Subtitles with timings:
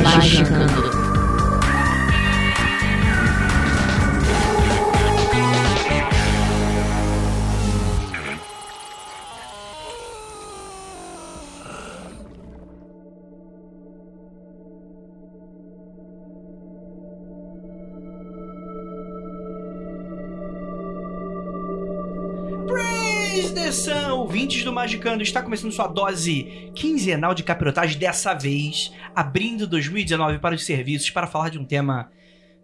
[0.00, 1.01] 来时时。
[24.82, 31.28] Magicando, está começando sua dose quinzenal de capirotagem, dessa vez abrindo 2019 para os serviços para
[31.28, 32.10] falar de um tema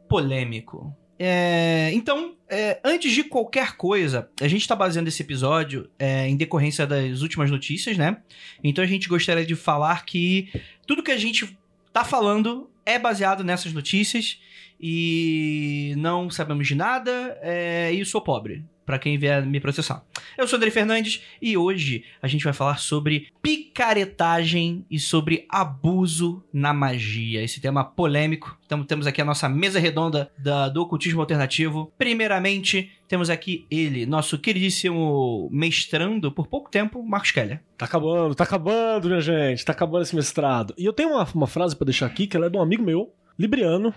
[0.08, 0.92] polêmico.
[1.16, 6.36] É, então, é, antes de qualquer coisa, a gente está baseando esse episódio é, em
[6.36, 8.16] decorrência das últimas notícias, né?
[8.64, 10.50] Então a gente gostaria de falar que
[10.88, 11.56] tudo que a gente
[11.92, 14.40] tá falando é baseado nessas notícias
[14.80, 20.02] e não sabemos de nada é, e sou pobre, para quem vier me processar.
[20.38, 26.42] Eu sou André Fernandes e hoje a gente vai falar sobre picaretagem e sobre abuso
[26.50, 27.42] na magia.
[27.42, 28.58] Esse tema polêmico.
[28.64, 31.92] Então temos aqui a nossa mesa redonda da, do ocultismo alternativo.
[31.98, 37.60] Primeiramente, temos aqui ele, nosso queridíssimo mestrando por pouco tempo, Marcos Keller.
[37.76, 39.66] Tá acabando, tá acabando, minha gente.
[39.66, 40.72] Tá acabando esse mestrado.
[40.78, 42.82] E eu tenho uma, uma frase pra deixar aqui, que ela é de um amigo
[42.82, 43.92] meu, libriano,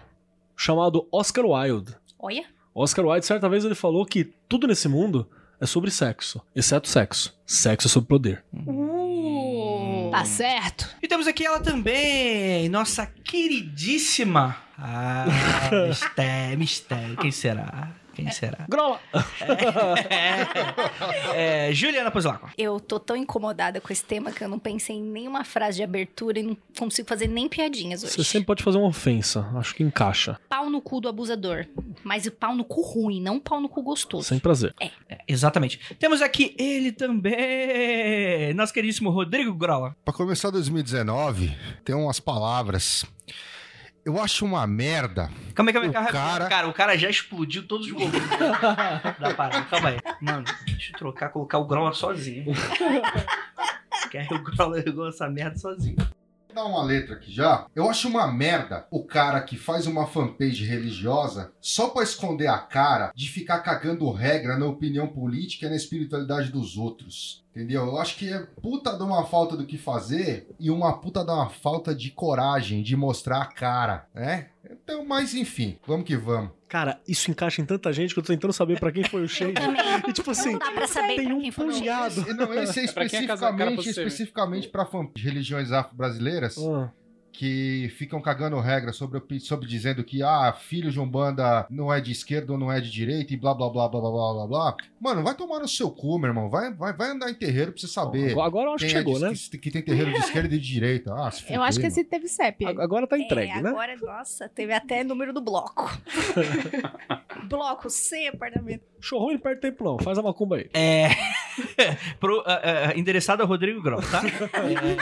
[0.57, 1.95] chamado Oscar Wilde.
[2.19, 2.43] Olha.
[2.73, 7.37] Oscar Wilde, certa vez, ele falou que tudo nesse mundo é sobre sexo, exceto sexo.
[7.45, 8.43] Sexo é sobre poder.
[8.53, 10.09] Uh.
[10.11, 10.89] Tá certo.
[11.01, 14.57] E temos aqui ela também, nossa queridíssima.
[14.77, 15.25] Ah,
[15.87, 17.17] mistério, mistério.
[17.17, 17.91] Quem será?
[18.13, 18.65] Quem será?
[18.69, 18.99] Grola!
[21.33, 22.49] É, é, Juliana Pozlaco.
[22.57, 25.83] Eu tô tão incomodada com esse tema que eu não pensei em nenhuma frase de
[25.83, 28.13] abertura e não consigo fazer nem piadinhas hoje.
[28.13, 30.39] Você sempre pode fazer uma ofensa, acho que encaixa.
[30.49, 31.65] Pau no cu do abusador.
[32.03, 34.27] Mas o pau no cu ruim, não pau no cu gostoso.
[34.27, 34.73] Sem prazer.
[34.79, 34.91] É,
[35.27, 35.79] exatamente.
[35.99, 39.95] Temos aqui ele também, nosso queridíssimo Rodrigo Grola.
[40.03, 43.05] Pra começar 2019, tem umas palavras.
[44.03, 45.29] Eu acho uma merda.
[45.53, 46.13] Calma aí, calma aí, O calma aí.
[46.13, 48.11] cara- Cara, o cara já explodiu todos os gols
[49.19, 49.63] da parada.
[49.65, 49.97] Calma aí.
[50.19, 52.45] Mano, deixa eu trocar, colocar o Grola sozinho.
[54.09, 55.97] Quer o Grola jogou essa merda sozinho.
[56.53, 57.65] Dar uma letra aqui já.
[57.73, 62.57] Eu acho uma merda o cara que faz uma fanpage religiosa só pra esconder a
[62.57, 67.41] cara de ficar cagando regra na opinião política e na espiritualidade dos outros.
[67.51, 67.85] Entendeu?
[67.85, 71.31] Eu acho que é puta de uma falta do que fazer e uma puta de
[71.31, 74.47] uma falta de coragem de mostrar a cara, né?
[74.69, 76.51] Então, mas enfim, vamos que vamos.
[76.71, 79.27] Cara, isso encaixa em tanta gente que eu tô tentando saber pra quem foi o
[79.27, 79.55] shade.
[80.07, 82.33] E tipo assim, não dá pra saber tem pra um punhado.
[82.33, 84.07] Não, esse é Pra é cara pra especificamente, você, né?
[84.07, 84.85] especificamente para
[85.17, 86.57] religiões afro-brasileiras.
[86.57, 86.89] Ah,
[87.33, 92.11] que ficam cagando regra sobre, sobre dizendo que ah, filho de Umbanda não é de
[92.11, 94.75] esquerda ou não é de direita e blá blá blá blá blá blá blá blá.
[94.99, 96.49] Mano, vai tomar no seu cu, meu irmão.
[96.49, 98.31] Vai, vai, vai andar em terreiro pra você saber.
[98.31, 99.33] Agora- Agora eu acho que é chegou, de- né?
[99.33, 101.13] Que, que tem terreiro de esquerda e de direita.
[101.15, 102.65] Ah, se Eu acho que esse teve CEP.
[102.65, 103.69] Agora tá entregue, é, né?
[103.69, 105.89] agora, nossa, teve até número do bloco.
[107.47, 108.83] bloco C, apartamento.
[109.11, 110.69] Ruim não perde tempo não, faz a macumba aí.
[110.73, 111.09] É.
[112.19, 114.21] pro, ah, ah, endereçado a Rodrigo Grola, tá?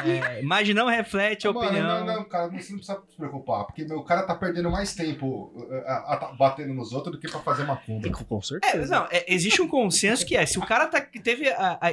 [0.06, 2.06] É, mas não reflete a Mano, opinião.
[2.06, 5.52] não, não, cara, você não precisa se preocupar, porque meu cara tá perdendo mais tempo
[5.56, 8.10] uh, a- a- batendo nos outros do que pra fazer macumba.
[8.12, 8.94] Com É, certeza.
[8.96, 11.46] não, é, existe um consenso que é, se o cara tá, teve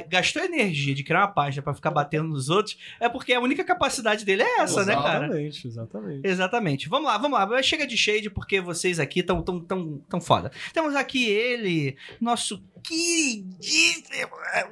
[0.09, 3.63] gastou energia de criar uma página pra ficar batendo nos outros, é porque a única
[3.63, 5.25] capacidade dele é essa, né, cara?
[5.25, 6.27] Exatamente, exatamente.
[6.27, 6.89] Exatamente.
[6.89, 7.61] Vamos lá, vamos lá.
[7.63, 10.51] Chega de shade porque vocês aqui estão tão, tão, tão foda.
[10.73, 14.07] Temos aqui ele, nosso queridíssimo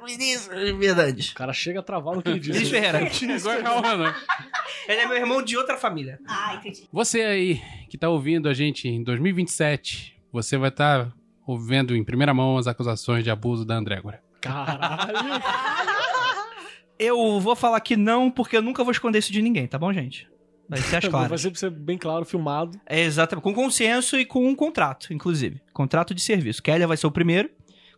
[0.06, 0.46] Vinícius
[0.78, 1.32] Verdade.
[1.32, 2.56] O cara chega a travar no que ele diz.
[2.56, 3.10] Vinícius Ferreira.
[3.40, 4.14] Agora calma, não.
[4.88, 6.18] Ele é meu irmão de outra família.
[6.26, 6.88] Ah, entendi.
[6.92, 7.60] Você aí
[7.90, 11.12] que tá ouvindo a gente em 2027, você vai estar
[11.46, 14.22] ouvindo em primeira mão as acusações de abuso da Andrégora.
[14.40, 15.42] Caralho.
[16.98, 19.92] Eu vou falar que não, porque eu nunca vou esconder isso de ninguém, tá bom,
[19.92, 20.26] gente?
[20.68, 21.40] Vai ser as Vai claras.
[21.40, 22.80] ser, ser bem claro, filmado.
[22.86, 23.44] É exatamente.
[23.44, 25.60] Com consenso e com um contrato, inclusive.
[25.72, 26.62] Contrato de serviço.
[26.62, 27.50] Keller vai ser o primeiro,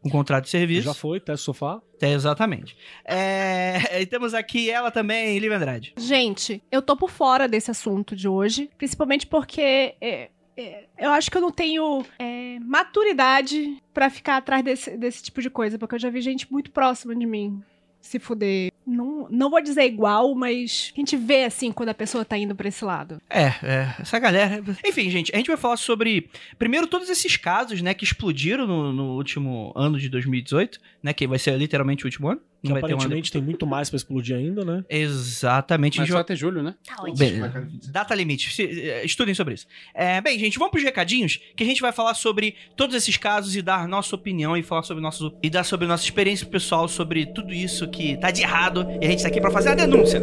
[0.02, 0.82] com contrato de serviço.
[0.82, 1.80] Já foi, teste sofá.
[2.00, 2.76] É, exatamente.
[3.04, 5.94] É, e temos aqui ela também, Lívia Andrade.
[5.96, 11.30] Gente, eu tô por fora desse assunto de hoje, principalmente porque é, é, eu acho
[11.30, 15.94] que eu não tenho é, maturidade pra ficar atrás desse, desse tipo de coisa, porque
[15.94, 17.62] eu já vi gente muito próxima de mim
[18.00, 22.24] se fuder não, não vou dizer igual, mas a gente vê assim quando a pessoa
[22.24, 23.20] tá indo pra esse lado.
[23.28, 24.64] É, é, essa galera.
[24.84, 26.30] Enfim, gente, a gente vai falar sobre.
[26.58, 31.12] Primeiro, todos esses casos, né, que explodiram no, no último ano de 2018, né?
[31.12, 32.40] Que vai ser literalmente o último ano.
[32.62, 32.96] Que vai ter um ano.
[32.96, 34.84] aparentemente tem muito mais pra explodir ainda, né?
[34.88, 35.98] Exatamente.
[35.98, 36.74] Mas só até julho, né?
[36.84, 37.70] Tá ótimo.
[37.90, 38.62] Data limite.
[38.62, 39.66] Eh, Estudem sobre isso.
[39.94, 43.54] É, bem, gente, vamos pros recadinhos que a gente vai falar sobre todos esses casos
[43.54, 47.26] e dar nossa opinião e falar sobre nossos e dar sobre nossa experiência pessoal sobre
[47.26, 50.20] tudo isso que tá de errado e a gente tá aqui pra fazer a denúncia.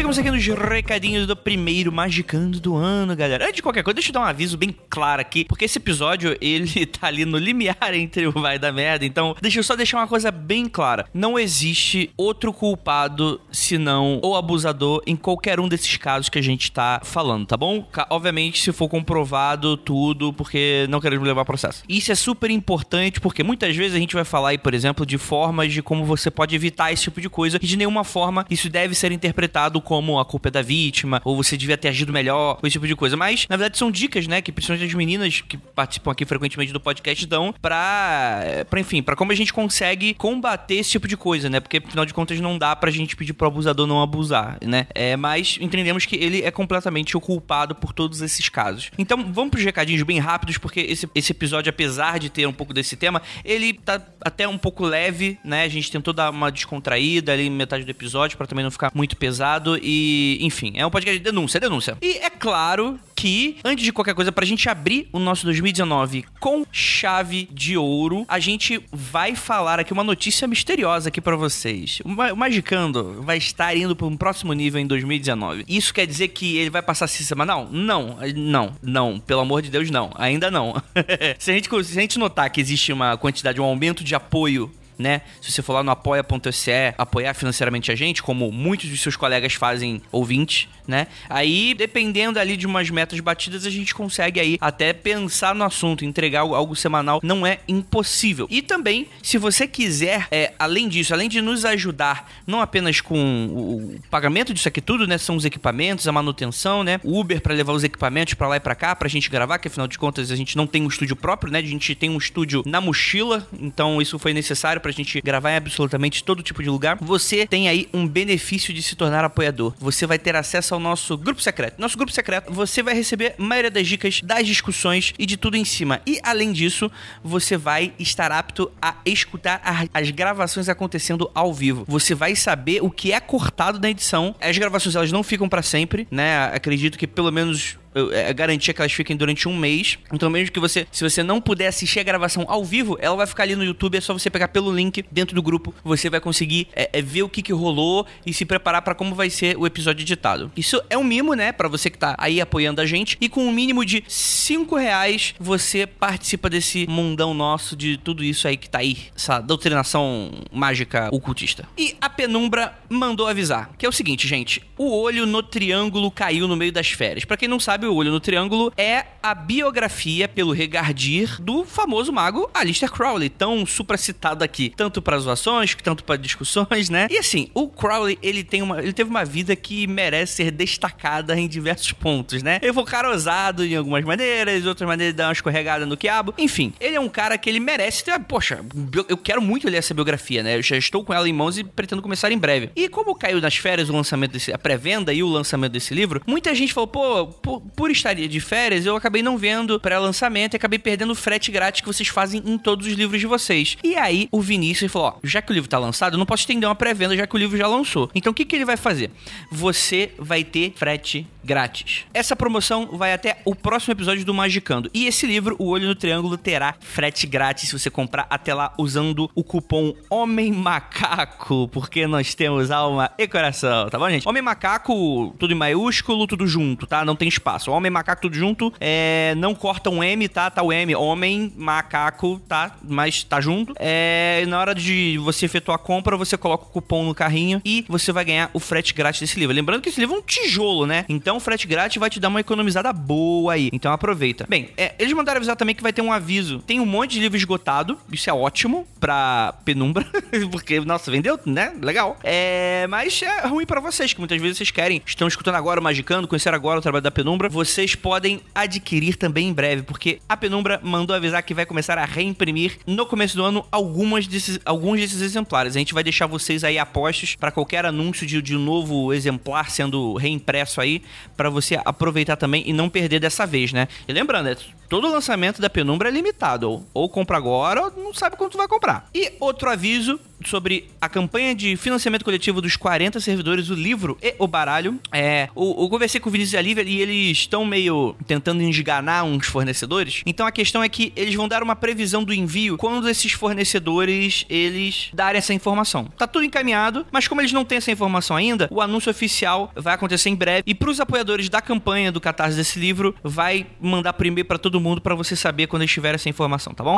[0.00, 3.44] Chegamos aqui nos recadinhos do primeiro Magicando do ano, galera.
[3.44, 6.34] Antes de qualquer coisa, deixa eu dar um aviso bem claro aqui, porque esse episódio,
[6.40, 9.98] ele tá ali no limiar entre o vai da merda, então deixa eu só deixar
[9.98, 11.04] uma coisa bem clara.
[11.12, 16.72] Não existe outro culpado senão o abusador em qualquer um desses casos que a gente
[16.72, 17.86] tá falando, tá bom?
[18.08, 21.82] Obviamente, se for comprovado tudo, porque não queremos levar processo.
[21.86, 25.18] Isso é super importante, porque muitas vezes a gente vai falar aí, por exemplo, de
[25.18, 28.70] formas de como você pode evitar esse tipo de coisa, e de nenhuma forma isso
[28.70, 32.60] deve ser interpretado como a culpa é da vítima, ou você devia ter agido melhor,
[32.62, 33.16] ou esse tipo de coisa.
[33.16, 36.78] Mas, na verdade, são dicas, né, que principalmente as meninas que participam aqui frequentemente do
[36.78, 41.16] podcast dão pra, eh, pra enfim, pra como a gente consegue combater esse tipo de
[41.16, 41.58] coisa, né?
[41.58, 44.86] Porque, afinal de contas, não dá pra gente pedir pro abusador não abusar, né?
[44.94, 48.92] É, mas entendemos que ele é completamente o culpado por todos esses casos.
[48.96, 52.72] Então, vamos pros recadinhos bem rápidos, porque esse, esse episódio, apesar de ter um pouco
[52.72, 55.64] desse tema, ele tá até um pouco leve, né?
[55.64, 59.16] A gente tentou dar uma descontraída ali metade do episódio pra também não ficar muito
[59.16, 61.96] pesado e, enfim, é um podcast de denúncia, é denúncia.
[62.02, 66.64] E é claro que, antes de qualquer coisa, pra gente abrir o nosso 2019 com
[66.72, 71.98] chave de ouro, a gente vai falar aqui uma notícia misteriosa aqui pra vocês.
[72.04, 75.64] O Ma- o Magicando vai estar indo pra um próximo nível em 2019.
[75.68, 77.68] Isso quer dizer que ele vai passar a semanal?
[77.70, 79.20] Não, não, não.
[79.20, 80.10] Pelo amor de Deus, não.
[80.16, 80.74] Ainda não.
[81.38, 84.70] se, a gente, se a gente notar que existe uma quantidade, um aumento de apoio
[85.00, 85.22] né?
[85.40, 89.54] Se você for lá no apoia.se, apoiar financeiramente a gente, como muitos dos seus colegas
[89.54, 91.06] fazem ouvintes, né?
[91.28, 96.04] Aí, dependendo ali de umas metas batidas, a gente consegue aí até pensar no assunto,
[96.04, 98.46] entregar algo, semanal não é impossível.
[98.50, 103.46] E também, se você quiser, é, além disso, além de nos ajudar, não apenas com
[103.46, 105.16] o, pagamento disso aqui tudo, né?
[105.16, 107.00] São os equipamentos, a manutenção, né?
[107.02, 109.88] Uber pra levar os equipamentos pra lá e pra cá, pra gente gravar, que afinal
[109.88, 111.60] de contas a gente não tem um estúdio próprio, né?
[111.60, 115.56] A gente tem um estúdio na mochila, então isso foi necessário pra gente gravar em
[115.56, 116.98] absolutamente todo tipo de lugar.
[117.00, 119.74] Você tem aí um benefício de se tornar apoiador.
[119.78, 121.80] Você vai ter acesso ao nosso grupo secreto.
[121.80, 125.56] Nosso grupo secreto, você vai receber a maioria das dicas, das discussões e de tudo
[125.56, 126.00] em cima.
[126.06, 126.90] E além disso,
[127.22, 129.60] você vai estar apto a escutar
[129.92, 131.84] as gravações acontecendo ao vivo.
[131.88, 134.34] Você vai saber o que é cortado na edição.
[134.40, 136.44] As gravações elas não ficam pra sempre, né?
[136.52, 139.98] Acredito que pelo menos eu- é garantia que elas fiquem durante um mês.
[140.12, 143.26] Então, mesmo que você, se você não puder assistir a gravação ao vivo, ela vai
[143.26, 143.96] ficar ali no YouTube.
[143.96, 145.74] É só você pegar pelo link dentro do grupo.
[145.84, 149.14] Você vai conseguir é, é, ver o que, que rolou e se preparar pra como
[149.14, 150.50] vai ser o episódio editado.
[150.56, 151.52] Isso é um mimo, né?
[151.52, 153.16] Pra você que tá aí apoiando a gente.
[153.20, 158.46] E com um mínimo de 5 reais, você participa desse mundão nosso de tudo isso
[158.48, 158.96] aí que tá aí.
[159.16, 161.68] Essa doutrinação mágica ocultista.
[161.78, 163.70] E a Penumbra mandou avisar.
[163.78, 164.62] Que é o seguinte, gente.
[164.76, 167.24] O olho no triângulo caiu no meio das férias.
[167.24, 172.12] Pra quem não sabe, o olho no triângulo é a biografia pelo Regardir do famoso
[172.12, 177.06] mago Aleister Crowley, tão supracitado aqui, tanto para zoações, tanto para discussões, né?
[177.10, 181.38] E assim, o Crowley, ele tem uma, ele teve uma vida que merece ser destacada
[181.38, 182.58] em diversos pontos, né?
[182.62, 186.34] Ele foi um cara ousado em algumas maneiras, outras maneiras dá uma escorregada no quiabo.
[186.38, 188.60] Enfim, ele é um cara que ele merece ter, poxa,
[189.08, 190.56] eu quero muito ler essa biografia, né?
[190.56, 192.70] Eu já estou com ela em mãos e pretendo começar em breve.
[192.74, 196.22] E como caiu nas férias o lançamento desse, a pré-venda e o lançamento desse livro,
[196.26, 200.56] muita gente falou, pô, por, por estaria de férias, eu acabei não vendo pré-lançamento e
[200.56, 203.76] acabei perdendo o frete grátis que vocês fazem em todos os livros de vocês.
[203.82, 206.42] E aí o Vinícius falou: ó, já que o livro tá lançado, eu não posso
[206.42, 208.10] estender uma pré-venda já que o livro já lançou.
[208.14, 209.10] Então o que, que ele vai fazer?
[209.50, 212.04] Você vai ter frete grátis.
[212.12, 214.90] Essa promoção vai até o próximo episódio do Magicando.
[214.92, 218.72] E esse livro, O Olho no Triângulo, terá frete grátis se você comprar até lá
[218.78, 224.28] usando o cupom Homem Macaco, porque nós temos alma e coração, tá bom, gente?
[224.28, 227.04] Homem Macaco, tudo em maiúsculo, tudo junto, tá?
[227.04, 227.70] Não tem espaço.
[227.70, 228.72] Homem Macaco, tudo junto.
[228.80, 230.50] É, não corta um M, tá?
[230.50, 230.94] Tá o M.
[230.94, 232.76] Homem Macaco, tá?
[232.82, 233.74] Mas tá junto.
[233.78, 237.84] É, na hora de você efetuar a compra, você coloca o cupom no carrinho e
[237.88, 239.54] você vai ganhar o frete grátis desse livro.
[239.54, 241.04] Lembrando que esse livro é um tijolo, né?
[241.08, 243.70] Então o frete grátis vai te dar uma economizada boa aí.
[243.72, 244.46] Então aproveita.
[244.48, 246.60] Bem, é, eles mandaram avisar também que vai ter um aviso.
[246.60, 247.98] Tem um monte de livro esgotado.
[248.12, 250.06] Isso é ótimo pra penumbra.
[250.50, 251.72] porque, nossa, vendeu, né?
[251.80, 252.18] Legal.
[252.22, 255.82] É, mas é ruim pra vocês, que muitas vezes vocês querem, estão escutando agora o
[255.82, 257.48] Magicando, conheceram agora o trabalho da penumbra.
[257.48, 262.04] vocês podem adquirir também em breve, porque a Penumbra mandou avisar que vai começar a
[262.04, 265.76] reimprimir no começo do ano algumas desses, alguns desses exemplares.
[265.76, 269.70] A gente vai deixar vocês aí apostos para qualquer anúncio de, de um novo exemplar
[269.70, 271.02] sendo reimpresso aí,
[271.36, 273.88] para você aproveitar também e não perder dessa vez, né?
[274.06, 274.54] E lembrando, é
[274.90, 276.68] todo lançamento da Penumbra é limitado.
[276.68, 279.08] Ou, ou compra agora ou não sabe quanto vai comprar.
[279.14, 284.34] E outro aviso sobre a campanha de financiamento coletivo dos 40 servidores, o livro e
[284.38, 284.98] o baralho.
[285.12, 288.62] É, o, eu conversei com o Vinícius e a Lívia e eles estão meio tentando
[288.62, 290.22] enganar uns fornecedores.
[290.26, 294.44] Então a questão é que eles vão dar uma previsão do envio quando esses fornecedores
[294.48, 296.06] eles darem essa informação.
[296.16, 299.94] Tá tudo encaminhado, mas como eles não têm essa informação ainda, o anúncio oficial vai
[299.94, 300.62] acontecer em breve.
[300.66, 304.79] E para os apoiadores da campanha do Catarse desse livro, vai mandar primeiro para todo
[304.80, 306.96] mundo para você saber quando eles tiverem essa informação, tá bom?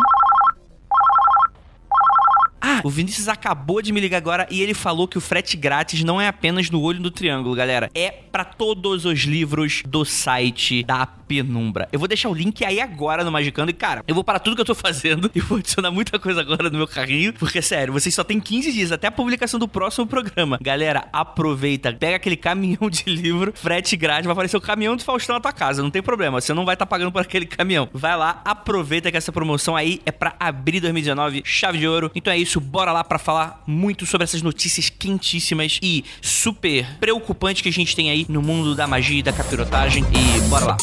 [2.64, 6.04] Ah, o Vinícius acabou de me ligar agora e ele falou que o frete grátis
[6.04, 7.90] não é apenas no olho do triângulo, galera.
[7.92, 11.88] É para todos os livros do site da Penumbra.
[11.90, 14.54] Eu vou deixar o link aí agora no Magicando e, cara, eu vou parar tudo
[14.54, 17.92] que eu tô fazendo e vou adicionar muita coisa agora no meu carrinho, porque, sério,
[17.92, 20.58] vocês só tem 15 dias até a publicação do próximo programa.
[20.60, 25.34] Galera, aproveita, pega aquele caminhão de livro, frete grátis, vai aparecer o caminhão do Faustão
[25.34, 27.88] na tua casa, não tem problema, você não vai estar tá pagando por aquele caminhão.
[27.92, 32.10] Vai lá, aproveita que essa promoção aí é para abrir 2019, chave de ouro.
[32.14, 37.62] Então é isso, bora lá para falar muito sobre essas notícias quentíssimas e super preocupantes
[37.62, 40.76] que a gente tem aí no mundo da magia e da capirotagem e bora lá.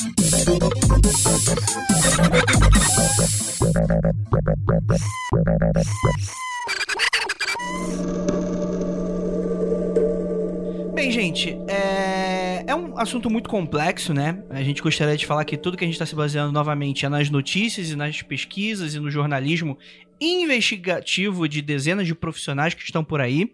[10.94, 12.64] Bem, gente, é...
[12.68, 14.44] é um assunto muito complexo, né?
[14.50, 17.10] A gente gostaria de falar que tudo que a gente está se baseando novamente é
[17.10, 19.78] nas notícias e nas pesquisas e no jornalismo
[20.20, 23.54] investigativo de dezenas de profissionais que estão por aí.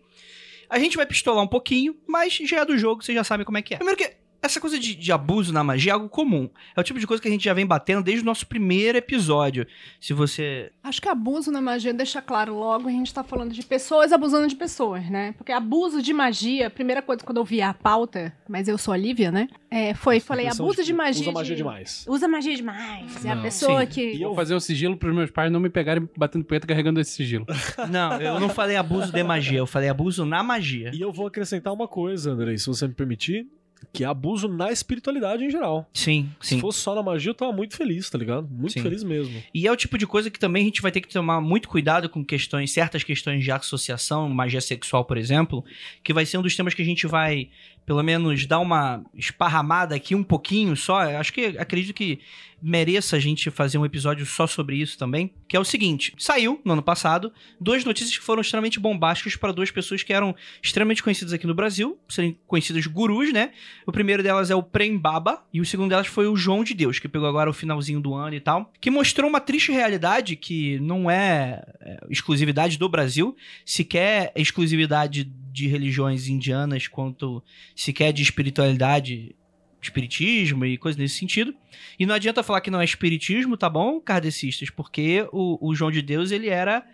[0.69, 3.57] A gente vai pistolar um pouquinho, mas já é do jogo, vocês já sabem como
[3.57, 3.77] é que é.
[3.77, 6.49] Primeiro que essa coisa de, de, abuso na magia é algo comum.
[6.75, 8.97] É o tipo de coisa que a gente já vem batendo desde o nosso primeiro
[8.97, 9.67] episódio.
[9.99, 10.71] Se você.
[10.83, 14.47] Acho que abuso na magia deixa claro logo, a gente tá falando de pessoas abusando
[14.47, 15.33] de pessoas, né?
[15.37, 18.97] Porque abuso de magia, primeira coisa quando eu vi a pauta, mas eu sou a
[18.97, 19.47] Lívia, né?
[19.69, 21.23] É, foi, falei, abuso de, de magia.
[21.23, 21.61] Usa magia de...
[21.61, 22.05] demais.
[22.07, 23.25] Usa magia demais.
[23.25, 23.87] é a pessoa sim.
[23.87, 24.13] que.
[24.13, 26.99] E eu vou fazer um sigilo pros meus pais não me pegarem batendo poeta carregando
[26.99, 27.45] esse sigilo.
[27.89, 30.91] Não, eu não falei abuso de magia, eu falei abuso na magia.
[30.93, 33.47] E eu vou acrescentar uma coisa, Andrei, se você me permitir
[33.96, 35.89] que é abuso na espiritualidade em geral.
[35.94, 36.55] Sim, sim.
[36.55, 38.48] Se fosse só na magia, eu tava muito feliz, tá ligado?
[38.50, 38.82] Muito Sim.
[38.82, 39.41] feliz mesmo.
[39.53, 41.70] E é o tipo de coisa que também a gente vai ter que tomar muito
[41.70, 45.63] cuidado com questões, certas questões de associação, magia sexual, por exemplo,
[46.03, 47.50] que vai ser um dos temas que a gente vai,
[47.86, 51.01] pelo menos, dar uma esparramada aqui um pouquinho só.
[51.18, 52.20] Acho que acredito que
[52.62, 56.60] mereça a gente fazer um episódio só sobre isso também, que é o seguinte: saiu
[56.65, 61.04] no ano passado duas notícias que foram extremamente bombásticas para duas pessoas que eram extremamente
[61.04, 63.51] conhecidas aqui no Brasil, serem conhecidas gurus, né?
[63.86, 66.74] O primeiro delas é o Prem Baba e o segundo delas foi o João de
[66.74, 70.36] Deus, que pegou agora o finalzinho do ano e tal, que mostrou uma triste realidade
[70.36, 77.41] que não é é, exclusividade do Brasil, sequer é exclusividade de religiões indianas, quanto
[77.74, 79.35] sequer de espiritualidade
[79.81, 81.53] espiritismo e coisas nesse sentido.
[81.97, 84.69] E não adianta falar que não é espiritismo, tá bom, kardecistas?
[84.69, 86.85] Porque o, o João de Deus, ele era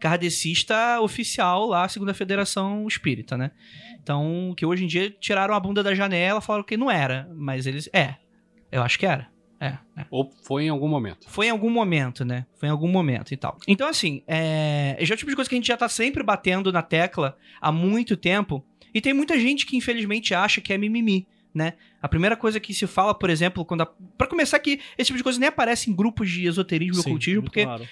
[0.00, 3.50] kardecista oficial lá, segundo a Federação Espírita, né?
[4.02, 7.66] Então, que hoje em dia tiraram a bunda da janela, falaram que não era, mas
[7.66, 7.88] eles...
[7.92, 8.16] É,
[8.72, 9.28] eu acho que era.
[9.60, 10.06] É, é.
[10.10, 11.28] Ou foi em algum momento.
[11.28, 12.46] Foi em algum momento, né?
[12.56, 13.58] Foi em algum momento e tal.
[13.66, 14.96] Então, assim, é...
[15.00, 17.36] já é o tipo de coisa que a gente já tá sempre batendo na tecla
[17.60, 18.64] há muito tempo.
[18.94, 21.74] E tem muita gente que, infelizmente, acha que é mimimi, né?
[22.00, 23.82] A primeira coisa que se fala, por exemplo, quando.
[23.82, 23.86] A...
[24.16, 27.42] Pra começar, que esse tipo de coisa nem aparece em grupos de esoterismo e ocultismo,
[27.42, 27.86] porque claro.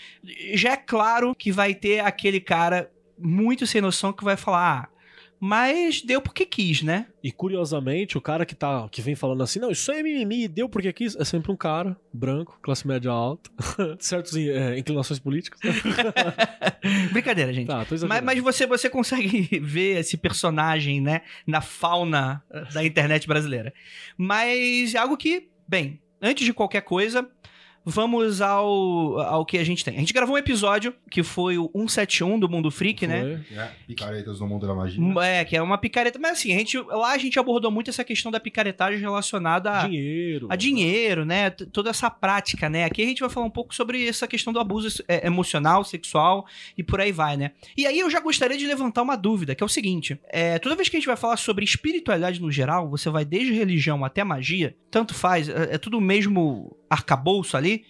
[0.55, 4.85] já é claro que vai ter aquele cara muito sem noção que vai falar.
[4.85, 4.96] Ah,
[5.39, 7.07] mas deu porque quis, né?
[7.23, 10.69] E curiosamente, o cara que tá que vem falando assim, não, isso é mimimi, deu
[10.69, 13.51] porque quis, é sempre um cara branco, classe média alta,
[13.99, 15.61] certas é, inclinações políticas.
[17.13, 17.67] Brincadeira, gente.
[17.67, 23.27] tá, Mas, mas você, você consegue ver esse personagem, né, na fauna eh, da internet
[23.27, 23.73] brasileira.
[24.17, 27.29] Mas é algo que, bem, antes de qualquer coisa,
[27.87, 29.97] vamos ao, ao que a gente tem.
[29.97, 33.45] A gente gravou um episódio que foi o 171 do Mundo Freak, né?
[33.49, 33.57] Foi.
[33.57, 35.01] É, picaretas no mundo da magia.
[35.23, 36.19] É, que é uma picareta.
[36.19, 39.87] Mas assim, a gente, lá a gente abordou muito essa questão da picaretagem relacionada a
[39.87, 40.49] Dinheiro.
[40.51, 41.51] a dinheiro, né?
[41.51, 42.85] Toda essa prática, né?
[42.85, 46.45] Aqui a gente vai falar um pouco sobre essa questão do abuso é, emocional, sexual
[46.77, 47.53] e por aí vai, né?
[47.77, 50.75] E aí eu já gostaria de levantar uma dúvida, que é o seguinte: é, toda
[50.75, 54.25] vez que a gente vai falar sobre espiritualidade no geral, você vai desde religião até
[54.25, 57.85] magia, tanto faz, é, é tudo o mesmo arcabouço ali.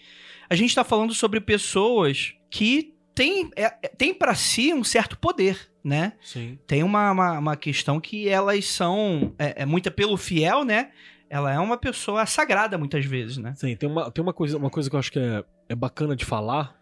[0.48, 5.18] A gente tá falando sobre pessoas que têm, é, é, têm para si um certo
[5.18, 6.12] poder, né?
[6.20, 6.58] Sim.
[6.66, 10.90] tem uma, uma, uma questão que elas são é, é muita pelo fiel, né?
[11.28, 13.54] ela é uma pessoa sagrada muitas vezes, né?
[13.56, 16.14] Sim, tem uma, tem uma, coisa, uma coisa que eu acho que é, é bacana
[16.14, 16.80] de falar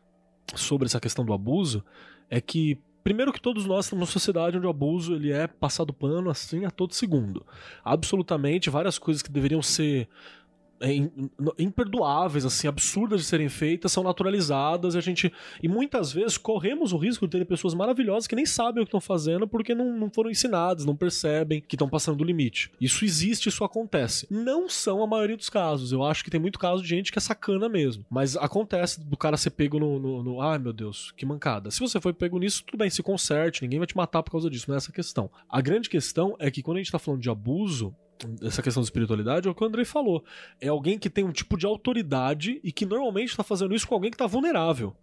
[0.54, 1.84] sobre essa questão do abuso,
[2.28, 5.92] é que primeiro que todos nós estamos numa sociedade onde o abuso ele é passado
[5.92, 7.44] pano assim a todo segundo.
[7.82, 10.08] Absolutamente várias coisas que deveriam ser
[11.58, 15.32] imperdoáveis, assim, absurdas de serem feitas, são naturalizadas a gente.
[15.62, 18.88] E muitas vezes corremos o risco de ter pessoas maravilhosas que nem sabem o que
[18.88, 22.70] estão fazendo porque não, não foram ensinadas, não percebem que estão passando do limite.
[22.80, 24.26] Isso existe, isso acontece.
[24.30, 25.92] Não são a maioria dos casos.
[25.92, 28.04] Eu acho que tem muito caso de gente que é sacana mesmo.
[28.10, 29.98] Mas acontece do cara ser pego no.
[29.98, 31.70] no, no- Ai meu Deus, que mancada.
[31.70, 34.50] Se você foi pego nisso, tudo bem, se conserte, ninguém vai te matar por causa
[34.50, 35.30] disso, não é essa questão.
[35.48, 37.94] A grande questão é que quando a gente tá falando de abuso,
[38.42, 40.24] essa questão de espiritualidade é o que o Andrei falou.
[40.60, 43.94] É alguém que tem um tipo de autoridade e que normalmente está fazendo isso com
[43.94, 44.94] alguém que está vulnerável.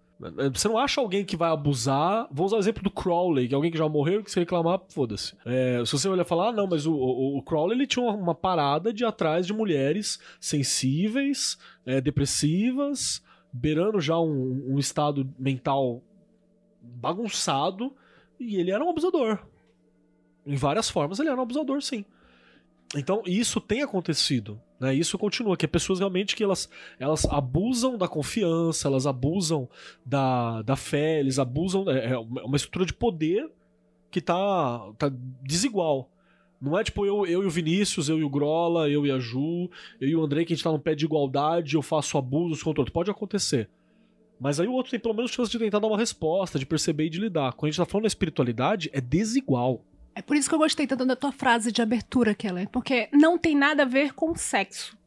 [0.53, 2.27] Você não acha alguém que vai abusar.
[2.31, 4.79] Vou usar o exemplo do Crowley, que é alguém que já morreu que se reclamar,
[4.89, 5.35] foda-se.
[5.43, 8.05] É, se você olhar e falar, ah, não, mas o, o, o Crowley ele tinha
[8.05, 15.27] uma, uma parada de atrás de mulheres sensíveis, é, depressivas, beirando já um, um estado
[15.39, 16.03] mental
[16.81, 17.91] bagunçado,
[18.39, 19.39] e ele era um abusador.
[20.45, 22.05] Em várias formas, ele era um abusador, sim.
[22.95, 24.93] Então, isso tem acontecido, né?
[24.93, 26.69] Isso continua, que é pessoas realmente que elas,
[26.99, 29.69] elas abusam da confiança, elas abusam
[30.05, 31.89] da, da fé, eles abusam.
[31.89, 33.49] É é uma estrutura de poder
[34.09, 36.09] que tá, tá desigual.
[36.61, 39.17] Não é tipo eu, eu e o Vinícius, eu e o Grola, eu e a
[39.17, 39.69] Ju,
[39.99, 42.61] eu e o Andrei, que a gente tá num pé de igualdade, eu faço abusos
[42.61, 42.93] contra o outro.
[42.93, 43.69] Pode acontecer.
[44.39, 47.05] Mas aí o outro tem pelo menos chance de tentar dar uma resposta, de perceber
[47.05, 47.53] e de lidar.
[47.53, 49.83] Quando a gente tá falando da espiritualidade, é desigual.
[50.13, 52.67] É por isso que eu gostei tanto da tua frase de abertura, Keller.
[52.69, 54.97] Porque não tem nada a ver com sexo.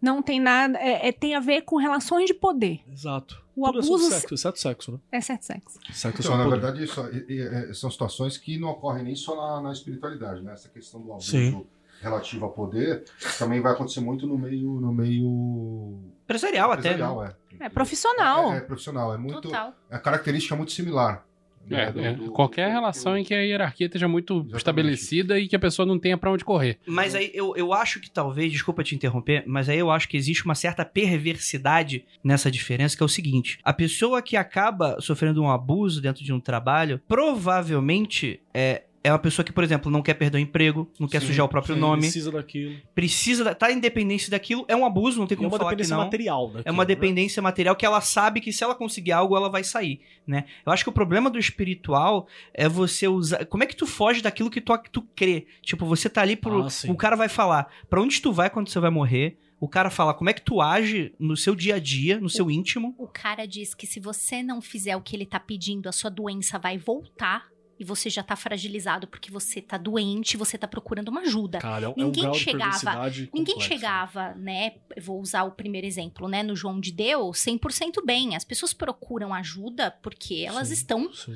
[0.00, 0.78] Não tem nada.
[0.78, 2.80] É, é- tem a ver com relações de poder.
[2.90, 3.44] Exato.
[3.54, 4.98] O Tudo é abuso sexo, exceto sexo, né?
[5.12, 5.78] É certo sexo.
[5.92, 6.60] Sexo é Então, na poder.
[6.60, 10.40] verdade, isso, é- é- é- são situações que não ocorrem nem só na, na espiritualidade,
[10.42, 10.54] né?
[10.54, 11.66] Essa questão do abuso Sim.
[12.00, 13.04] relativo a poder
[13.38, 17.34] também vai acontecer muito no meio, no meio Empresarial até, empresarial, né?
[17.60, 17.66] é.
[17.66, 18.52] É profissional.
[18.54, 19.74] É, é profissional, é muito, Total.
[19.90, 21.26] é característica muito similar.
[21.68, 24.34] Né, É, do- é, do- qualquer do- relação do- em que a hierarquia esteja muito
[24.34, 24.56] Exatamente.
[24.56, 26.78] estabelecida e que a pessoa não tenha pra onde correr.
[26.86, 30.16] Mas aí eu, eu acho que talvez, desculpa te interromper, mas aí eu acho que
[30.16, 35.42] existe uma certa perversidade nessa diferença, que é o seguinte: a pessoa que acaba sofrendo
[35.42, 38.82] um abuso dentro de um trabalho, provavelmente é.
[39.02, 41.46] É uma pessoa que, por exemplo, não quer perder o emprego, não quer Sim, sujar
[41.46, 42.76] o próprio sim, nome, Precisa daquilo.
[42.94, 45.76] precisa da, tá independência daquilo, é um abuso, não tem é como uma falar que
[45.76, 46.04] dependência não.
[46.04, 46.46] material.
[46.48, 46.88] Daquilo, É uma né?
[46.88, 50.44] dependência material que ela sabe que se ela conseguir algo, ela vai sair, né?
[50.66, 53.46] Eu acho que o problema do espiritual é você usar...
[53.46, 55.46] Como é que tu foge daquilo que tu, que tu crê?
[55.62, 56.64] Tipo, você tá ali pro...
[56.64, 59.38] Ah, o cara vai falar pra onde tu vai quando você vai morrer.
[59.58, 62.50] O cara fala como é que tu age no seu dia a dia, no seu
[62.50, 62.94] íntimo.
[62.98, 66.10] O cara diz que se você não fizer o que ele tá pedindo, a sua
[66.10, 67.46] doença vai voltar
[67.80, 71.58] e você já tá fragilizado porque você tá doente, você tá procurando uma ajuda.
[71.58, 73.62] Cara, é um, Ninguém é um grau chegava- Ninguém complexo.
[73.62, 74.74] chegava, né?
[74.94, 76.42] eu Vou usar o primeiro exemplo, né?
[76.42, 78.36] No João de Deus, 100% bem.
[78.36, 81.34] As pessoas procuram ajuda porque elas Sim, estão sim.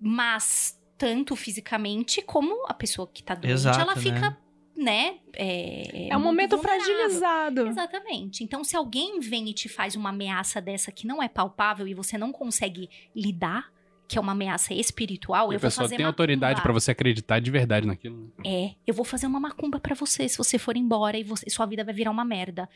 [0.00, 4.00] mas tanto fisicamente como a pessoa que tá doente, Exato, ela né?
[4.00, 4.38] fica,
[4.76, 5.18] né?
[5.34, 6.86] É, É um momento vulnerável.
[6.94, 7.66] fragilizado.
[7.66, 8.42] Exatamente.
[8.44, 11.94] Então, se alguém vem e te faz uma ameaça dessa que não é palpável e
[11.94, 13.72] você não consegue lidar,
[14.08, 16.12] que é uma ameaça espiritual, E eu a vou pessoa fazer tem macumba.
[16.14, 18.32] autoridade pra você acreditar de verdade naquilo.
[18.38, 18.44] né?
[18.46, 21.66] É, eu vou fazer uma macumba pra você se você for embora e você- sua
[21.66, 22.68] vida vai virar uma merda.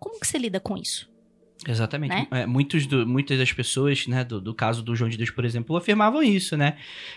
[0.00, 1.08] Como que você lida com isso?
[1.66, 2.10] Exatamente.
[2.14, 2.26] Né?
[2.30, 5.44] É, muitos do- muitas das pessoas, né, do, do caso do João de Deus, por
[5.44, 6.76] exemplo, afirmavam isso, né?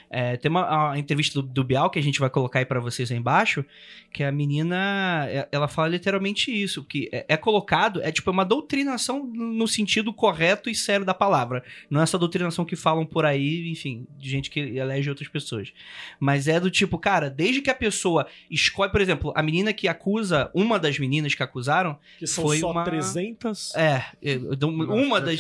[0.10, 2.80] É, tem uma a entrevista do, do Bial que a gente vai colocar aí pra
[2.80, 3.64] vocês aí embaixo,
[4.12, 8.44] que a menina, é- ela fala literalmente isso, que é, é colocado, é tipo uma
[8.44, 11.64] doutrinação no sentido correto e sério da palavra.
[11.90, 15.72] Não é essa doutrinação que falam por aí, enfim, de gente que elege outras pessoas.
[16.20, 19.88] Mas é do tipo, cara, desde que a pessoa escolhe, por exemplo, a menina que
[19.88, 23.74] acusa, uma das meninas que acusaram, Que são Foi só uma- 300.
[23.76, 24.04] é,
[24.38, 25.40] uma das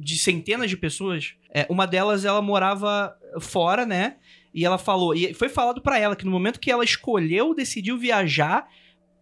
[0.00, 4.16] de centenas de pessoas, é, uma delas ela morava fora, né?
[4.52, 7.98] E ela falou, e foi falado pra ela que no momento que ela escolheu, decidiu
[7.98, 8.68] viajar,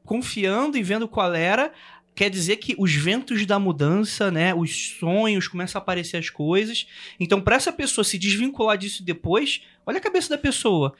[0.05, 1.73] confiando e vendo qual era,
[2.15, 6.87] quer dizer que os ventos da mudança, né, os sonhos, começam a aparecer as coisas.
[7.21, 10.95] Então, pra essa pessoa se desvincular disso depois, olha a cabeça da pessoa.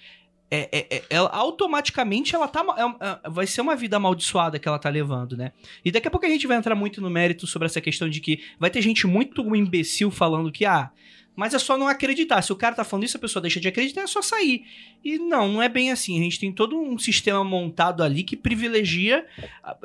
[0.51, 4.69] É, é- é- ela, automaticamente ela tá é- é- vai ser uma vida amaldiçoada que
[4.69, 5.53] ela tá levando, né?
[5.85, 8.21] E daqui a pouco a gente vai entrar muito no mérito sobre essa questão de
[8.21, 10.91] que vai ter gente muito imbecil falando que, ah,
[11.35, 12.41] mas é só não acreditar.
[12.43, 14.65] Se o cara tá falando isso, a pessoa deixa de acreditar, é só sair.
[15.05, 16.19] E não, não é bem assim.
[16.19, 19.27] A gente tem todo um sistema montado ali que privilegia
[19.63, 19.77] a,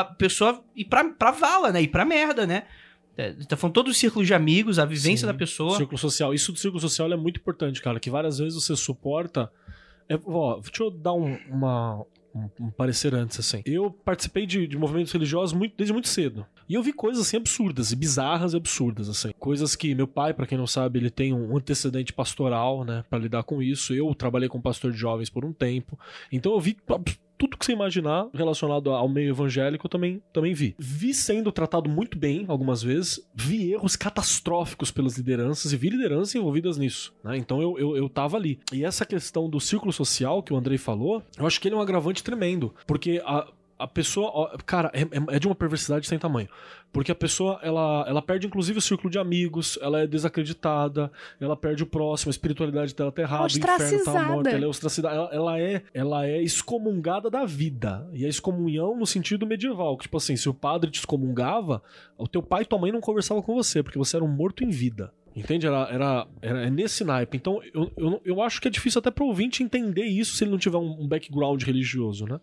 [0.00, 1.82] a pessoa ir pra, pra vala, né?
[1.82, 2.64] Ir pra merda, né?
[3.16, 5.76] É, Tá falando todo o círculo de amigos, a vivência Sim, da pessoa.
[5.76, 6.32] Círculo social.
[6.32, 7.98] Isso do círculo social é muito importante, cara.
[7.98, 9.50] Que várias vezes você suporta.
[10.10, 13.62] É, ó, deixa eu dar um- uma, um, parecer antes, assim.
[13.64, 16.44] Eu participei de, de movimentos religiosos muito, desde muito cedo.
[16.68, 19.30] E eu vi coisas assim absurdas, e bizarras e absurdas, assim.
[19.38, 23.18] Coisas que meu pai, pra quem não sabe, ele tem um antecedente pastoral, né, Pra
[23.18, 23.94] lidar com isso.
[23.94, 25.98] Eu trabalhei com pastor de jovens por um tempo.
[26.30, 26.76] Então eu vi
[27.40, 30.76] tudo que você imaginar relacionado ao meio evangélico, eu também, também vi.
[30.78, 36.34] Vi sendo tratado muito bem algumas vezes, vi erros catastróficos pelas lideranças e vi lideranças
[36.34, 37.14] envolvidas nisso.
[37.24, 37.38] né?
[37.38, 38.60] Então eu, eu, eu tava ali.
[38.70, 41.78] E essa questão do círculo social que o Andrei falou, eu acho que ele é
[41.78, 42.74] um agravante tremendo.
[42.86, 43.48] Porque a.
[43.82, 46.48] A pessoa, cara, é, é- é de uma perversidade sem tamanho.
[46.92, 51.56] Porque a pessoa, ela, ela perde inclusive o círculo de amigos, ela é desacreditada, ela
[51.56, 55.14] perde o próximo, a espiritualidade dela tá errada, o inferno tá morto, ela é ostracizada,
[55.14, 58.08] ela, ela é, ela é excomungada da vida.
[58.12, 61.82] E a excomunhão no sentido medieval, que tipo assim, se o padre te excomungava,
[62.18, 64.64] o teu pai e tua mãe não conversavam com você, porque você era um morto
[64.64, 65.12] em vida.
[65.34, 65.64] Entende?
[65.64, 67.36] Era, era, era é nesse naipe.
[67.36, 70.50] Então, eu, eu, eu acho que é difícil até pro ouvinte entender isso se ele
[70.50, 72.40] não tiver um, um background religioso, né?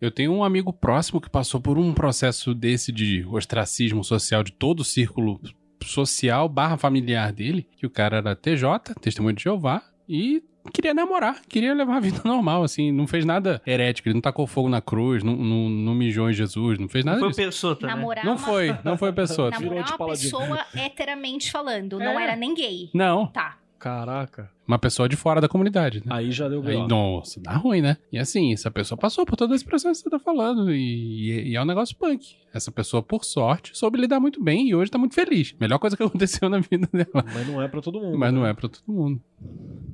[0.00, 4.52] Eu tenho um amigo próximo que passou por um processo desse de ostracismo social de
[4.52, 5.40] todo o círculo
[5.84, 11.40] social barra familiar dele, que o cara era TJ, testemunho de Jeová, e queria namorar,
[11.48, 14.80] queria levar a vida normal, assim, não fez nada herético, ele não tacou fogo na
[14.80, 17.40] cruz, não, não, não mijou em Jesus, não fez nada Foi disso.
[17.40, 17.94] Pessota, né?
[17.94, 19.50] Namorar Não uma, foi, não foi a pessoa.
[19.50, 22.22] Namorar uma pessoa heteramente falando, não É.
[22.24, 22.90] era nem gay.
[22.94, 23.56] Não, Tá.
[23.78, 24.50] Caraca.
[24.68, 26.14] Uma pessoa de fora da comunidade, né?
[26.14, 26.86] Aí já deu Aí, B.O.
[26.86, 27.96] nossa, dá ruim, né?
[28.12, 30.70] E assim, essa pessoa passou por todo esse processo que você tá falando.
[30.70, 32.36] E, e é um negócio punk.
[32.52, 35.54] Essa pessoa, por sorte, soube lidar muito bem e hoje tá muito feliz.
[35.58, 37.24] Melhor coisa que aconteceu na vida dela.
[37.32, 38.18] Mas não é pra todo mundo.
[38.18, 38.50] Mas não né?
[38.50, 39.22] é pra todo mundo.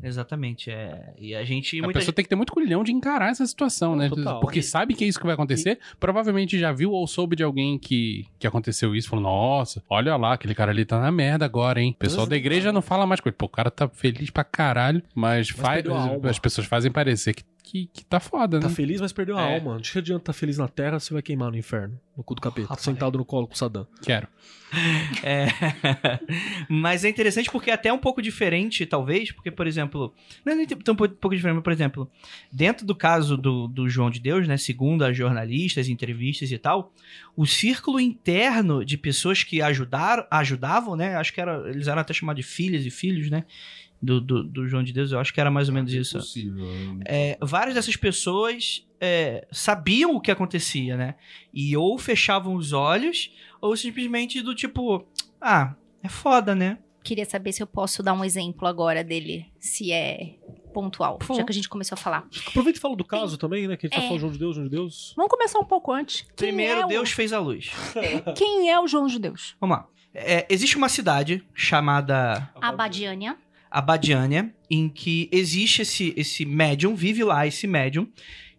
[0.05, 0.71] Exatamente.
[0.71, 1.15] É.
[1.19, 1.83] E a gente.
[1.83, 4.09] a pessoa tem que ter muito culhão de encarar essa situação, né?
[4.11, 4.39] Total.
[4.39, 5.79] Porque sabe que é isso que vai acontecer.
[5.99, 9.09] Provavelmente já viu ou soube de alguém que, que aconteceu isso.
[9.09, 11.93] Falou, nossa, olha lá, aquele cara ali tá na merda agora, hein?
[11.97, 13.37] O pessoal da igreja não fala mais com ele.
[13.37, 15.03] Pô, o cara tá feliz pra caralho.
[15.15, 16.29] Mas, faz, a alma.
[16.29, 18.75] as pessoas fazem parecer que, que, que tá foda, Tá né?
[18.75, 19.55] feliz, mas perdeu a É.
[19.55, 19.81] alma.
[19.81, 22.41] De que adianta estar feliz na terra se vai queimar no inferno, no cu do
[22.43, 22.83] capeta, Rapaz.
[22.83, 23.87] sentado no colo com Saddam.
[24.03, 24.29] Quero.
[25.23, 25.47] É.
[26.69, 30.13] mas é interessante porque é até um pouco diferente, talvez, porque, por exemplo.
[30.45, 32.11] Não é nem tão pou- pouco diferente, mas, por exemplo,
[32.53, 34.57] dentro do caso do, do João de Deus, né?
[34.57, 36.93] Segundo as jornalistas, entrevistas e tal,
[37.37, 41.15] o círculo interno de pessoas que ajudaram, ajudavam, né?
[41.17, 41.69] Acho que era.
[41.71, 43.45] Eles eram até chamados de filhas e filhos, né?
[44.05, 46.19] Do, do, do João de Deus, eu acho que era mais ou menos isso.
[46.19, 46.65] Possível.
[47.07, 51.15] É, várias dessas pessoas é, sabiam o que acontecia, né?
[51.53, 55.07] E ou fechavam os olhos, ou simplesmente do tipo,
[55.41, 56.79] ah, é foda, né?
[57.03, 60.37] Queria saber se eu posso dar um exemplo agora dele, se é
[60.73, 61.37] pontual, favor.
[61.37, 62.27] já que a gente começou a falar.
[62.49, 63.77] Aproveita e fala do caso também, né?
[63.77, 64.07] Que a gente tá É.
[64.09, 65.13] falando João de Deus, João de Deus.
[65.17, 66.23] Vamos começar um pouco antes.
[66.35, 67.71] Quem Primeiro, é o- Deus fez a luz.
[68.37, 69.55] Quem é o João de Deus?
[69.61, 69.87] Vamos lá.
[70.15, 73.37] É, existe uma cidade chamada Abadiânia.
[73.75, 78.09] Abadiânia, em que existe esse, esse médium, vive lá esse médium,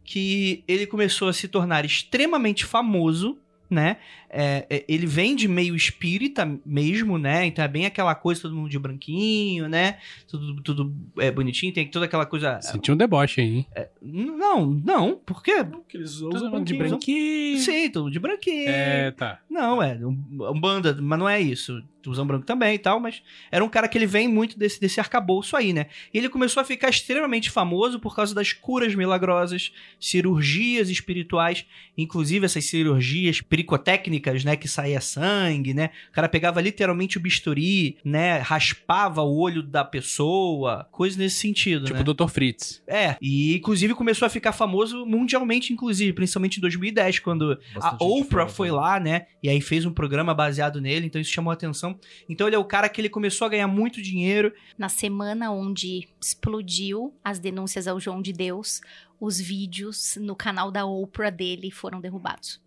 [0.03, 3.37] que ele começou a se tornar extremamente famoso,
[3.69, 3.97] né?
[4.37, 7.45] É, é, ele vem de meio espírita mesmo, né?
[7.45, 9.97] Então é bem aquela coisa, todo mundo de branquinho, né?
[10.27, 12.59] Tudo, tudo é, bonitinho, tem toda aquela coisa.
[12.61, 13.67] Senti um deboche aí, hein?
[14.01, 15.65] Não, não, por quê?
[15.87, 16.99] Que eles Todo usam mundo de branquinho.
[16.99, 17.59] branquinho.
[17.59, 18.69] Sim, tudo de branquinho.
[18.69, 19.39] É, tá.
[19.49, 21.81] Não, é, um, um banda, mas não é isso.
[22.05, 24.99] Usam branco também e tal, mas era um cara que ele vem muito desse, desse
[24.99, 25.87] arcabouço aí, né?
[26.13, 31.65] E ele começou a ficar extremamente famoso por causa das curas milagrosas, cirurgias espirituais,
[31.97, 34.55] inclusive essas cirurgias pericotécnicas, né?
[34.55, 35.89] Que saía sangue, né?
[36.09, 38.39] O cara pegava literalmente o bisturi, né?
[38.39, 42.05] Raspava o olho da pessoa, coisa nesse sentido, Tipo né?
[42.07, 42.27] o Dr.
[42.27, 42.81] Fritz.
[42.87, 48.05] É, e inclusive começou a ficar famoso mundialmente, inclusive, principalmente em 2010, quando Bastante a
[48.05, 48.73] Oprah foi né?
[48.73, 49.25] lá, né?
[49.41, 51.99] E aí fez um programa baseado nele, então isso chamou a atenção.
[52.29, 54.53] Então ele é o cara que ele começou a ganhar muito dinheiro.
[54.77, 58.81] Na semana onde explodiu as denúncias ao João de Deus,
[59.19, 62.59] os vídeos no canal da Oprah dele foram derrubados.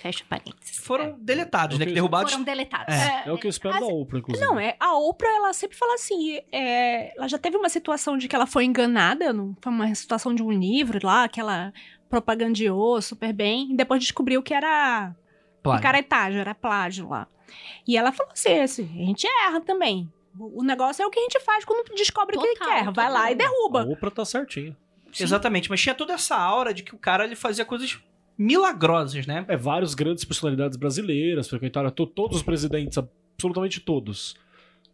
[0.00, 0.78] Fecha parênteses.
[0.78, 1.86] Foram deletados, É né?
[1.86, 2.32] que derrubados.
[2.32, 2.94] Foram deletados.
[2.94, 3.24] É.
[3.28, 4.46] É o que eu espero Assim, da Oprah, inclusive.
[4.46, 8.26] Não, é, a Oprah, ela sempre fala assim, é, ela já teve uma situação de
[8.26, 11.72] que ela foi enganada, não- foi uma situação de um livro lá, que ela
[12.08, 15.14] propagandeou super bem, e depois descobriu que era
[15.62, 15.80] Plágio.
[15.80, 17.26] picaretagem, era plágio lá.
[17.86, 20.10] E ela falou assim, assim, a gente erra também.
[20.38, 22.84] O negócio é o que a gente faz quando descobre o que Total, quer.
[22.84, 23.12] Vai total.
[23.12, 23.82] lá e A derruba.
[23.84, 24.76] Oprah tá certinho.
[25.18, 27.98] Exatamente, mas tinha toda essa aura de que o cara ele fazia coisas
[28.40, 29.44] milagrosas, né?
[29.48, 34.34] É, vários grandes personalidades brasileiras frequentaram to- todos os presidentes, absolutamente todos,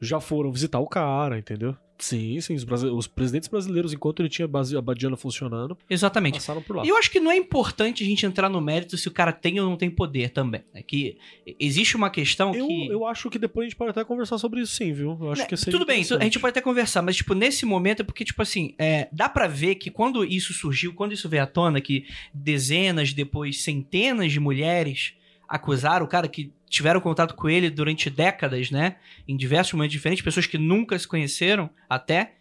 [0.01, 1.77] já foram visitar o cara, entendeu?
[1.99, 2.55] Sim, sim.
[2.57, 6.35] Os, os presidentes brasileiros, enquanto ele tinha a Badiana funcionando, Exatamente.
[6.35, 6.85] passaram por lá.
[6.85, 9.33] E eu acho que não é importante a gente entrar no mérito se o cara
[9.33, 10.61] tem ou não tem poder também.
[10.75, 11.17] É que
[11.59, 12.87] existe uma questão Eu, que.
[12.89, 15.17] eu acho que depois a gente pode até conversar sobre isso, sim, viu?
[15.19, 17.65] Eu acho Né, que Tudo bem, tu- a gente pode até conversar, mas, tipo, nesse
[17.65, 21.31] momento é porque, tipo assim, é, dá pra ver que quando isso surgiu, quando isso
[21.31, 22.05] veio à tona, que
[22.35, 25.15] dezenas, depois centenas de mulheres
[25.49, 28.96] acusaram o cara que tiveram contato com ele durante décadas, né?
[29.26, 32.33] Em diversos momentos diferentes, pessoas que nunca se conheceram até.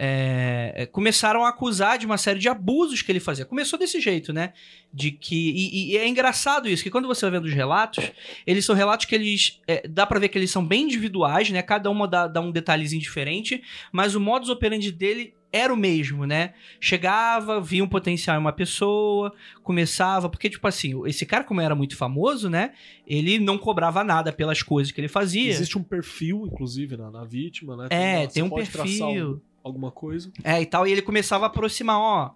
[0.00, 3.44] é, é, começaram a acusar de uma série de abusos que ele fazia.
[3.44, 4.52] Começou desse jeito, né?
[4.94, 5.50] De que.
[5.50, 8.12] E, e é engraçado isso, que quando você vai vendo os relatos,
[8.46, 9.60] eles são relatos que eles.
[9.66, 11.62] é, dá pra ver que eles são bem individuais, né?
[11.62, 13.60] Cada uma dá, dá um detalhezinho diferente,
[13.90, 16.52] mas o modus operandi dele era o mesmo, né?
[16.78, 19.32] Chegava, via um potencial em uma pessoa,
[19.62, 20.28] começava.
[20.28, 22.72] Porque, tipo assim, esse cara, como era muito famoso, né?
[23.06, 25.50] Ele não cobrava nada pelas coisas que ele fazia.
[25.50, 27.86] Existe um perfil, inclusive, na, na vítima, né?
[27.90, 29.42] É, Você tem um pode traçar perfil.
[29.64, 30.30] alguma coisa.
[30.44, 32.30] É, e tal, e ele começava a aproximar, ó.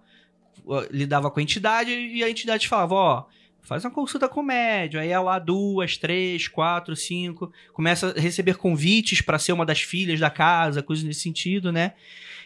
[0.89, 3.25] Lidava com a entidade e a entidade falava, ó.
[3.61, 4.99] Faz uma consulta com o médium.
[4.99, 7.51] Aí lá duas, três, quatro, cinco.
[7.71, 11.93] Começa a receber convites pra ser uma das filhas da casa, coisas nesse sentido, né?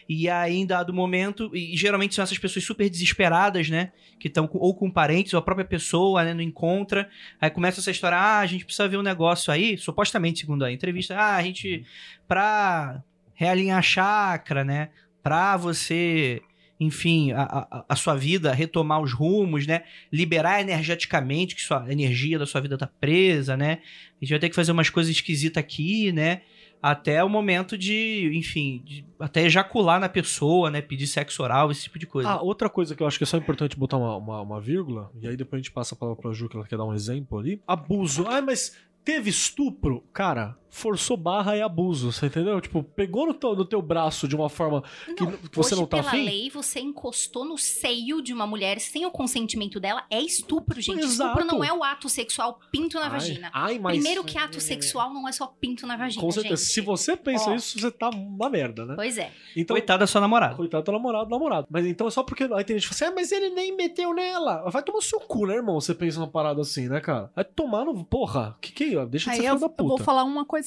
[0.08, 3.92] E aí, em dado momento, e geralmente são essas pessoas super desesperadas, né?
[4.18, 6.32] Que estão ou com parentes, ou a própria pessoa, né?
[6.32, 7.10] Não encontra.
[7.38, 10.72] Aí começa essa história, ah, a gente precisa ver um negócio aí, supostamente, segundo a
[10.72, 11.84] entrevista, ah, a gente,
[12.26, 13.02] pra
[13.34, 14.88] realinhar a chakra, né?
[15.22, 16.40] Pra você,
[16.80, 19.82] enfim, a, a, a sua vida retomar os rumos, né?
[20.10, 23.80] Liberar energeticamente, que sua a energia da sua vida tá presa, né?
[24.16, 26.40] A gente vai ter que fazer umas coisas esquisitas aqui, né?
[26.82, 30.80] Até o momento de, enfim, de até ejacular na pessoa, né?
[30.80, 32.28] Pedir sexo oral, esse tipo de coisa.
[32.28, 35.10] Ah, outra coisa que eu acho que é só importante botar uma, uma, uma vírgula,
[35.20, 36.94] e aí depois a gente passa a palavra pra Ju, que ela quer dar um
[36.94, 37.60] exemplo ali.
[37.66, 38.24] Abuso.
[38.28, 40.04] Ah, mas teve estupro?
[40.12, 42.60] Cara, forçou barra é abuso, você entendeu?
[42.60, 44.82] Tipo, pegou no teu, no teu braço de uma forma
[45.16, 46.24] que, Não, que você hoje, não tá pela afim.
[46.24, 51.00] lei, você encostou no seio de uma mulher sem o consentimento dela, é estupro, gente.
[51.00, 51.38] Exato.
[51.40, 53.50] Estupro não é o ato sexual pinto na Ai, vagina.
[53.52, 53.94] Ai, mas...
[53.94, 56.56] Primeiro que ato sexual não é só pinto na vagina, Com certeza.
[56.56, 56.72] gente.
[56.72, 57.54] Se você pensa Ó.
[57.54, 58.94] isso, você tá uma merda, né?
[58.96, 59.32] Pois é.
[59.56, 60.54] Então, Coitado da sua namorada.
[60.54, 61.66] Coitado do namorado, namorado.
[61.70, 62.44] Mas então é só porque.
[62.44, 64.68] Aí tem gente que fala assim, ah, mas ele nem meteu nela.
[64.70, 65.80] Vai tomar o seu cu, né, irmão?
[65.80, 67.30] Você pensa uma parada assim, né, cara?
[67.34, 68.04] Vai tomar no.
[68.04, 69.06] Porra, que que é?
[69.06, 70.04] Deixa de Aí ser eu, da eu vou puta.
[70.04, 70.57] falar uma coisa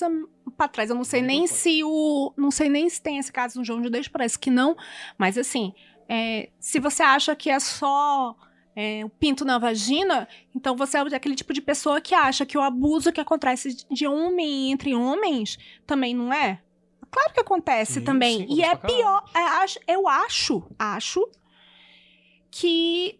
[0.57, 0.89] pra trás.
[0.89, 2.33] Eu não sei nem se o.
[2.37, 4.75] Não sei nem se tem esse caso no João de Deus, parece que não.
[5.17, 5.73] Mas assim,
[6.07, 8.35] é, se você acha que é só
[8.75, 12.57] é, o pinto na vagina, então você é aquele tipo de pessoa que acha que
[12.57, 16.61] o abuso que acontece de homem entre homens também não é.
[17.09, 18.47] Claro que acontece Sim, também.
[18.47, 19.23] sim, e é pior.
[19.35, 21.29] é, acho- eu acho, acho
[22.49, 23.19] que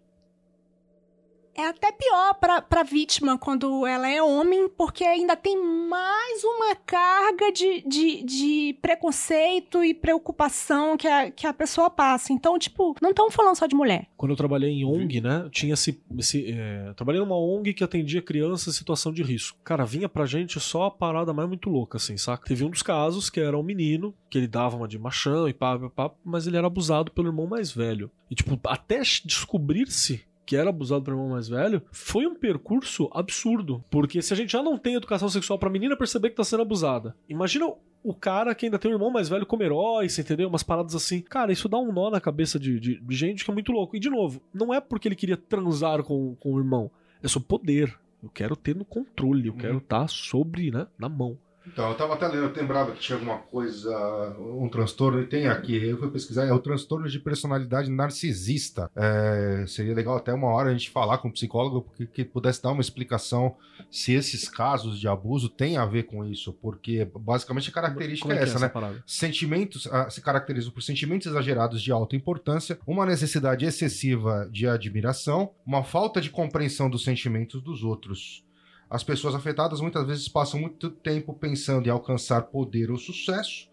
[1.56, 6.76] é até pior pra, pra vítima quando ela é homem, porque ainda tem mais uma
[6.76, 12.34] carga de, de, de preconceito e preocupação que a, que a pessoa passa.
[12.34, 14.08] Então, tipo, não estamos falando só de mulher.
[14.16, 15.50] Quando eu trabalhei em ONG, né?
[15.52, 16.02] Tinha esse.
[16.18, 19.58] esse é, trabalhei numa ONG que atendia crianças em situação de risco.
[19.64, 22.48] Cara, vinha pra gente só a parada mais muito louca, assim, saca?
[22.48, 25.54] Teve um dos casos que era um menino, que ele dava uma de machão e
[25.54, 28.10] pá, pá, pá, mas ele era abusado pelo irmão mais velho.
[28.30, 33.84] E, tipo, até descobrir-se que era abusado pelo irmão mais velho, foi um percurso absurdo.
[33.90, 36.62] Porque se a gente já não tem educação sexual pra menina perceber que tá sendo
[36.64, 37.72] abusada, imagina
[38.04, 40.50] o cara que ainda tem um irmão mais velho como herói, você entendeu?
[40.50, 41.22] Umas paradas assim.
[41.22, 43.96] Cara, isso dá um nó na cabeça de, de- de gente que é muito louco.
[43.96, 46.90] E, de novo, não é porque ele queria transar com, com o irmão.
[47.22, 47.96] É sobre poder.
[48.24, 49.48] Eu quero ter no controle.
[49.48, 50.88] Eu quero estar sobre, né?
[50.98, 51.38] Na mão.
[51.66, 53.92] Então, eu tava até lendo, eu lembrava que tinha alguma coisa,
[54.40, 58.90] um transtorno, e tem aqui, eu fui pesquisar, é o transtorno de personalidade narcisista.
[58.96, 62.62] É, seria legal até uma hora a gente falar com o psicólogo porque, que pudesse
[62.62, 63.56] dar uma explicação
[63.90, 68.40] se esses casos de abuso têm a ver com isso, porque basicamente a característica Como
[68.40, 68.70] é essa, né?
[68.70, 69.04] parada?
[69.06, 75.52] Sentimentos ah, se caracterizam por sentimentos exagerados de alta importância, uma necessidade excessiva de admiração,
[75.66, 78.44] uma falta de compreensão dos sentimentos dos outros.
[78.92, 83.70] As pessoas afetadas muitas vezes passam muito tempo pensando em alcançar poder ou sucesso,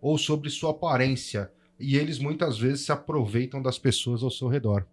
[0.00, 4.86] ou sobre sua aparência, e eles muitas vezes se aproveitam das pessoas ao seu redor.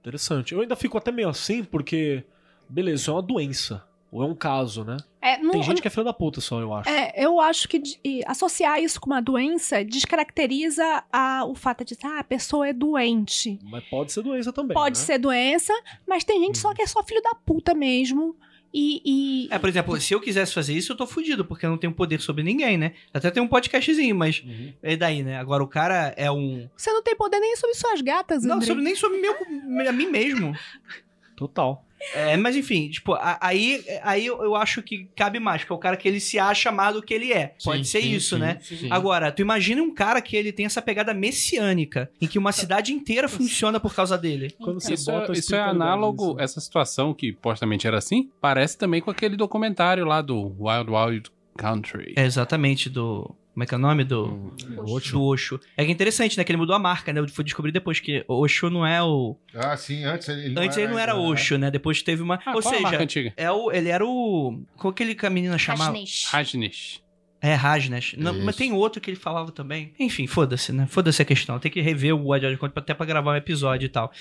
[0.00, 0.54] Interessante.
[0.54, 2.24] Eu ainda fico até meio assim, porque.
[2.68, 3.84] Beleza, isso é uma doença.
[4.10, 4.96] Ou é um caso, né?
[5.22, 6.88] É, não, Tem gente que é filho da puta só, eu acho.
[6.88, 11.96] É, eu acho que de- associar isso com uma doença descaracteriza a- o fato de
[12.02, 13.58] ah, a pessoa é doente.
[13.62, 14.74] Mas pode ser doença também.
[14.74, 15.04] Pode né?
[15.04, 15.72] ser doença,
[16.06, 16.62] mas tem gente Hum.
[16.62, 18.36] só que é só filho da puta mesmo.
[18.74, 19.02] E.
[19.04, 21.76] e- É, por exemplo, se eu quisesse fazer isso, eu tô fudido, porque eu não
[21.78, 22.92] tenho poder sobre ninguém, né?
[23.12, 24.72] Até tem um podcastzinho, mas Uhum.
[24.82, 25.38] é daí, né?
[25.38, 26.68] Agora o cara é um.
[26.76, 28.68] Você não tem poder nem sobre suas gatas, Não, Andrei.
[28.68, 30.56] sobre, nem sobre meu, a mim mesmo.
[31.46, 31.84] Total.
[32.14, 35.76] É, mas enfim, tipo, a- aí, aí eu eu acho que cabe mais, porque é
[35.76, 37.54] o cara que ele se acha mais do que ele é.
[37.64, 38.58] Pode Sim, ser sim, isso, sim, né?
[38.60, 38.88] sim.
[38.90, 42.92] Agora, tu imagina um cara que ele tem essa pegada messiânica, em que uma cidade
[42.92, 44.52] inteira funciona por causa dele.
[44.58, 48.76] Quando você Isso, bota é, isso é análogo, essa situação que supostamente era assim, parece
[48.76, 52.14] também com aquele documentário lá do Wild Wild Country.
[52.16, 53.32] É exatamente do.
[53.52, 54.54] Como é que é o nome do.
[54.78, 55.12] Oxo.
[55.12, 55.60] Do Osho.
[55.76, 56.44] É que é interessante, né?
[56.44, 57.20] Que ele mudou a marca, né?
[57.20, 59.36] Eu fui descobrir depois que Osho não é o.
[59.54, 61.20] Ah, sim, antes ele, ele Antes ele não era né?
[61.20, 61.70] Osho, né?
[61.70, 62.40] Depois teve uma.
[62.46, 63.34] Ah, Ou qual a marca seja, antiga?
[63.36, 64.62] é o, ele era o.
[64.76, 65.90] Qual aquele que a menina chamava?
[65.90, 66.28] Rajneesh.
[66.30, 67.02] Rajneesh.
[67.42, 68.14] É, Rajneesh.
[68.16, 69.92] Não, mas tem outro que ele falava também.
[69.98, 70.86] Enfim, foda-se, né?
[70.88, 71.58] Foda-se a questão.
[71.58, 74.12] Tem que rever o Wild Wild Country até pra gravar um episódio e tal.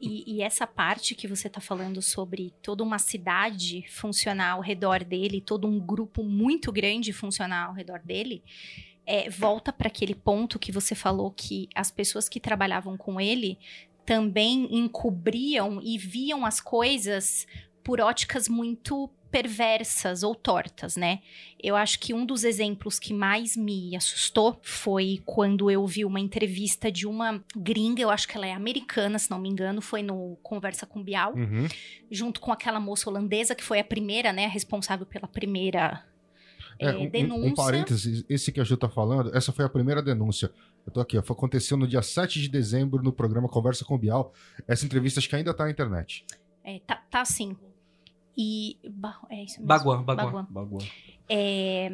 [0.00, 5.02] E, e essa parte que você tá falando sobre toda uma cidade funcionar ao redor
[5.02, 8.42] dele, todo um grupo muito grande funcionar ao redor dele,
[9.06, 13.58] é, volta para aquele ponto que você falou que as pessoas que trabalhavam com ele
[14.04, 17.46] também encobriam e viam as coisas
[17.82, 19.08] por óticas muito
[19.40, 21.20] perversas ou tortas, né?
[21.62, 26.18] Eu acho que um dos exemplos que mais me assustou foi quando eu vi uma
[26.20, 30.02] entrevista de uma gringa, eu acho que ela é americana, se não me engano, foi
[30.02, 31.66] no Conversa com Bial, Uhum.
[32.10, 36.02] junto com aquela moça holandesa que foi a primeira, né, responsável pela primeira
[36.78, 37.50] É, eh, um- um, denúncia.
[37.50, 40.50] um parênteses, esse que a Ju tá falando, essa foi a primeira denúncia.
[40.86, 43.98] Eu tô aqui, ó, foi- aconteceu no dia 7 de dezembro no programa Conversa com
[43.98, 44.32] Bial.
[44.66, 46.24] Essa entrevista acho que ainda tá na internet.
[46.64, 47.56] É, tá, tá assim.
[48.36, 48.76] E.
[49.30, 49.66] É isso mesmo.
[49.66, 50.24] Baguan, Baguan.
[50.24, 50.46] Baguan.
[50.50, 50.86] Bagulho.
[51.28, 51.90] É,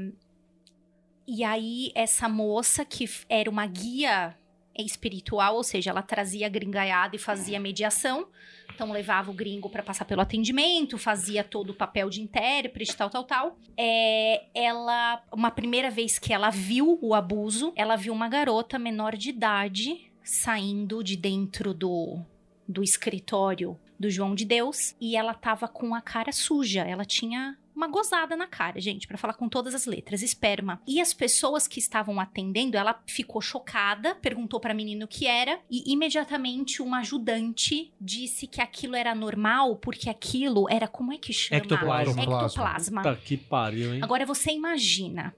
[1.26, 4.36] E aí, essa moça que era uma guia
[4.76, 8.26] espiritual, ou seja, ela trazia a gringaiada e fazia mediação.
[8.74, 13.10] Então, levava o gringo para passar pelo atendimento, fazia todo o papel de intérprete, tal,
[13.10, 13.56] tal, tal.
[13.76, 19.16] É, ela, uma primeira vez que ela viu o abuso, ela viu uma garota menor
[19.16, 22.18] de idade saindo de dentro do,
[22.66, 26.82] do escritório do João de Deus e ela tava com a cara suja.
[26.82, 30.82] Ela tinha uma gozada na cara, gente, pra falar com todas as letras, esperma.
[30.86, 35.58] E as pessoas que estavam atendendo, ela ficou chocada, perguntou pra menina o que era
[35.70, 41.32] e imediatamente uma ajudante disse que aquilo era normal porque aquilo era como é que
[41.32, 41.62] chama?
[41.62, 42.22] Ectoplasma.
[42.22, 43.02] Ectoplasma.
[43.02, 44.00] Puta que pariu, hein?
[44.02, 45.34] Agora você imagina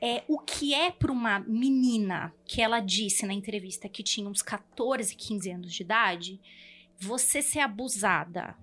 [0.00, 4.42] é, o que é para uma menina que ela disse na entrevista que tinha uns
[4.42, 6.40] 14, 15 anos de idade,
[6.98, 8.56] você ser abusada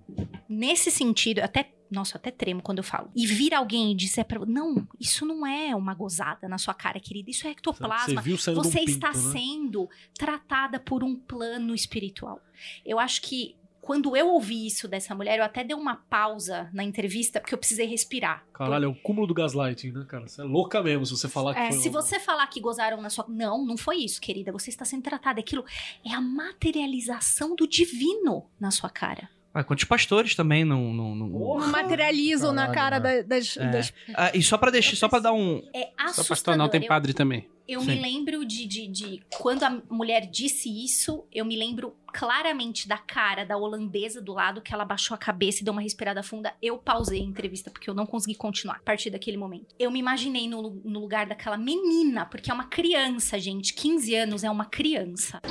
[0.48, 3.10] nesse sentido, até nossa, eu até tremo quando eu falo.
[3.14, 6.98] E vir alguém e disser pra não, isso não é uma gozada na sua cara,
[6.98, 8.22] querida, isso é Você ectoplasma.
[8.22, 9.32] Você de um está pinto, né?
[9.32, 12.40] sendo tratada por um plano espiritual.
[12.84, 16.82] Eu acho que quando eu ouvi isso dessa mulher, eu até dei uma pausa na
[16.82, 18.44] entrevista, porque eu precisei respirar.
[18.52, 20.26] Caralho, é o cúmulo do gaslighting, né, cara?
[20.26, 22.58] Você é louca mesmo se você falar que É, foi se um- você falar que
[22.60, 23.24] gozaram na sua.
[23.28, 24.50] Não, não foi isso, querida.
[24.50, 25.38] Você está sendo tratada.
[25.38, 25.64] Aquilo
[26.04, 29.28] é a materialização do divino na sua cara.
[29.54, 30.92] Ah, quantos pastores também não.
[30.92, 33.70] não, não- Não materializam na cara da- das, É.
[33.70, 35.62] das- Ah, e só pra deixar, só para dar um.
[35.74, 36.28] É Só assustador.
[36.28, 37.48] pastor não, tem Eu- padre também.
[37.66, 37.86] Eu Sim.
[37.86, 42.96] me lembro de, de, de- Quando a mulher disse isso, eu me lembro claramente da
[42.96, 46.54] cara da holandesa do lado, que ela baixou a cabeça e deu uma respirada funda.
[46.62, 49.74] Eu pausei a entrevista, porque eu não consegui continuar a partir daquele momento.
[49.78, 53.74] Eu me imaginei no, no lugar daquela menina, porque é uma criança, gente.
[53.74, 55.42] 15 anos é uma criança.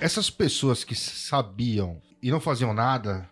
[0.00, 3.28] Essas pessoas que sabiam e não faziam nada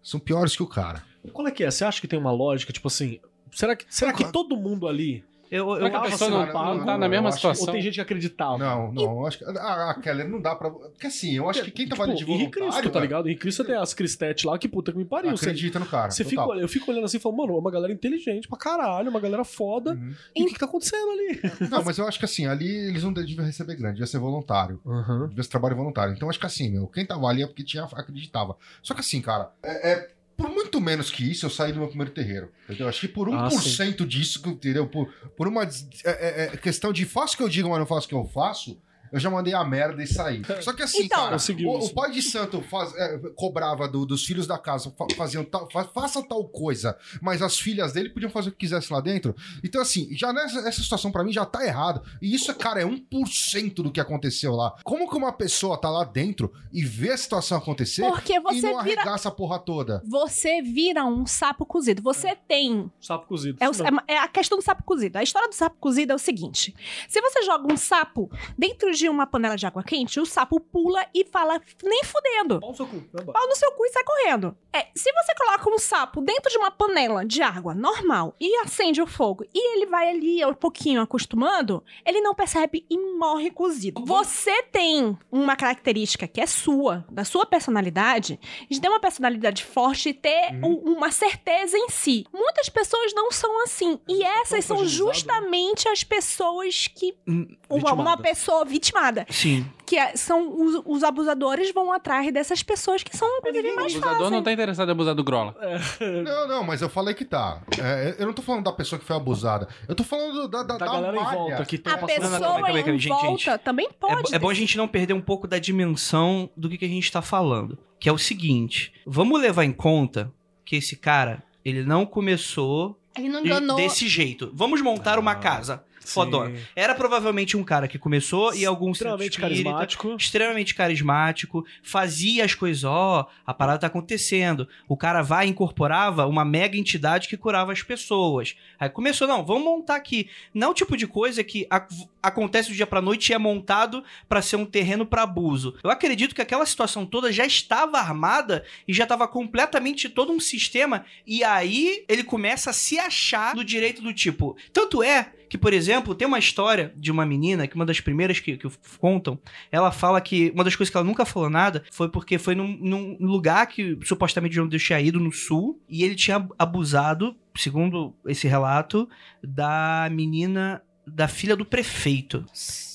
[0.00, 1.04] são piores que o cara.
[1.32, 1.70] Qual é que é?
[1.72, 3.18] Você acha que tem uma lógica, tipo assim...
[3.50, 5.24] Será que, será que todo mundo ali...
[5.50, 7.10] Eu, eu, Será que a acho pessoa assim, não, não, não não, tá na eu
[7.10, 7.66] mesma situação?
[7.66, 8.58] Ou tem gente que acreditava?
[8.58, 9.44] Não, não, eu acho que.
[9.44, 10.70] Ah, ah, Keller, não dá pra.
[10.70, 12.90] Porque assim, eu acho que quem tava ali de Tipo, Henrique Cristo, voluntário.
[12.90, 13.26] tá ligado?
[13.26, 15.30] Henrique Cristo tem as Cristete lá, que puta que me pariu.
[15.36, 16.10] Você, Acredita no cara.
[16.10, 16.48] você total.
[16.50, 19.20] fica, eu fico olhando assim e falo, mano, é uma galera inteligente pra caralho, uma
[19.20, 19.92] galera foda.
[19.92, 20.14] Uhum.
[20.34, 21.40] E o que, que tá acontecendo ali?
[21.70, 24.80] Não, mas eu acho que assim, ali eles não deviam receber grande, devia ser voluntário.
[25.28, 26.12] Devia ser trabalho voluntário.
[26.14, 28.56] Então acho que assim, meu, quem tava ali é porque tinha, acreditava.
[28.82, 30.15] Só que assim, cara, é, é-
[30.56, 32.50] muito menos que isso, eu saí do meu primeiro terreiro.
[32.64, 32.88] Entendeu?
[32.88, 34.86] Acho que por Ah, 1% disso, entendeu?
[34.88, 35.68] Por, por uma é-
[36.04, 38.24] é- é questão de faço o que eu digo, mas não faço o que eu
[38.24, 38.78] faço.
[39.16, 40.42] Eu já mandei a merda e saí.
[40.60, 44.24] Só que assim, Então- cara, o, o pai de santo faz- é, cobrava do- dos
[44.26, 48.30] filhos da casa, fa- faziam tal, fa- faça tal coisa, mas as filhas dele podiam
[48.30, 49.34] fazer o que quisesse lá dentro.
[49.64, 52.02] Então, assim, já nessa essa situação pra mim já tá errado.
[52.20, 54.74] E isso, cara, é 1% do que aconteceu lá.
[54.84, 58.60] Como que uma pessoa tá lá dentro e vê a situação acontecer Porque e você
[58.72, 59.00] não vira.
[59.00, 60.02] arregaça a porra toda?
[60.06, 62.02] Você vira um sapo cozido.
[62.02, 62.90] Você tem.
[63.00, 63.56] Sapo cozido.
[63.60, 63.72] É, o-
[64.06, 65.16] é a questão do sapo cozido.
[65.16, 66.74] A história do sapo cozido é o seguinte:
[67.08, 70.58] se você joga um sapo dentro de de uma panela de água quente, o sapo
[70.58, 72.58] pula e fala, nem fudendo.
[72.60, 73.32] Pau no seu cu, embora.
[73.32, 74.56] Pau no seu cu e sai correndo.
[74.72, 79.00] É, se você coloca um sapo dentro de uma panela de água normal e acende
[79.00, 84.04] o fogo e ele vai ali um pouquinho acostumando, ele não percebe e morre cozido.
[84.04, 90.08] Você tem uma característica que é sua, da sua personalidade, de ter uma personalidade forte
[90.08, 90.82] e ter Uhum.
[90.84, 92.24] um- uma certeza em si.
[92.32, 94.00] Muitas pessoas não são assim.
[94.08, 94.86] E essas são né?
[94.88, 97.14] justamente as pessoas que.
[97.28, 98.85] Hum, Uma, uma pessoa vitimada.
[99.30, 99.66] Sim.
[99.84, 103.92] Que é- são os, os abusadores vão atrás dessas pessoas que são, inclusive, O mais
[103.92, 104.30] abusador fáceis.
[104.32, 105.54] não tá interessado em abusar do Grola.
[106.00, 107.62] Não, não, mas eu falei que tá.
[107.80, 109.68] É, eu não tô falando da pessoa que foi abusada.
[109.88, 111.36] Eu tô falando da, da, Da galera em malha.
[111.38, 113.58] volta que tá A passando pessoa calma aí, calma aí, em gente, volta gente.
[113.58, 114.22] também É, pode.
[114.22, 116.88] bo- é bom a gente não perder um pouco da dimensão do que, que a
[116.88, 117.78] gente tá falando.
[118.00, 120.32] Que é o seguinte: vamos levar em conta
[120.64, 123.76] que esse cara, ele não começou Ele não enganou.
[123.76, 124.50] desse jeito.
[124.54, 125.84] Vamos montar uma Ah, casa.
[126.06, 126.54] Fodona.
[126.74, 130.16] Era provavelmente um cara que começou e algum Extremamente espírita, carismático.
[130.18, 134.68] extremamente carismático, fazia as coisas, ó, a parada tá acontecendo.
[134.88, 138.56] O cara vai e incorporava uma mega entidade que curava as pessoas.
[138.78, 140.28] Aí começou, não, vamos montar aqui.
[140.54, 143.38] Não é o tipo de coisa que ac- acontece do dia pra noite e é
[143.38, 145.74] montado pra ser um terreno pra abuso.
[145.82, 150.40] Eu acredito que aquela situação toda já estava armada e já estava completamente todo um
[150.40, 154.56] sistema e aí ele começa a se achar no direito do tipo.
[154.72, 158.40] Tanto é que, por exemplo, tem uma história de uma menina, que uma das primeiras
[158.40, 158.68] que, que
[158.98, 159.38] contam,
[159.70, 162.76] ela fala que uma das coisas que ela nunca falou nada foi porque foi num,
[162.80, 168.14] num lugar que supostamente João Deus tinha ido no sul e ele tinha abusado, segundo
[168.26, 169.08] esse relato,
[169.42, 170.82] da menina.
[171.06, 172.44] Da filha do prefeito.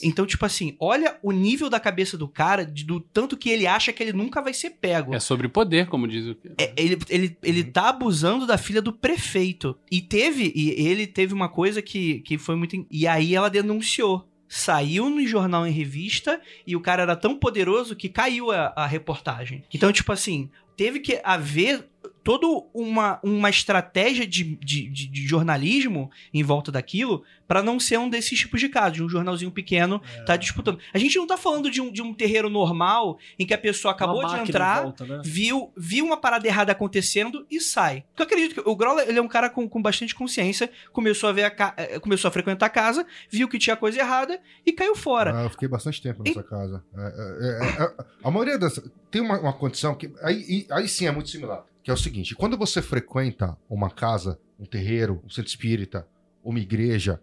[0.04, 3.66] Então, tipo assim, olha o nível da cabeça do cara, de- do tanto que ele
[3.66, 5.16] acha que ele nunca vai ser pego.
[5.16, 6.36] É sobre poder, como diz o.
[6.58, 9.78] É, ele, ele, ele tá abusando da filha do prefeito.
[9.90, 12.76] E teve, e ele teve uma coisa que, que foi muito.
[12.76, 14.28] in- E aí ela denunciou.
[14.54, 18.86] Saiu no jornal em revista e o cara era tão poderoso que caiu a, a
[18.86, 19.64] reportagem.
[19.74, 21.88] Então, tipo assim, teve que haver
[22.22, 28.00] toda uma, uma estratégia de, de, de- de jornalismo em volta daquilo pra não ser
[28.00, 30.80] um desses tipos de casos, de um jornalzinho pequeno tá disputando.
[30.94, 33.92] A gente não tá falando de um, de um terreiro normal em que a pessoa
[33.92, 35.22] acabou de entrar, volta, né?
[35.26, 38.06] viu, viu uma parada errada acontecendo e sai.
[38.08, 41.30] Porque eu acredito que o Grola, ele é um cara com, com bastante consciência, começou
[41.30, 44.40] a ver a ca- eh, começou a frequentar a casa, viu que tinha coisa errada
[44.66, 45.38] e caiu fora.
[45.38, 46.82] Ah, eu fiquei bastante tempo nessa casa.
[46.96, 47.94] É, é, é, é,
[48.24, 48.82] a maioria das.
[49.12, 50.10] Tem uma, uma condição que.
[50.24, 51.66] Aí, e- aí sim é muito similar.
[51.84, 56.08] Que é o seguinte: quando você frequenta uma casa, um terreiro, um centro espírita,
[56.44, 57.20] uma igreja.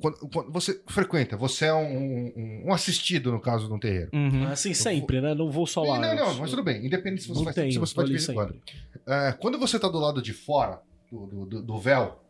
[0.00, 4.10] Quando, quando você frequenta, você é um, um- um assistido, no caso de um terreiro.
[4.12, 4.48] Uhum.
[4.48, 5.34] É assim sempre, né?
[5.34, 5.98] Não vou só lá.
[5.98, 6.86] não, não, mas tudo bem.
[6.86, 8.60] Independente se você faz, tenho, se você tô faz de ali vez em quando.
[9.06, 12.20] É, quando você tá do lado de fora do, do, do- véu,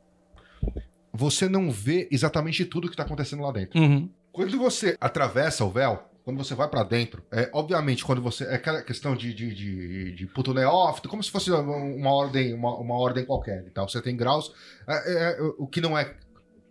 [1.12, 3.78] você não vê exatamente tudo que tá acontecendo lá dentro.
[3.80, 4.08] Uhum.
[4.32, 8.54] Quando você atravessa o véu, quando você vai pra dentro, é obviamente quando você é
[8.54, 12.74] aquela questão de de, de, de puto neófito, como se fosse uma, uma ordem uma,
[12.78, 13.88] uma ordem qualquer, e tal.
[13.88, 14.50] Você tem graus,
[14.88, 16.14] é, é, o que não é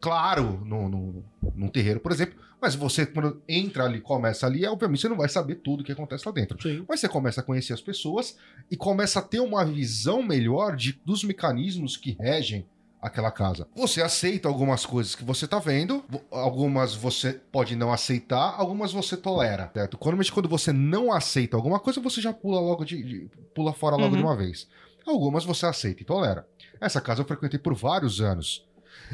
[0.04, 1.24] claro no, no,
[1.56, 2.36] num terreiro, por exemplo.
[2.62, 5.92] Mas você quando entra ali, começa ali, obviamente você não vai saber tudo o que
[5.94, 6.62] acontece lá dentro.
[6.62, 6.86] Sim.
[6.88, 8.38] Mas você começa a conhecer as pessoas
[8.70, 12.66] e começa a ter uma visão melhor de, dos mecanismos que regem
[13.02, 13.68] aquela casa.
[13.76, 19.18] Você aceita algumas coisas que você tá vendo, algumas você pode não aceitar, algumas você
[19.18, 19.98] tolera, certo?
[20.02, 23.96] Normalmente quando você não aceita alguma coisa, você já pula logo de, de- pula fora
[23.98, 24.18] logo Uhum.
[24.22, 24.68] de uma vez.
[25.06, 26.48] Algumas você aceita e tolera.
[26.80, 28.66] Essa casa eu frequentei por vários anos.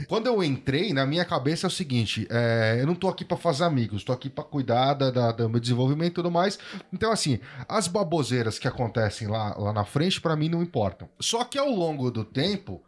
[0.08, 3.36] Quando eu entrei, na minha cabeça é o seguinte: é, eu não tô aqui pra
[3.38, 6.58] fazer amigos, tô aqui pra cuidar da, da- do meu desenvolvimento e tudo mais.
[6.94, 11.10] Então, assim, as baboseiras que acontecem lá, lá na frente, pra mim, não importam.
[11.20, 12.82] Só que ao longo do tempo,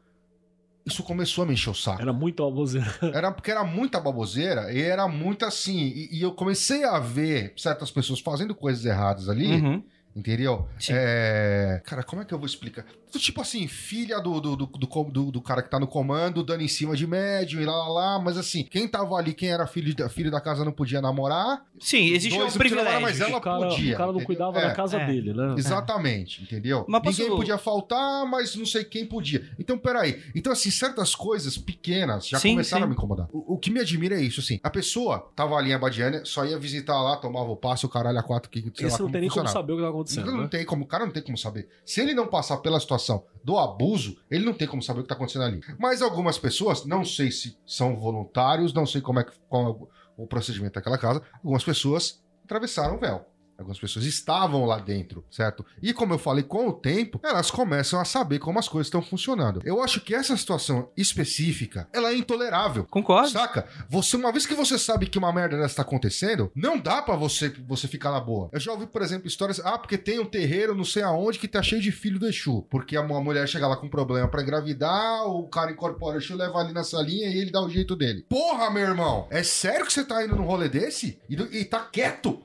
[0.85, 2.01] isso começou a me encher o saco.
[2.01, 2.87] Era muito baboseira.
[3.13, 5.77] Era porque era muita baboseira e era muito assim.
[5.79, 9.47] E, e eu comecei a ver certas pessoas fazendo coisas erradas ali.
[9.61, 9.83] Uhum.
[10.15, 10.67] Entendeu?
[10.79, 10.93] Sim.
[10.95, 11.81] É...
[11.85, 12.85] Cara, como é que eu vou explicar?
[13.11, 16.67] Tipo assim, filha do, do, do, do, do- cara que tá no comando, dando em
[16.67, 18.19] cima de médium e lá, lá, lá.
[18.19, 21.65] Mas assim, quem tava ali, quem era filho da, filho da casa não podia namorar.
[21.79, 23.01] Sim, existe Dois um namorar, privilégio.
[23.01, 23.93] mas ela o cara, podia.
[23.93, 24.25] o cara não entendeu?
[24.27, 25.05] cuidava É, da casa é.
[25.07, 25.55] dele, né?
[25.57, 26.85] Exatamente, entendeu?
[26.87, 29.49] Mas Ninguém podia faltar, mas não sei quem podia.
[29.59, 30.21] Então, peraí.
[30.33, 32.85] Então, assim, certas coisas pequenas já Sim, começaram sim.
[32.85, 33.27] a me incomodar.
[33.33, 34.59] O, o que me admira é isso, assim.
[34.63, 38.19] A pessoa tava ali em Abadiânia, só ia visitar lá, tomava o passe, o caralho
[38.19, 39.91] a quatro, que sei lá Esse não como tem nem como saber o que tá
[40.01, 40.47] acontecendo, não né?
[40.47, 41.67] tem como, o cara não tem como saber.
[41.85, 45.09] Se ele não passar pela situação do abuso, ele não tem como saber o que
[45.09, 45.61] tá acontecendo ali.
[45.79, 50.21] Mas algumas pessoas, não sei se são voluntários, não sei como é que qual é
[50.21, 53.25] o procedimento daquela casa, algumas pessoas atravessaram o véu.
[53.61, 55.63] Algumas pessoas estavam lá dentro, certo?
[55.81, 59.01] E como eu falei, com o tempo, elas começam a saber como as coisas estão
[59.01, 59.61] funcionando.
[59.63, 62.85] Eu acho que essa situação específica, ela é intolerável.
[62.89, 63.29] Concordo.
[63.29, 63.67] Saca?
[63.87, 67.15] Você, uma vez que você sabe que uma merda dessa tá acontecendo, não dá pra
[67.15, 68.49] você, você ficar na boa.
[68.51, 71.47] Eu já ouvi, por exemplo, histórias, ah, porque tem um terreiro não sei aonde que
[71.47, 72.63] tá cheio de filho do Exu.
[72.63, 76.35] Porque a, uma mulher chega lá com problema pra engravidar, o cara incorpora o Exu,
[76.35, 78.25] leva ali na salinha e ele dá o jeito dele.
[78.27, 79.27] Porra, meu irmão!
[79.29, 81.19] É sério que você tá indo num rolê desse?
[81.29, 82.41] E, e tá quieto?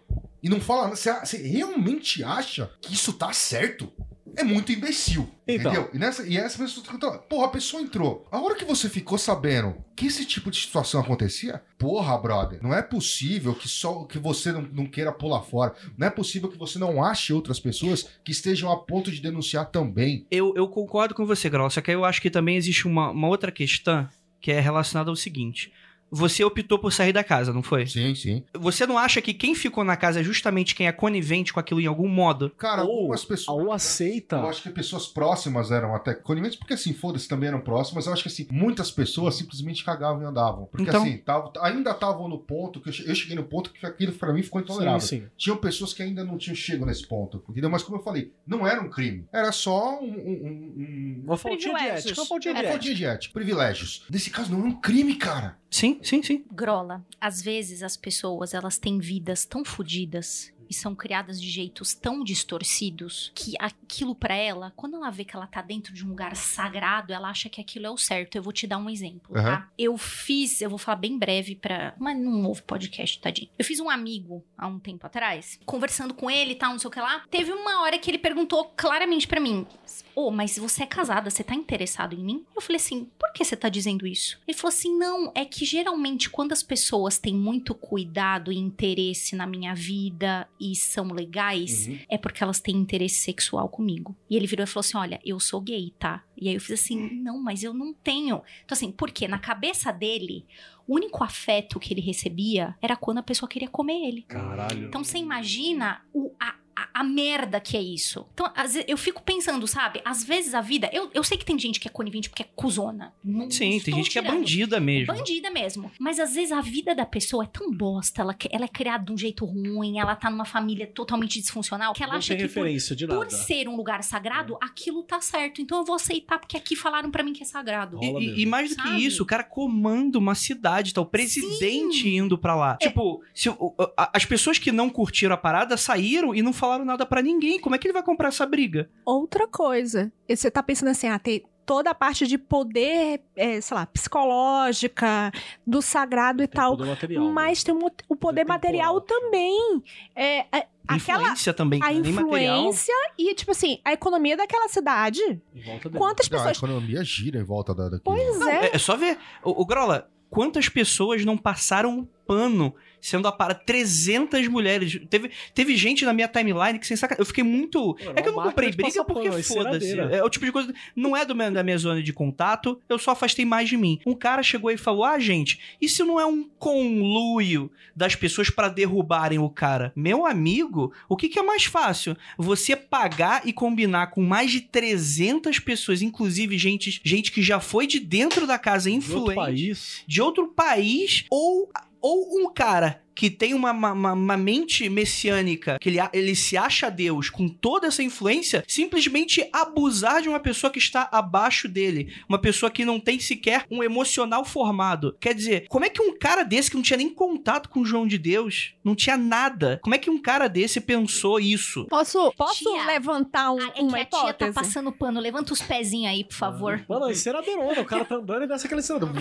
[0.46, 0.94] E não fala nada?
[0.94, 3.92] Você, realmente acha que isso tá certo?
[4.36, 5.28] É muito imbecil.
[5.48, 5.72] Então.
[5.72, 5.90] Entendeu?
[5.92, 6.86] E, nessa, e essa pessoa.
[6.94, 8.24] então, Porra, a pessoa entrou.
[8.30, 12.72] A hora que você ficou sabendo que esse tipo de situação acontecia, porra, brother, não
[12.72, 15.74] é possível que só que você não, não queira pular fora.
[15.98, 19.66] Não é possível que você não ache outras pessoas que estejam a ponto de denunciar
[19.72, 20.28] também.
[20.30, 23.26] Eu, eu concordo com você, Grau, só que eu acho que também existe uma, uma
[23.26, 24.08] outra questão
[24.40, 25.72] que é relacionada ao seguinte.
[26.10, 27.86] Você optou por sair da casa, não foi?
[27.86, 28.42] Sim, sim.
[28.54, 31.80] Você não acha que quem ficou na casa é justamente quem é conivente com aquilo
[31.80, 32.50] em algum modo?
[32.50, 33.64] Cara, Ou, algumas pessoas.
[33.64, 34.36] ou aceita.
[34.36, 38.06] Eu acho que pessoas próximas eram até coniventes, porque assim, foda-se, também eram próximas.
[38.06, 40.66] Eu acho que assim, muitas pessoas simplesmente cagavam e andavam.
[40.66, 43.72] Porque Então- assim, tava- ainda estavam no ponto que eu che- eu cheguei no ponto
[43.72, 45.00] que aquilo pra mim ficou intolerável.
[45.00, 45.26] Sim, sim.
[45.36, 47.68] Tinham pessoas que ainda não tinham chego nesse ponto, entendeu?
[47.68, 49.24] Mas como eu falei, não era um crime.
[49.32, 50.04] Era só um.
[50.04, 52.04] um, um- um- Uma faltinha de Privilégios.
[52.06, 52.20] ética.
[52.20, 53.32] Uma faltinha de ética.
[53.34, 54.04] Privilégios.
[54.10, 55.56] Nesse caso, não é um crime, cara.
[55.76, 56.42] Sim, sim, sim.
[56.50, 61.94] Grola, às vezes as pessoas elas têm vidas tão fodidas e são criadas de jeitos
[61.94, 66.08] tão distorcidos que aquilo pra ela, quando ela vê que ela tá dentro de um
[66.08, 68.36] lugar sagrado, ela acha que aquilo é o certo.
[68.36, 69.68] Eu vou te dar um exemplo, tá?
[69.78, 71.94] Eu fiz, eu vou falar bem breve pra.
[71.98, 73.48] Mas não houve podcast, tadinho.
[73.58, 76.88] Eu fiz um amigo há um tempo atrás, conversando com ele e tal, não sei
[76.88, 77.22] o que lá.
[77.30, 79.66] Teve uma hora que ele perguntou claramente pra mim:
[80.14, 82.44] Ô, mas você é casada, você tá interessado em mim?
[82.54, 84.38] Eu falei assim: por que você tá dizendo isso?
[84.46, 89.36] Ele falou assim: não, é que geralmente quando as pessoas têm muito cuidado e interesse
[89.36, 94.16] na minha vida e são legais, é porque elas têm interesse sexual comigo.
[94.28, 96.22] E ele virou e falou assim: olha, eu sou gay, tá?
[96.36, 98.42] E aí eu fiz assim: não, mas eu não tenho.
[98.64, 99.28] Então, assim, por quê?
[99.28, 100.44] Na cabeça dele,
[100.86, 104.22] o único afeto que ele recebia era quando a pessoa queria comer ele.
[104.22, 104.86] Caralho.
[104.86, 108.26] Então você imagina o, a, a, a merda que é isso.
[108.34, 110.00] Então, às vezes, eu fico pensando, sabe?
[110.04, 110.90] Às vezes a vida.
[110.92, 113.12] Eu, eu sei que tem gente que é conivente porque é cuzona.
[113.24, 114.38] Não Sim, tem gente que é tirando.
[114.38, 115.14] bandida mesmo.
[115.14, 115.90] Bandida mesmo.
[115.98, 119.12] Mas às vezes a vida da pessoa é tão bosta, ela, ela é criada de
[119.12, 122.52] um jeito ruim, ela tá numa família totalmente disfuncional, que ela Não acha tem que
[122.52, 123.18] por, referência de nada.
[123.20, 125.62] por ser um lugar sagrado, aquilo tá certo.
[125.62, 127.98] Então eu vou aceitar porque aqui falaram pra mim que é sagrado.
[128.02, 129.04] E, e- e mais do que Sabe?
[129.04, 131.00] isso, o cara comanda uma cidade, tá?
[131.00, 132.76] O presidente indo pra lá.
[132.76, 136.65] Tipo, se, o- a- as pessoas que não curtiram a parada saíram e não falaram
[136.84, 137.60] nada pra ninguém.
[137.60, 138.88] Como é que ele vai comprar essa briga?
[139.04, 143.76] Outra coisa, você tá pensando assim, ah, tem toda a parte de poder, é, sei
[143.76, 145.32] lá, psicológica,
[145.66, 146.76] do sagrado e Tem tal.
[146.76, 147.32] poder material, né?
[147.32, 148.56] Mas tem um- o poder temporal.
[148.58, 149.82] material também.
[150.14, 155.20] É, é, aquela Influência também, a influência e, tipo assim, a economia daquela cidade.
[155.54, 155.98] Em volta dele.
[155.98, 156.56] Quantas Não, a pessoas.
[156.58, 158.02] economia gira em volta da, daquilo.
[158.04, 158.66] Pois Não, é.
[158.66, 159.18] é, é só ver.
[159.42, 165.00] O, o Grola, quantas pessoas não passaram um pano sendo a para 300 mulheres?
[165.08, 167.20] Teve, teve gente na minha timeline que sem sacanagem.
[167.22, 167.96] Eu fiquei muito.
[168.04, 169.98] Mano, é que eu não comprei briga porque é foda-se.
[169.98, 170.72] É o tipo de coisa.
[170.94, 173.98] Não é do meu- da minha zona de contato, eu só afastei mais de mim.
[174.06, 178.68] Um cara chegou e falou: Ah, gente, isso não é um conluio das pessoas pra
[178.68, 179.92] derrubarem o cara?
[179.96, 182.16] Meu amigo, o que, que é mais fácil?
[182.38, 187.86] Você pagar e combinar com mais de 300 pessoas, inclusive gente, gente que já foi
[187.86, 190.02] de dentro da casa De outro influente país.
[190.06, 191.70] de outro país ou,
[192.00, 196.90] ou um cara que tem uma, uma, uma- mente messiânica, que ele, ele se acha
[196.90, 202.38] Deus com toda essa influência, simplesmente abusar de uma pessoa que está abaixo dele, uma
[202.38, 205.16] pessoa que não tem sequer um emocional formado.
[205.18, 207.84] Quer dizer, como é que um cara desse que não tinha nem contato com o
[207.84, 211.86] João de Deus, não tinha nada, como é que um cara desse pensou isso?
[211.86, 214.52] Posso, posso Tia, levantar um- é uma que a tia tá hipótese?
[214.54, 215.18] passando pano.
[215.18, 216.84] Levanta os pezinhos aí, por favor.
[216.88, 217.80] Mano, enceradeirona.
[217.80, 219.16] O cara tá andando e desce aquela enceradeira.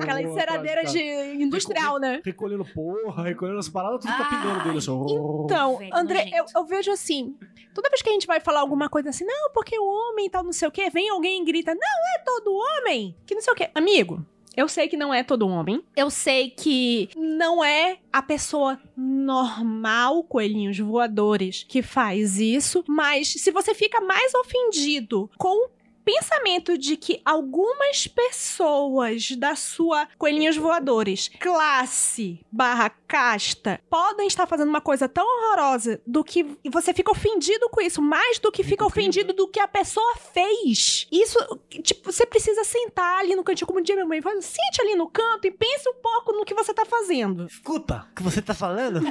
[0.00, 0.98] Aquela enceradeira de
[1.42, 2.20] industrial, né?
[2.24, 4.78] Recolhendo porra, recolhendo as paradas, tudo tá Ai, pingando dele.
[4.78, 5.44] Assim.
[5.44, 6.52] Então, velho, André, eu, nojento.
[6.54, 7.36] eu vejo assim,
[7.74, 10.30] toda vez que a gente vai falar alguma coisa assim, não, porque o homem e
[10.30, 11.80] tal, não sei o quê, vem alguém e grita, não
[12.16, 13.70] é todo homem, que não sei o quê.
[13.74, 14.24] Amigo,
[14.56, 20.24] eu sei que não é todo homem, eu sei que não é a pessoa normal,
[20.24, 25.68] coelhinhos voadores, que faz isso, mas se você fica mais ofendido com o
[26.06, 34.68] pensamento de que algumas pessoas da sua coelhinhos voadores, classe barra casta, podem estar fazendo
[34.68, 38.86] uma coisa tão horrorosa do que você fica ofendido com isso, mais do que fica
[38.86, 41.08] ofendido do que a pessoa fez.
[41.10, 41.38] Isso,
[41.82, 45.10] tipo, você precisa sentar ali no cantinho, como diz minha mãe, fala, sente ali no
[45.10, 47.46] canto e pense um pouco no que você tá fazendo.
[47.46, 49.00] Escuta o que você tá falando.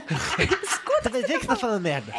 [0.64, 2.12] Escuta Tá dizendo que tá falando merda.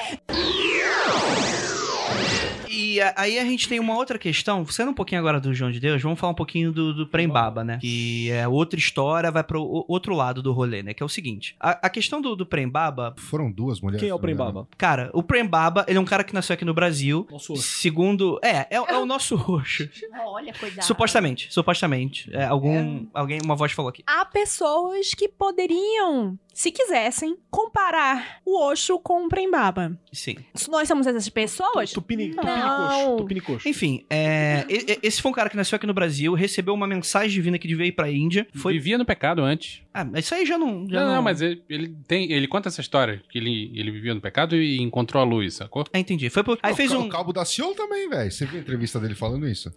[2.77, 5.71] E a- aí a gente tem uma outra questão, saindo um pouquinho agora do João
[5.71, 7.79] de Deus, vamos falar um pouquinho do, do Prembaba, né?
[7.81, 10.93] Que é outra história, vai pro outro lado do rolê, né?
[10.95, 14.01] Que é o seguinte, a, a questão do, do Prembaba, Foram duas mulheres.
[14.01, 14.19] Quem é o.
[14.19, 14.67] Prembaba?
[14.77, 17.63] cara, o Prembaba, ele é um cara que nasceu aqui no Brasil, Nosso roxo.
[17.81, 18.39] segundo...
[18.43, 19.89] É, é, é o nosso roxo.
[20.27, 20.85] Olha, cuidado.
[20.85, 22.29] Supostamente, supostamente.
[22.33, 24.03] É, algum, alguém, uma voz falou aqui.
[24.07, 29.95] Há pessoas que poderiam, se quisessem, comparar o Osho com o Prembaba.
[30.11, 30.37] Sim.
[30.55, 32.37] Se nós somos essas pessoas, Tupini, Não.
[32.43, 33.17] tupinicoxo.
[33.19, 33.69] Tupinicoxo.
[33.69, 34.65] Enfim, é,
[35.03, 37.93] esse foi um cara que nasceu aqui no Brasil, recebeu uma mensagem divina que ir
[37.93, 38.47] pra Índia.
[38.55, 38.73] Foi.
[38.73, 39.83] Vivia no pecado antes.
[39.93, 40.89] Ah, mas isso aí já não.
[40.89, 42.33] Já Não, não, mas ele, ele tem.
[42.33, 45.85] Ele conta essa história, que ele, ele vivia no pecado e encontrou a luz, sacou?
[45.93, 46.31] Ah, entendi.
[46.31, 46.59] Foi por...
[46.63, 47.03] Aí o, fez Ca- um.
[47.07, 48.31] O Cabo da Ciolo também, velho.
[48.33, 49.71] Você viu a entrevista dele falando isso?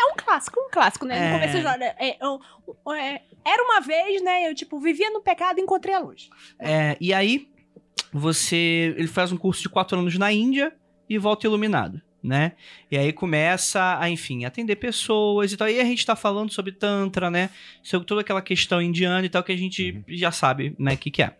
[0.00, 1.16] É um clássico, um clássico, né?
[1.18, 1.26] É.
[1.28, 2.40] No começo da história, é, eu-
[2.94, 4.48] é, era uma vez, né?
[4.50, 6.28] Eu, tipo, vivia no pecado e encontrei a luz.
[6.58, 7.48] É, e aí,
[8.12, 8.94] você.
[8.96, 10.72] Ele faz um curso de quatro anos na Índia
[11.08, 12.52] e volta iluminado, né?
[12.90, 15.68] E aí começa a, enfim, atender pessoas e tal.
[15.68, 17.50] E a gente tá falando sobre Tantra, né?
[17.82, 21.10] Sobre toda aquela questão indiana e tal que a gente já sabe, né, o que,
[21.10, 21.36] que é.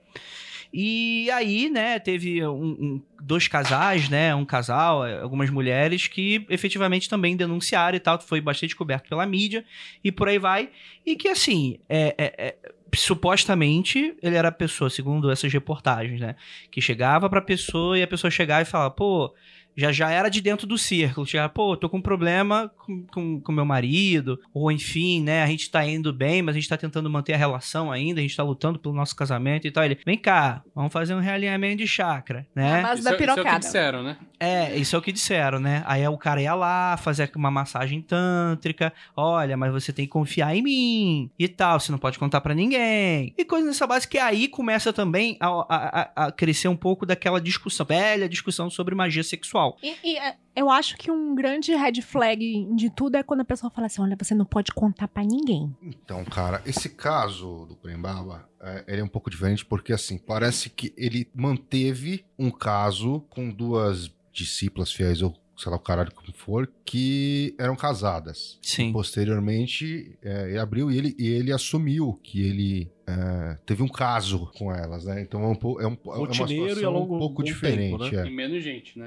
[0.73, 6.45] E aí, né, teve um- um- dois casais, né, um casal, eh, algumas mulheres que
[6.49, 9.65] efetivamente também denunciaram e tal, foi bastante coberto pela mídia
[10.05, 10.71] e por aí vai.
[11.05, 12.57] E que, assim, é, é- é-
[12.95, 16.37] supostamente ele era a pessoa, segundo essas reportagens, né,
[16.71, 19.35] que chegava pra pessoa e a pessoa chegava e falava, pô,
[19.77, 23.41] já já era de dentro do círculo, chegava, pô, tô com um problema com, com,
[23.41, 26.77] com meu marido, ou enfim, né, a gente tá indo bem, mas a gente tá
[26.77, 29.85] tentando manter a relação ainda, a gente tá lutando pelo nosso casamento e tal.
[29.85, 32.83] Ele, vem cá, vamos fazer um realinhamento de chakra, né?
[32.83, 33.59] Isso, da é- isso é o que pirocada.
[33.59, 34.17] disseram, né?
[34.39, 35.83] É, isso é o que disseram, né?
[35.87, 38.93] Aí o cara ia lá fazer uma massagem tântrica.
[39.17, 41.81] Olha, mas você tem que confiar em mim e tal.
[41.81, 43.33] Você não pode contar pra ninguém.
[43.37, 47.07] E coisa nessa base que aí começa também a, a- a- a crescer um pouco
[47.07, 49.66] daquela discussão, velha discussão sobre magia sexual.
[49.83, 53.45] E, e, é, eu acho que um grande red flag de tudo é quando a
[53.45, 55.75] pessoa fala assim: olha, você não pode contar pra ninguém.
[55.83, 60.71] Então, cara, esse caso do Prembaba, é, ele é um pouco diferente porque, assim, parece
[60.71, 66.33] que ele manteve um caso com duas discípulas fiéis, ou sei lá o caralho como
[66.35, 68.59] for, que eram casadas.
[68.61, 68.93] Sim.
[68.93, 74.51] Posteriormente, é, ele abriu e ele, e ele assumiu que ele é, teve um caso
[74.57, 75.23] com elas, né?
[75.23, 77.99] Então é, um, é, um, é uma e situação ao longo um pouco diferente.
[77.99, 78.27] tempo, é.
[78.27, 79.07] E menos gente, né?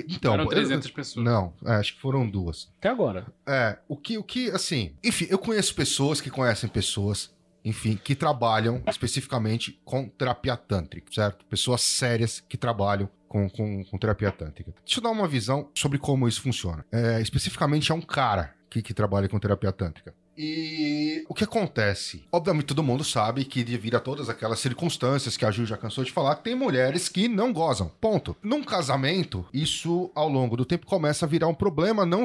[0.00, 1.24] E, então, Eram eu- 300 pessoas.
[1.24, 2.70] Não, é, acho que foram duas.
[2.78, 3.26] Até agora.
[3.46, 7.34] É, o que, o que, assim, enfim, eu conheço pessoas que conhecem pessoas,
[7.64, 11.44] enfim, que trabalham especificamente com terapia tântrica, certo?
[11.46, 14.72] Pessoas sérias que trabalham com, com, com terapia tântrica.
[14.84, 16.84] Deixa eu dar uma visão sobre como isso funciona.
[16.92, 20.14] É, especificamente é um cara que, que trabalha com terapia tântrica.
[20.36, 22.24] E o que acontece?
[22.30, 26.04] Obviamente todo mundo sabe que devido a todas aquelas circunstâncias que a Ju já cansou
[26.04, 27.90] de falar, tem mulheres que não gozam.
[28.00, 28.36] Ponto.
[28.42, 32.24] Num casamento, isso ao longo do tempo começa a virar um problema, não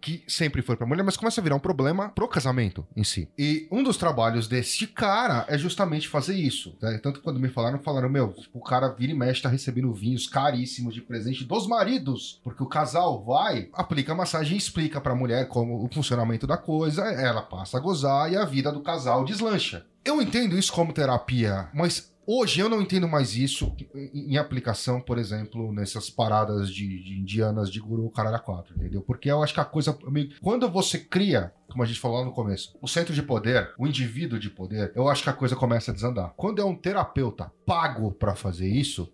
[0.00, 3.28] que sempre foi pra mulher, mas começa a virar um problema pro casamento em si.
[3.38, 6.76] E um dos trabalhos desse cara é justamente fazer isso.
[6.80, 6.98] né?
[7.02, 10.26] Tanto que quando me falaram, falaram, meu, o cara vira e mexe, tá recebendo vinhos
[10.26, 12.40] caríssimos de presente dos maridos.
[12.42, 16.56] Porque o casal vai, aplica a massagem e explica pra mulher como o funcionamento da
[16.56, 19.86] coisa, ela passa a gozar e a vida do casal deslancha.
[20.04, 25.18] Eu entendo isso como terapia, mas hoje eu não entendo mais isso em, aplicação, por
[25.18, 29.00] exemplo, nessas paradas de, de indianas de guru caralho a quatro, entendeu?
[29.00, 29.96] Porque eu acho que a coisa.
[30.42, 33.86] Quando você cria, como a gente falou lá no começo, o centro de poder, o
[33.86, 36.34] indivíduo de poder, eu acho que a coisa começa a desandar.
[36.36, 39.12] Quando é um terapeuta pago pra fazer isso,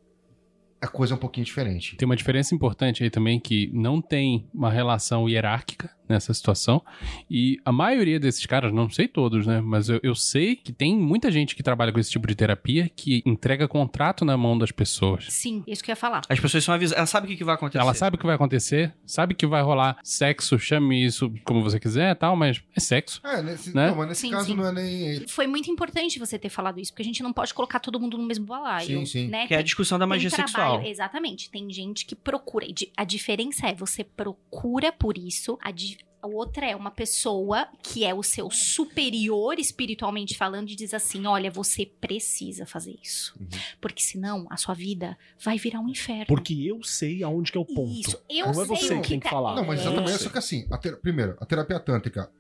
[0.81, 1.97] a coisa é um pouquinho diferente.
[1.97, 6.83] Tem uma diferença importante aí também que não tem uma relação hierárquica nessa situação.
[7.31, 9.61] E a maioria desses caras, não sei todos, né?
[9.61, 12.91] Mas eu, eu sei que tem muita gente que trabalha com esse tipo de terapia
[12.95, 15.27] que entrega contrato na mão das pessoas.
[15.31, 16.23] Sim, isso que eu ia falar.
[16.29, 16.99] As pessoas são avisadas.
[16.99, 17.79] Ela sabe o que, que vai acontecer.
[17.83, 21.81] Ela sabe o que vai acontecer, sabe que vai rolar sexo, chame isso como você
[21.81, 23.21] quiser tal, mas é sexo.
[23.25, 23.89] É, nesse, Né?
[23.89, 24.55] não, mas nesse Sim, caso sim.
[24.55, 25.27] não é nem.
[25.29, 28.19] Foi muito importante você ter falado isso, porque a gente não pode colocar todo mundo
[28.19, 28.87] no mesmo balaio.
[28.87, 29.29] Sim, sim.
[29.29, 29.47] Né?
[29.47, 30.83] Que é a Tem- discussão da tem magia trabalho- sexual.
[30.85, 31.51] Exatamente.
[31.51, 32.67] Tem gente que procura.
[32.97, 35.59] A diferença é você procura por isso.
[35.63, 40.77] A, di- a outra é uma pessoa que é o seu superior espiritualmente falando e
[40.77, 43.35] diz assim: olha, você precisa fazer isso.
[43.41, 43.49] Uhum.
[43.81, 46.27] Porque senão a sua vida vai virar um inferno.
[46.27, 47.91] Porque eu sei aonde que é o ponto.
[47.93, 49.57] Isso, eu Não é sei você o que que tem que tá- falar.
[49.57, 49.83] Não, mas É.
[49.83, 50.23] exatamente.
[50.23, 52.31] Só que assim, a ter- primeiro, a terapia tântrica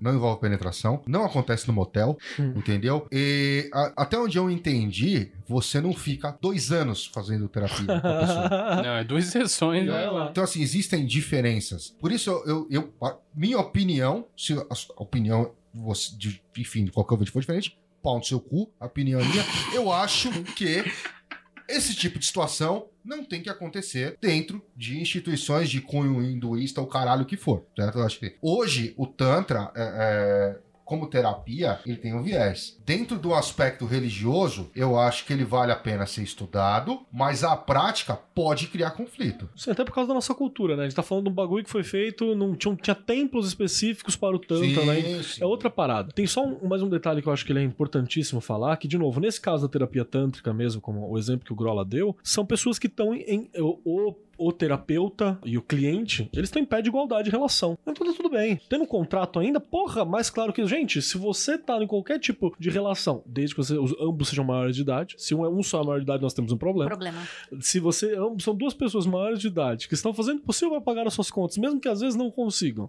[0.00, 2.54] não envolve penetração, não acontece no motel, Hum.
[2.56, 3.06] entendeu?
[3.12, 8.00] E a- até onde eu entendi, você não fica dois anos fazendo terapia com a
[8.20, 8.48] pessoa.
[8.82, 9.86] Não, é duas sessões.
[9.86, 10.04] Né?
[10.06, 10.30] é.
[10.30, 11.94] Então, assim, existem diferenças.
[12.00, 16.84] Por isso, eu, eu, eu- a minha opinião, se a sua opinião, você, de, enfim,
[16.86, 20.30] de qualquer um for diferente, pau no seu cu, a opinião é minha, eu acho
[20.54, 20.82] que
[21.70, 26.86] Esse tipo de situação não tem que acontecer dentro de instituições de cunho hinduísta ou
[26.86, 27.98] caralho que for, certo?
[27.98, 30.58] Eu acho que hoje o Tantra é, é,
[30.90, 32.76] como terapia, ele tem um viés.
[32.84, 37.56] Dentro do aspecto religioso, eu acho que ele vale a pena ser estudado, mas a
[37.56, 39.48] prática pode criar conflito.
[39.54, 40.82] Sim, até por causa da nossa cultura, né?
[40.82, 44.16] A gente tá falando de um bagulho que foi feito, não tinha, tinha templos específicos
[44.16, 45.22] para o Tantra, né?
[45.22, 45.40] sim.
[45.40, 46.12] É outra parada.
[46.12, 48.88] Tem só um- mais um detalhe que eu acho que ele é importantíssimo falar, que,
[48.88, 52.16] de novo, nesse caso da terapia tântrica mesmo, como o exemplo que o Grola deu,
[52.24, 53.20] são pessoas que estão em...
[53.22, 57.30] em- o, o- o terapeuta e o cliente, eles estão em pé de igualdade de
[57.30, 57.78] relação.
[57.82, 58.58] Então tá tudo bem.
[58.70, 60.66] Tendo um contrato ainda, porra, mais claro que...
[60.66, 64.44] Gente, se você tá em qualquer tipo de relação, desde que você, os, ambos sejam
[64.44, 66.56] maiores de idade, se um é um só é maior de idade, nós temos um
[66.56, 67.22] problema Problema.
[67.60, 70.80] se você ambos são duas pessoas maiores de idade que estão fazendo o possível para
[70.80, 72.88] pagar as suas contas, mesmo que às vezes não consigam,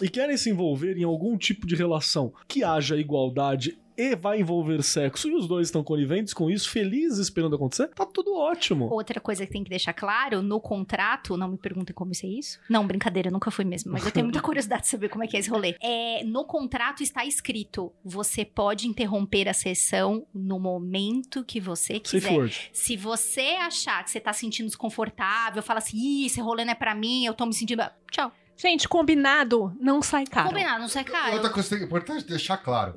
[0.00, 4.82] e querem se envolver em algum tipo de relação que haja igualdade e vai envolver
[4.82, 8.88] sexo, e os dois estão coniventes com isso, felizes esperando acontecer, tá tudo ótimo.
[8.90, 12.28] Outra coisa que tem que deixar claro, no contrato, não me perguntem como isso é
[12.28, 12.60] isso.
[12.68, 15.36] Não, brincadeira, nunca fui mesmo, mas eu tenho muita curiosidade de saber como é que
[15.36, 15.76] é esse rolê.
[15.80, 22.50] É, no contrato está escrito: você pode interromper a sessão no momento que você quiser.
[22.72, 26.74] Se você achar que você tá sentindo desconfortável, fala assim, ih, esse rolê não é
[26.74, 27.82] pra mim, eu tô me sentindo.
[28.10, 28.32] Tchau.
[28.62, 30.50] Gente, combinado não sai caro.
[30.50, 31.32] Combinado, não sai caro.
[31.34, 32.94] outra coisa que é importante deixar claro: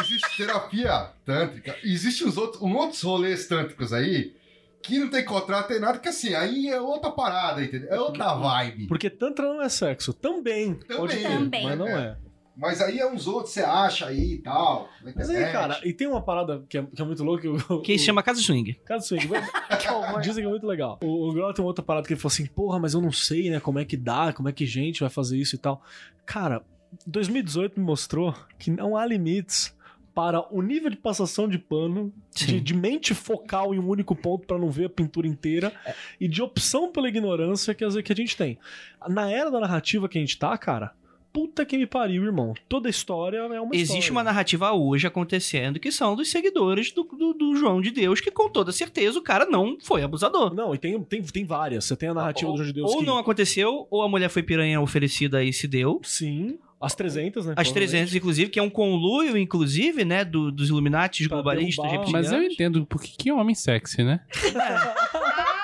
[0.00, 4.34] existe terapia tântrica, e existem uns outros, um outros rolês tântricos aí
[4.82, 7.88] que não tem contrato, tem nada, que assim, aí é outra parada, entendeu?
[7.88, 8.86] É outra vibe.
[8.88, 10.12] Porque tantra não é sexo.
[10.12, 10.74] Também.
[10.74, 11.64] pode ter, Também.
[11.64, 12.02] Mas não É.
[12.22, 12.25] é.
[12.56, 14.88] Mas aí é uns outros, você acha aí e tal.
[15.14, 17.42] Mas aí, cara, e tem uma parada que é, que é muito louca.
[17.42, 18.74] que o- Que o- se chama Casa Swing.
[18.84, 19.28] Caso swing.
[20.22, 20.98] Dizem que é muito legal.
[21.02, 23.12] O, o Grola tem uma outra parada que ele falou assim: porra, mas eu não
[23.12, 23.60] sei, né?
[23.60, 25.82] Como é que dá, como é que gente vai fazer isso e tal.
[26.24, 26.62] Cara,
[27.06, 29.74] 2018 me mostrou que não há limites
[30.14, 34.46] para o nível de passação de pano, de, de mente focal em um único ponto
[34.46, 35.70] para não ver a pintura inteira
[36.18, 38.58] e de opção pela ignorância que, que a gente tem.
[39.10, 40.92] Na era da narrativa que a gente tá, cara,
[41.36, 42.54] puta que me pariu, irmão.
[42.66, 44.12] Toda história é uma Existe história.
[44.12, 48.30] uma narrativa hoje acontecendo que são dos seguidores do, do, do João de Deus, que
[48.30, 50.54] com toda certeza o cara não foi abusador.
[50.54, 51.84] Não, e tem, tem, tem várias.
[51.84, 53.04] Você tem a narrativa ou, dos judeus ou que...
[53.04, 56.00] não aconteceu, ou a mulher foi piranha oferecida e se deu.
[56.02, 57.54] Sim, as 300, né?
[57.54, 62.30] As 300, inclusive, que é um conluio, inclusive, né, do- dos Illuminati, globalistas, reptilianos.
[62.30, 64.20] Mas eu entendo porque que homem sexy, né?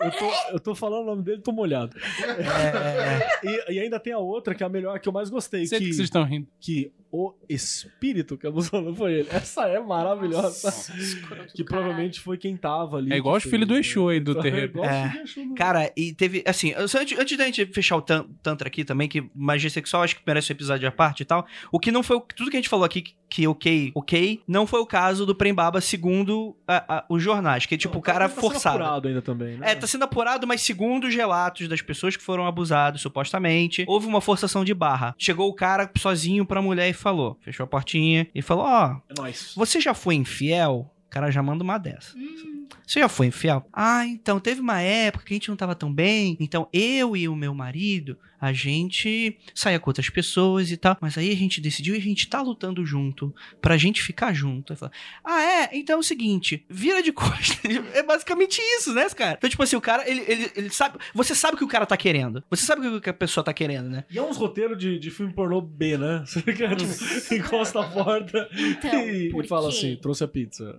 [0.00, 1.96] Eu tô, eu tô falando o nome dele, tô molhado.
[2.22, 5.66] É, E, e ainda tem a outra, que é a melhor, que eu mais gostei.
[5.66, 6.46] Sei que Que, vocês estão rindo.
[6.60, 9.28] que o espírito que abusou não foi ele.
[9.30, 10.68] Essa é maravilhosa.
[10.98, 13.12] Escroto Que provavelmente foi quem tava ali.
[13.12, 14.42] É igual os filhos do Exu aí do né?
[14.42, 14.66] terreiro.
[14.66, 15.10] É igual os É.
[15.10, 18.26] filhos do Exu do- Cara, e teve, assim, antes, antes da gente fechar o tan-
[18.42, 21.46] Tantra aqui também, que magia sexual acho que merece um episódio à parte e tal,
[21.72, 24.66] o que não foi, o- tudo que a gente falou aqui, que, ok, ok, não
[24.66, 28.34] foi o caso do Prembaba segundo a- a- os jornais, que tipo, o cara tá
[28.34, 28.76] sendo forçado.
[28.82, 29.72] apurado ainda também, né?
[29.72, 34.06] É, tá sendo apurado, mas segundo os relatos das pessoas que foram abusadas, supostamente, houve
[34.06, 35.14] uma forçação de barra.
[35.18, 39.14] Chegou o cara sozinho pra mulher e falou, fechou a portinha e falou, ó, É
[39.20, 39.52] nóis.
[39.56, 40.90] você já foi infiel?
[41.06, 42.16] O cara já manda uma dessa.
[42.16, 43.66] Hum, Você já foi infiel?
[43.72, 46.36] Ah, então teve uma época que a gente não tava tão bem.
[46.40, 50.96] Então eu e o meu marido, a gente saía com outras pessoas e tal.
[51.00, 53.34] Mas aí a gente decidiu e a gente tá lutando junto.
[53.60, 54.72] Pra gente ficar junto.
[54.72, 54.92] Aí fala,
[55.24, 55.70] ah, é?
[55.72, 57.58] Então é o seguinte: vira de costas.
[57.94, 59.34] É basicamente isso, né, cara?
[59.36, 60.98] Então, tipo assim, o cara, ele, ele, ele sabe.
[61.14, 62.42] Você sabe o que o cara tá querendo.
[62.48, 64.04] Você sabe o que a pessoa tá querendo, né?
[64.10, 66.22] E é uns roteiros de, de filme pornô B, né?
[66.26, 70.78] Você fica, tipo, encosta a porta Então, e, e fala assim, trouxe a pizza.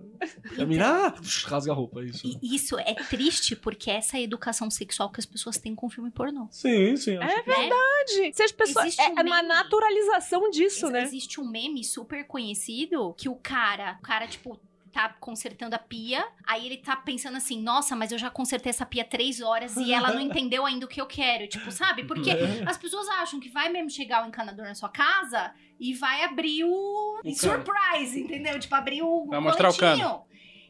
[0.58, 1.14] A mina, ah,
[1.46, 2.26] rasga a roupa, é isso.
[2.26, 2.34] né?
[2.42, 5.88] E isso é triste porque essa é a educação sexual que as pessoas têm com
[5.90, 6.46] filme pornô.
[6.50, 7.16] Sim, sim.
[7.16, 8.32] É verdade.
[8.34, 8.86] Se as pessoas.
[8.86, 11.02] Existe É, um é uma naturalização disso, Ex- né?
[11.02, 14.58] Existe um meme super conhecido que o cara, o cara, tipo,
[14.92, 18.84] tá consertando a pia, aí ele tá pensando assim, nossa, mas eu já consertei essa
[18.84, 21.46] pia três horas e ela não entendeu ainda o que eu quero.
[21.48, 22.02] Tipo, sabe?
[22.04, 22.64] Porque É.
[22.66, 26.64] as pessoas acham que vai mesmo chegar o encanador na sua casa e vai abrir
[26.64, 28.58] o, O surprise, entendeu?
[28.58, 30.22] Tipo, abrir o, Vai mostrar o coletinho.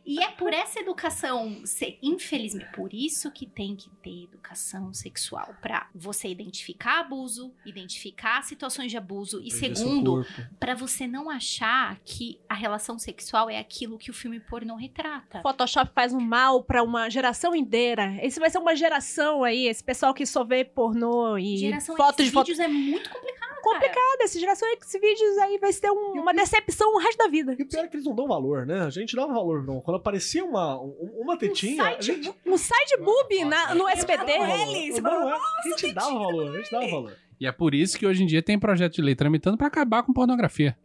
[0.04, 5.54] E é por essa educação, ser, infelizmente, por isso que tem que ter educação sexual
[5.60, 10.26] pra você identificar abuso, identificar situações de abuso e Perder segundo.
[10.58, 15.42] Pra você não achar que a relação sexual é aquilo que o filme pornô retrata.
[15.42, 18.18] Photoshop faz um mal pra uma geração inteira.
[18.22, 22.24] Esse vai ser uma geração aí, esse pessoal que só vê pornô e Geração fotos
[22.24, 22.46] de foto.
[22.46, 26.94] vídeos é muito complicado, Complicado, essa geração X vídeos aí vai ter um- uma decepção
[26.94, 27.54] o resto da vida.
[27.58, 28.80] E o pior é que eles não dão valor, né?
[28.82, 29.80] A gente dava valor, não.
[29.80, 31.82] Quando aparecia uma, um- uma tetinha.
[31.84, 34.24] a gente Um site boob na- no SBT.
[34.38, 34.68] dava valor.
[34.76, 35.34] Ele, você Não, fala, é.
[35.34, 37.16] A gente dava valor, a gente dava valor.
[37.40, 40.02] E é por isso que hoje em dia tem projeto de lei tramitando pra acabar
[40.02, 40.76] com pornografia.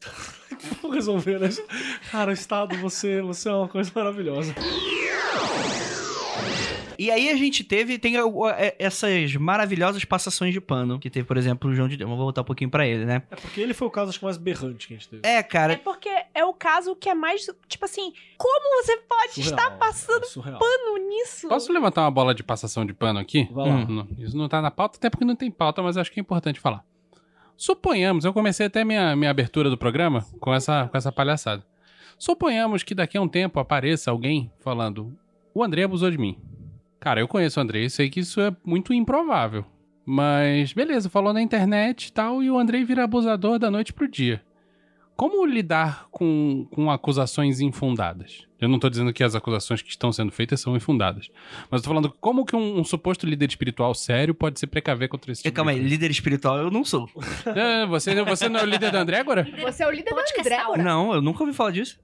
[0.82, 1.48] Vamos resolver, né?
[2.10, 4.54] Cara, Estado, você, você é uma coisa maravilhosa.
[7.00, 11.38] E aí a gente teve, tem é, essas maravilhosas passações de pano, que teve, por
[11.38, 12.06] exemplo, o João de Deus.
[12.06, 13.22] Vamos voltar um pouquinho pra ele, né?
[13.30, 15.22] É porque ele foi o caso, acho que mais berrante que a gente teve.
[15.26, 19.32] É, É cara, porque é o caso que é mais, tipo assim, como você pode
[19.32, 21.48] Surreal, estar passando é pano nisso?
[21.48, 23.48] Posso levantar uma bola de passação de pano aqui?
[23.50, 23.76] Vai lá.
[23.76, 23.86] Hum.
[23.88, 26.22] Não, Isso não tá na pauta, até porque não tem pauta, mas acho que é
[26.22, 26.84] importante falar.
[27.56, 31.64] Suponhamos, eu comecei até minha, minha abertura do programa com essa, com essa palhaçada.
[32.18, 35.16] Suponhamos que daqui a um tempo apareça alguém falando:
[35.54, 36.38] o André abusou de mim.
[37.00, 39.64] Cara, eu conheço o André e sei que isso é muito improvável.
[40.04, 44.06] Mas beleza, falou na internet e tal, e o Andrei vira abusador da noite pro
[44.06, 44.42] dia.
[45.16, 48.46] Como lidar com, com acusações infundadas?
[48.60, 51.30] Eu não tô dizendo que as acusações que estão sendo feitas são infundadas.
[51.70, 55.08] Mas eu tô falando como que um, um suposto líder espiritual sério pode se precaver
[55.08, 57.08] contra esse tipo calma de aí, líder espiritual eu não sou.
[57.46, 59.46] É, você, você não é o líder da André agora?
[59.60, 60.56] Você é o líder do Podcast André.
[60.56, 60.82] Aura.
[60.82, 61.98] Não, eu nunca ouvi falar disso.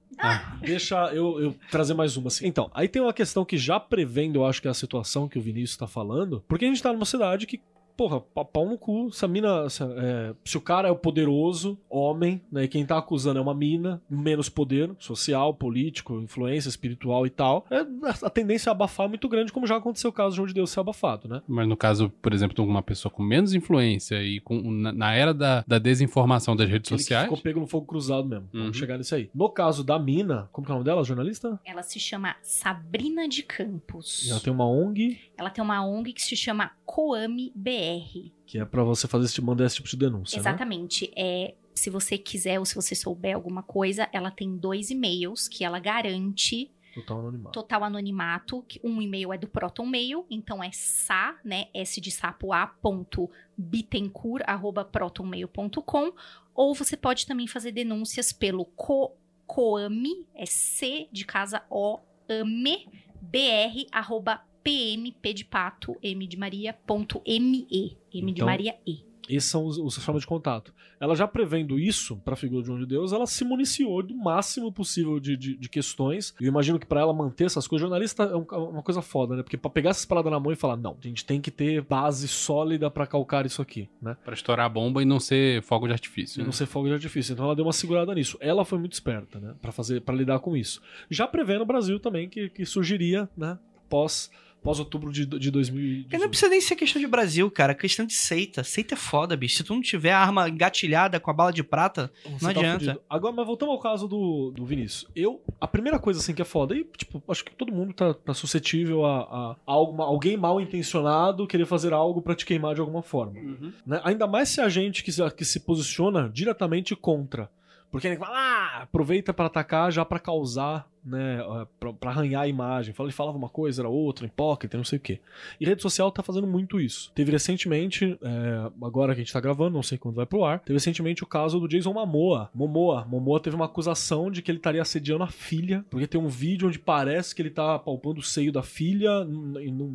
[0.61, 2.47] Deixa eu, eu trazer mais uma assim.
[2.47, 5.37] Então, aí tem uma questão que já prevendo, eu acho que é a situação que
[5.37, 7.61] o Vinícius tá falando, porque a gente tá numa cidade que,
[7.97, 9.67] porra, pa- pau no cu, se a mina.
[9.69, 12.63] Se, é, se o cara é o poderoso, homem, né?
[12.65, 17.65] E quem tá acusando é uma mina, menos poder social, político, influência espiritual e tal,
[17.71, 17.79] é,
[18.25, 20.53] a, tendência a abafar é muito grande, como já aconteceu o caso de João de
[20.53, 21.41] Deus ser abafado, né?
[21.47, 25.13] Mas no caso, por exemplo, de uma pessoa com menos influência e com, na, na
[25.13, 27.23] era da, da desinformação das redes Aquele que sociais.
[27.25, 28.47] ficou pego no fogo cruzado mesmo.
[28.53, 28.61] Uhum.
[28.61, 29.29] Vamos chegar nisso aí.
[29.33, 31.59] No caso da mina, como que é o nome dela, jornalista?
[31.65, 34.27] Ela se chama Sabrina de Campos.
[34.29, 38.31] Ela tem uma ONG Ela tem uma ONG que se chama Coame BR.
[38.45, 40.41] que é pra você fazer esse, mandar esse tipo de denúncia, né?
[40.41, 41.11] Exatamente.
[41.15, 45.63] É, se você quiser ou se você souber alguma coisa, ela tem dois e-mails que
[45.63, 47.51] ela garante Total anonimato.
[47.53, 48.63] total anonimato.
[48.67, 52.65] que Um e-mail é do Proton Mail, então é sa, né, s de sapo a,
[52.65, 56.11] ponto, bittencourt, arroba protonmail.com,
[56.55, 59.11] ou você pode também fazer denúncias pelo co,
[59.45, 62.87] coame, é c de casa o, ame,
[63.21, 68.75] br, arroba pm, p de pato, m de maria, ponto me, m de Então, maria
[68.85, 69.05] e.
[69.29, 70.73] Esses são os, os formas de contato.
[71.01, 74.71] Ela já prevendo isso pra figura de João de Deus, ela se municiou do máximo
[74.71, 76.33] possível de, de, de questões.
[76.39, 79.43] Eu imagino que pra ela manter essas coisas, jornalista é um- uma coisa foda, né?
[79.43, 81.81] Porque pra pegar essas paradas na mão e falar, não, a gente tem que ter
[81.81, 84.15] base sólida pra calcar isso aqui, né?
[84.23, 86.37] Pra estourar a bomba e não ser fogo de artifício.
[86.37, 86.45] E né?
[86.45, 87.33] não ser fogo de artifício.
[87.33, 88.37] Então ela deu uma segurada nisso.
[88.39, 89.55] Ela foi muito esperta, né?
[89.61, 90.81] Pra fazer, para lidar com isso.
[91.11, 93.59] Já prevendo o Brasil também que, que surgiria, né?
[93.89, 94.31] Pós,
[94.63, 96.19] pós outubro de, de Porque 2018.
[96.21, 97.71] não precisa nem ser questão de Brasil, cara.
[97.71, 98.63] É questão de seita.
[98.63, 99.57] Seita é foda, bicho.
[99.57, 102.49] Se tu não tiver a arma engatilhada com a bala de prata, Você não tá
[102.59, 102.79] adianta.
[102.79, 103.01] fudido.
[103.09, 105.09] Agora, mas voltando ao caso do, do Vinícius.
[105.15, 108.13] Eu, a primeira coisa assim que é foda, e tipo, acho que todo mundo tá,
[108.13, 112.75] tá suscetível a, a, a alguma, alguém mal intencionado querer fazer algo pra te queimar
[112.75, 113.39] de alguma forma.
[113.39, 113.71] Uhum.
[113.85, 114.01] né?
[114.03, 117.49] Ainda mais se a gente que se, que se posiciona diretamente contra.
[117.89, 121.39] Porque ele fala, ah, aproveita pra atacar já pra causar, né,
[121.79, 122.93] pra, pra arranhar a imagem.
[122.99, 125.19] Ele falava uma coisa, era outra, hipócrita, não sei o quê.
[125.59, 127.11] E rede social tá fazendo muito isso.
[127.15, 130.59] Teve recentemente, eh, agora que a gente tá gravando, não sei quando vai pro ar,
[130.59, 132.49] teve recentemente o caso do Jason Momoa.
[132.53, 133.05] Momoa.
[133.05, 136.67] Momoa teve uma acusação de que ele estaria assediando a filha, porque tem um vídeo
[136.67, 139.25] onde parece que ele tá palpando o seio da filha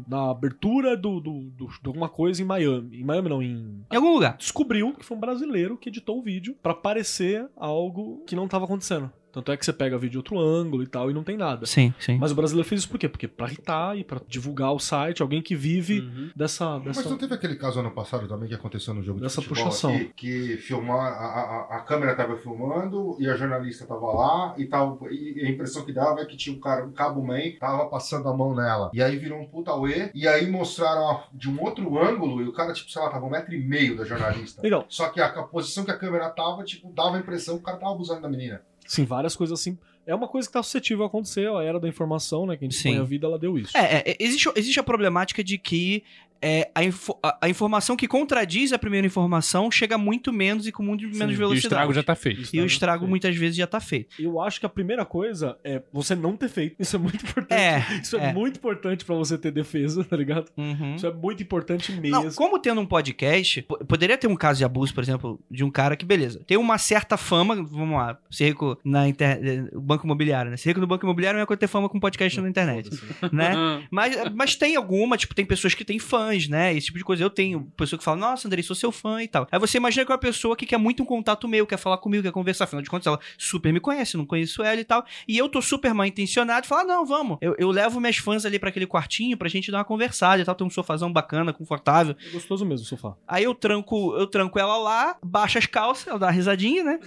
[0.09, 3.01] na abertura do, do, do- de alguma coisa em Miami.
[3.01, 4.37] Em Miami não, em Em algum lugar.
[4.37, 8.65] descobriu que foi um brasileiro que editou o vídeo pra parecer algo que não tava
[8.65, 9.11] acontecendo.
[9.33, 11.65] Tanto é que você pega vídeo de outro ângulo e tal e não tem nada.
[11.67, 12.19] Sim, sim.
[12.19, 13.09] Mas o brasileiro fez isso por quê?
[13.09, 16.31] Porque pra irritar e pra divulgar o site, alguém que vive Uhum.
[16.37, 19.41] dessa, Mas dessa não teve aquele caso ano passado também que aconteceu no jogo Dessa
[19.41, 19.95] de futebol puxação.
[19.95, 21.27] aqui, que filmar, a,
[21.73, 25.85] a, a câmera tava filmando e a jornalista tava lá e, tava, e a impressão
[25.85, 28.91] que dava é que tinha um cara, um cabo man, tava passando a mão nela.
[28.93, 32.49] E aí virou um puta uê, e aí mostraram a- de um outro ângulo e
[32.49, 34.61] o cara, tipo, sei lá, tava um metro e meio da jornalista.
[34.63, 34.85] Legal.
[34.89, 37.65] Só que a, a posição que a câmera tava, tipo, dava a impressão que o
[37.65, 38.61] cara tava abusando da menina.
[38.93, 39.79] Sim, várias coisas assim.
[40.07, 42.59] É uma coisa que tá suscetível a acontecer, a era da informação, né?
[42.59, 42.91] Que a gente Sim.
[42.91, 43.75] põe a vida, ela deu isso.
[43.75, 46.05] É, é, existe, existe a problemática de que
[46.43, 50.73] é, a, info- a- a informação que contradiz a primeira informação chega muito menos e
[50.73, 51.67] com muito menos Sim, e o E o velocidade.
[51.67, 52.49] estrago já tá feito.
[52.53, 54.15] E o estrago muitas vezes já tá feito.
[54.21, 56.77] Eu acho que a primeira coisa é você não ter feito.
[56.81, 57.59] Isso é muito importante.
[57.61, 58.33] É, Isso é, é.
[58.33, 60.51] muito importante pra você ter defesa, tá ligado?
[60.57, 60.97] Uhum.
[60.97, 62.23] Isso é muito importante mesmo.
[62.25, 65.63] Não, como tendo um podcast, po- poderia ter um caso de abuso, por exemplo, de
[65.65, 69.39] um cara que, beleza, tem uma certa fama, vamos lá, ser rico na inter...
[69.43, 70.57] eh, banco imobiliário, né?
[70.57, 72.91] Ser rico no banco imobiliário não é coisa ter fama com podcast na internet,
[73.33, 73.53] né?
[73.91, 76.75] Mas, mas tem alguma, tipo, tem pessoas que têm fãs, fãs, né?
[76.75, 77.23] Esse tipo de coisa.
[77.23, 79.47] Eu tenho pessoa que fala, nossa, Andrei, sou seu fã e tal.
[79.51, 81.99] Aí você imagina que é uma pessoa que quer muito um contato meu, quer falar
[81.99, 82.65] comigo, quer conversar.
[82.65, 85.05] Afinal de contas, ela super me conhece, não conheço ela e tal.
[85.27, 87.39] E eu tô super mal intencionado, falar, não, vamos.
[87.41, 90.45] Eu, eu levo minhas fãs ali pra aquele quartinho pra gente dar uma conversada e
[90.45, 90.55] tal.
[90.55, 92.17] Tem um sofazão bacana, confortável.
[92.27, 93.15] É gostoso mesmo o sofá.
[93.27, 97.01] Aí eu tranco, eu tranco ela lá, baixo as calças, ela dá uma risadinha, né?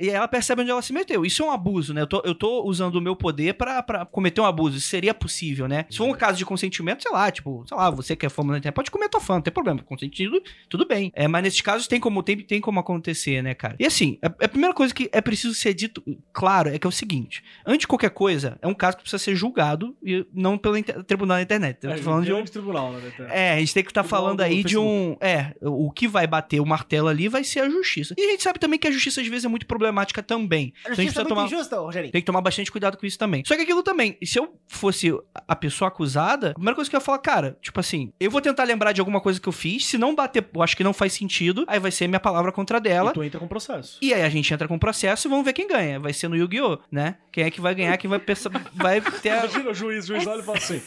[0.00, 1.24] E aí ela percebe onde ela se meteu.
[1.24, 2.02] Isso é um abuso, né?
[2.02, 4.76] Eu tô, eu tô usando o meu poder pra, pra cometer um abuso.
[4.76, 5.86] Isso seria possível, né?
[5.90, 8.42] Se for um caso de consentimento, sei lá, tipo, sei lá, você que é fã
[8.42, 9.80] na internet, pode comer tua fã, não tem problema.
[9.82, 11.10] Consentido, tudo bem.
[11.14, 13.76] É, mas nesses casos tem como, tem, tem como acontecer, né, cara?
[13.78, 16.02] E assim, a, a primeira coisa que é preciso ser dito,
[16.32, 19.22] claro, é que é o seguinte: antes de qualquer coisa, é um caso que precisa
[19.22, 21.78] ser julgado e não pelo inter- tribunal da internet.
[21.82, 22.44] Eu É, tô falando de um.
[22.44, 23.00] tribunal, né?
[23.30, 25.16] É, a gente tem que estar Tribunal falando do aí de um.
[25.20, 28.14] É, o que vai bater o martelo ali vai ser a justiça.
[28.18, 30.72] E a gente sabe também que a justiça às vezes é muito problemática também.
[30.80, 31.46] Então a gente precisa tomar.
[31.46, 32.12] injusta, Rogerinho.
[32.12, 33.42] Tem que tomar bastante cuidado com isso também.
[33.46, 35.10] Só que aquilo também, se eu fosse
[35.48, 38.40] a pessoa acusada, a primeira coisa que eu ia falar, cara, tipo assim, eu vou
[38.40, 40.92] tentar lembrar de alguma coisa que eu fiz, se não bater, eu acho que não
[40.92, 43.10] faz sentido, aí vai ser minha palavra contra dela.
[43.10, 43.98] E tu entra com processo.
[44.02, 45.98] E aí a gente entra com o processo e vamos ver quem ganha.
[45.98, 47.16] Vai ser no Yu-Gi-Oh, né?
[47.30, 49.38] Quem é que vai ganhar, quem vai pensar, vai ter a...
[49.44, 50.80] Imagina o juiz, o juiz olha e fala assim: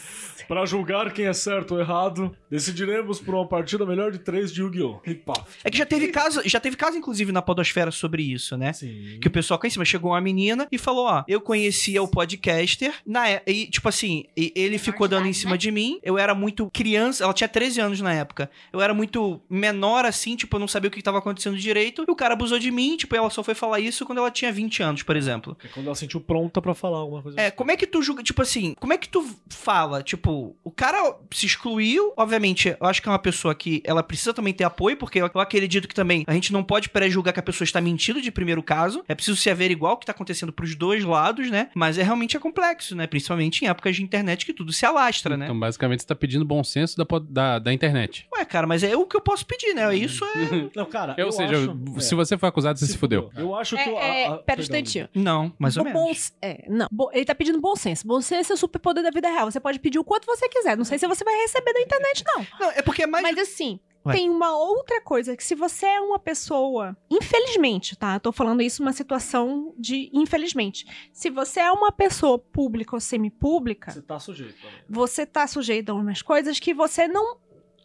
[0.47, 4.61] pra julgar quem é certo ou errado, decidiremos por uma partida melhor de três de
[4.61, 5.01] Yu-Gi-Oh!
[5.05, 5.33] E pá.
[5.63, 8.73] É que já teve caso, já teve caso inclusive na podosfera sobre isso, né?
[8.73, 9.17] Sim.
[9.21, 12.07] Que o pessoal cá em cima chegou uma menina e falou: Ó, eu conhecia o
[12.07, 15.57] podcaster, na e tipo assim, e- ele ficou dando em cima né?
[15.57, 15.99] de mim.
[16.03, 18.49] Eu era muito criança, ela tinha 13 anos na época.
[18.71, 22.05] Eu era muito menor assim, tipo, eu não sabia o que tava acontecendo direito.
[22.07, 24.51] E o cara abusou de mim, tipo, ela só foi falar isso quando ela tinha
[24.51, 25.57] 20 anos, por exemplo.
[25.63, 27.55] É quando ela sentiu pronta pra falar alguma coisa É, assim.
[27.55, 31.15] como é que tu julga, tipo assim, como é que tu fala, tipo, o cara
[31.31, 34.97] se excluiu, obviamente, eu acho que é uma pessoa que ela precisa também ter apoio,
[34.97, 38.21] porque eu acredito que também a gente não pode pré-julgar que a pessoa está mentindo
[38.21, 41.69] de primeiro caso, é preciso se averiguar o que tá acontecendo pros dois lados, né,
[41.75, 45.37] mas é realmente é complexo, né, principalmente em épocas de internet que tudo se alastra,
[45.37, 45.45] né.
[45.45, 47.05] Então, basicamente, você tá pedindo bom senso da,
[47.35, 48.27] da, da internet.
[48.35, 50.69] Ué, cara, mas é o que eu posso pedir, né, isso é...
[50.75, 53.29] Não, cara, Ou eu seja, acho- se é, você for acusado, você se, fudeu.
[53.35, 53.81] Eu acho que.
[53.89, 55.09] É, o- a- é, a- pera um perdão, instantinho.
[55.13, 56.31] Não, mais ou Bo- menos.
[56.31, 56.87] bom- é, não.
[56.91, 58.07] Bo- ele tá pedindo bom senso.
[58.07, 59.51] Bom senso é o superpoder da vida real.
[59.51, 60.77] Você pode pedir o quanto você quiser.
[60.77, 62.45] Não sei se você vai receber da internet, não.
[62.59, 63.21] Não, é porque é mais...
[63.23, 64.13] Mas assim, Ué.
[64.13, 68.15] tem uma outra coisa que se você é uma pessoa, infelizmente, tá?
[68.15, 70.85] Eu tô falando isso uma situação de infelizmente.
[71.11, 74.55] Se você é uma pessoa pública ou semipública, Você tá sujeito.
[74.61, 74.79] também.
[74.89, 77.37] você tá sujeito a umas coisas que você não.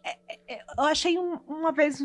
[0.02, 1.98] é- é- é- eu achei um- uma vez.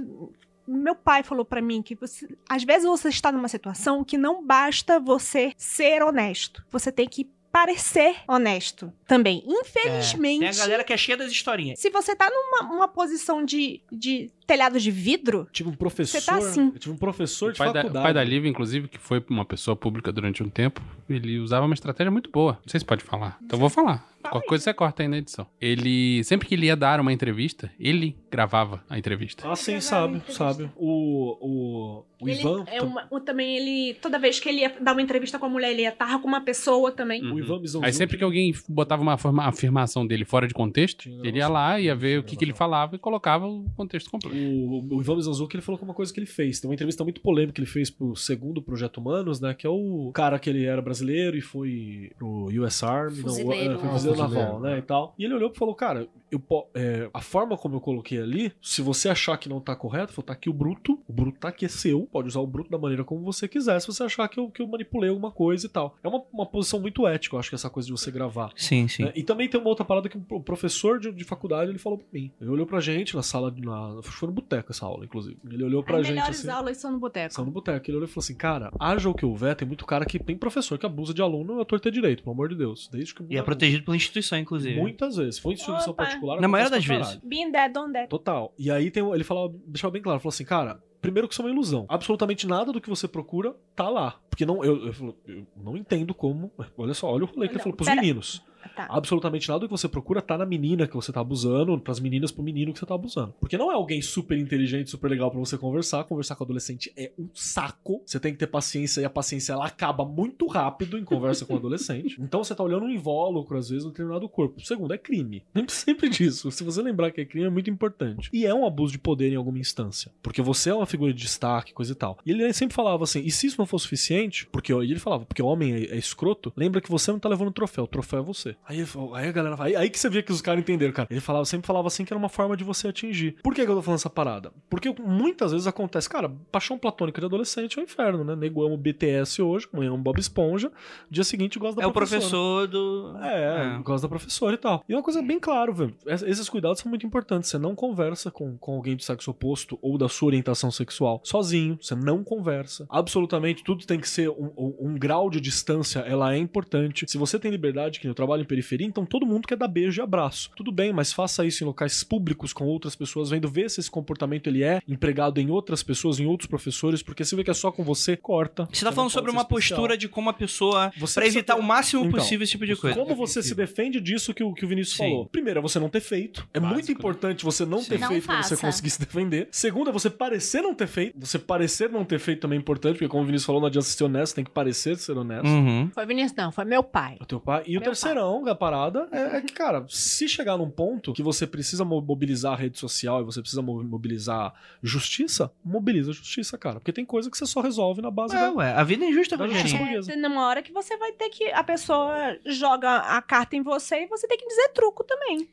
[0.67, 4.43] Meu pai falou pra mim que você, às vezes você está numa situação que não
[4.45, 6.65] basta você ser honesto.
[6.71, 9.41] Você tem que parecer honesto também.
[9.47, 10.39] Infelizmente.
[10.39, 11.79] Tem a galera que é cheia das historinhas.
[11.79, 16.19] Se você tá numa uma posição de, de telhado de vidro, Tive um professor.
[16.19, 16.71] Você tá assim.
[16.73, 18.03] Eu tive um professor O de pai, da, faculdade.
[18.03, 21.65] o pai da Lívia, inclusive, que foi uma pessoa pública durante um tempo, ele usava
[21.65, 22.59] uma estratégia muito boa.
[22.61, 23.37] Não sei se pode falar.
[23.41, 24.05] Então eu vou falar.
[24.29, 25.45] Qualquer coisa você corta aí na edição.
[25.59, 29.49] Ele, sempre que ele ia dar uma entrevista, ele gravava a entrevista.
[29.49, 30.69] Ah, sim, sabe, sabe.
[30.75, 32.63] O, o, o ele Ivan.
[32.67, 33.93] é uma- o- também ele.
[33.95, 36.27] Toda vez que ele ia dar uma entrevista com a mulher, ele ia estar com
[36.27, 37.21] uma pessoa também.
[37.23, 37.85] O Ivan Mizanzuki.
[37.85, 41.47] Aí sempre que alguém botava uma forma- afirmação dele fora de contexto, Tinha ele ia
[41.47, 44.35] lá, ia ver o que, que ele falava e colocava o contexto completo.
[44.35, 46.59] O, o Ivan Mizanzuki, ele falou que é uma coisa que ele fez.
[46.59, 49.53] Tem uma entrevista muito polêmica que ele fez pro segundo Projeto Humanos, né?
[49.53, 53.21] Que é o cara que ele era brasileiro e foi pro US Army.
[53.21, 53.73] Fuzileiro.
[53.73, 54.77] Não, é, foi fuzileiro fuzileiro, naval, né?
[54.77, 55.13] E tal.
[55.17, 58.81] E ele olhou e falou, cara, eu, é, a forma como eu coloquei ali, se
[58.81, 61.65] você achar que não tá correto, falou, tá aqui o bruto, o bruto tá aqui,
[61.65, 64.39] é seu, pode usar o bruto da maneira como você quiser, se você achar que
[64.39, 65.95] eu, que eu manipulei alguma coisa e tal.
[66.03, 68.51] É uma, uma posição muito ética, eu acho que essa coisa de você gravar.
[68.55, 69.03] Sim, sim.
[69.05, 69.11] né?
[69.15, 72.07] E também tem uma outra parada que o professor de, de faculdade ele falou pra
[72.13, 72.31] mim.
[72.39, 75.37] Ele olhou pra gente na sala, de- na, foi no boteco essa aula, inclusive.
[75.49, 76.49] Ele olhou pra As gente melhores assim.
[76.49, 77.33] aulas são no boteco.
[77.33, 77.89] São no boteco.
[77.89, 80.35] Ele olhou e falou assim: Cara, haja o que houver, tem muito cara que tem
[80.37, 82.89] professor que abusa de aluno, é torto ter direito, pelo amor de Deus.
[82.91, 84.79] Desde que E é protegido pela instituição, inclusive.
[84.79, 85.39] Muitas vezes.
[85.39, 86.03] Foi instituição Opa.
[86.03, 86.24] particular.
[86.41, 87.15] Na maioria das vezes.
[87.23, 88.07] Being dead, on dead.
[88.09, 88.53] Total.
[88.57, 91.45] E aí tem, ele falava, deixava bem claro, falou assim, cara, primeiro que isso é
[91.45, 91.85] uma ilusão.
[91.87, 94.19] Absolutamente nada do que você procura tá lá.
[94.29, 96.51] Porque não, eu, eu, eu não entendo como.
[96.77, 98.43] Olha só, olha o rolê que ele Não, falou pros pera- meninos.
[98.75, 98.87] Tá.
[98.89, 102.31] Absolutamente nada do que você procura tá na menina que você tá abusando, pras meninas
[102.31, 103.33] pro menino que você tá abusando.
[103.39, 106.03] Porque não é alguém super inteligente, super legal pra você conversar.
[106.05, 108.01] Conversar com adolescente é um saco.
[108.05, 111.55] Você tem que ter paciência e a paciência ela acaba muito rápido em conversa com
[111.55, 112.15] adolescente.
[112.35, 114.59] Então você tá olhando um invólucro, às vezes, no determinado corpo.
[114.59, 115.43] Segundo, é crime.
[115.53, 116.51] Lembre sempre disso.
[116.51, 118.29] Se você lembrar que é crime, é muito importante.
[118.33, 120.11] E é um abuso de poder em alguma instância.
[120.21, 122.17] Porque você é uma figura de destaque, coisa e tal.
[122.25, 125.41] E ele sempre falava assim: e se isso não for suficiente, porque ele falava, porque
[125.41, 128.19] o homem é, é escroto, lembra que você não tá levando o troféu, o troféu
[128.19, 128.54] é você.
[128.67, 128.83] Aí,
[129.13, 129.55] aí a galera.
[129.59, 131.07] Aí, aí que você via que os caras entenderam, cara.
[131.11, 133.35] Ele falava, sempre falava assim que era uma forma de você atingir.
[133.43, 134.51] Por que, que eu tô falando essa parada?
[134.69, 138.35] Porque muitas vezes acontece, cara, paixão platônica de adolescente é um inferno, né?
[138.35, 140.71] Nego ama o BTS hoje, amanhã ama o Bob Esponja,
[141.09, 142.21] dia seguinte gosta da É o professora.
[142.21, 143.17] professor do.
[143.21, 144.83] É, gosta da professora e tal.
[144.87, 145.95] E uma coisa bem clara, velho.
[146.05, 147.49] es- Esses cuidados são muito importantes.
[147.49, 151.77] Você não conversa com, com alguém do sexo oposto ou da sua orientação sexual sozinho.
[151.81, 152.85] Você não conversa.
[152.89, 155.99] Absolutamente tudo tem que ser um, um- um grau de distância.
[155.99, 157.05] Ela é importante.
[157.07, 160.01] Se você tem liberdade, que eu trabalho em periferia, então todo mundo quer dar beijo
[160.01, 160.49] e abraço.
[160.55, 163.89] Tudo bem, mas faça isso em locais públicos com outras pessoas, vendo ver se esse
[163.91, 167.53] comportamento ele é empregado em outras pessoas, em outros professores, porque se vê que é
[167.53, 168.67] só com você, corta.
[168.71, 169.77] Você tá falando sobre uma especial.
[169.79, 170.91] postura de como a pessoa.
[170.97, 172.97] Você Pra precisa evitar ter- o máximo Então, possível esse tipo de coisa.
[172.97, 175.03] Como você se defende disso que o, que o Vinícius Sim.
[175.09, 175.25] falou?
[175.27, 176.47] Primeiro, é você não ter feito.
[176.53, 176.93] É Básico, muito né?
[176.93, 179.47] importante você não ter Não feito pra você conseguir se defender.
[179.51, 181.17] Segundo, é você parecer não ter feito.
[181.19, 183.87] Você parecer não ter feito também é importante, porque como o Vinícius falou, não adianta
[183.87, 185.47] ser honesto, tem que parecer ser honesto.
[185.47, 185.89] Uhum.
[185.93, 187.17] Foi Vinícius, não, foi meu pai.
[187.21, 187.63] O teu pai.
[187.67, 187.91] E o Meu
[188.25, 192.01] terceirão da parada é, é que, cara, se chegar num ponto que você precisa mo-
[192.01, 196.79] mobilizar a rede social e você precisa mo- mobilizar justiça, mobiliza a justiça, cara.
[196.79, 198.51] Porque tem coisa que você só resolve na base É, da.
[198.53, 199.67] ué, a vida é injusta, Da Rogerinho.
[199.67, 200.11] justiça burguesa.
[200.13, 201.45] É, numa hora que você vai ter que.
[201.51, 205.47] A pessoa joga a carta em você e você tem que dizer truco também.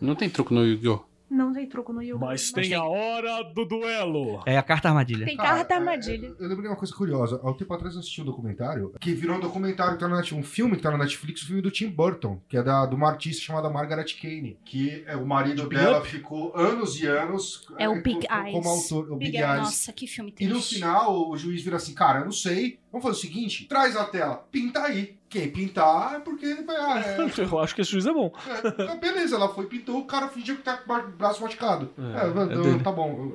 [0.00, 1.00] Não tem truque no Yu-Gi-Oh!
[1.28, 2.18] Não tem truco no Yu.
[2.18, 4.42] Mas tem a hora do duelo.
[4.46, 5.26] É a carta armadilha.
[5.26, 6.26] Tem Cara, carta é, armadilha.
[6.38, 7.40] é, eu lembrei uma coisa curiosa.
[7.42, 10.16] Há um tempo atrás eu assisti um documentário que virou um documentário que tá na
[10.16, 12.86] Netflix, um filme que tá na Netflix, o filme do Tim Burton, que é da,
[12.86, 16.08] de uma artista chamada Margaret Kane, que é, o marido Big dela Up?
[16.08, 18.52] ficou anos e anos É o eh, Big co- Eyes.
[18.52, 19.56] como autor, o Big, Big- Eyes.
[19.58, 20.52] Nossa, que filme E triste.
[20.54, 22.78] no final, o juiz vira assim, cara, eu não sei.
[22.92, 25.16] Vamos fazer o seguinte, traz a tela, pinta aí.
[25.36, 26.46] Quem pintar é porque...
[26.66, 28.32] Ah, é, Eu acho que esse juiz é bom.
[28.48, 31.90] é, ah, beleza, ela foi, pintou, o cara fingiu que tá com o braço machucado.
[31.98, 33.32] É, É, é então, tá bom,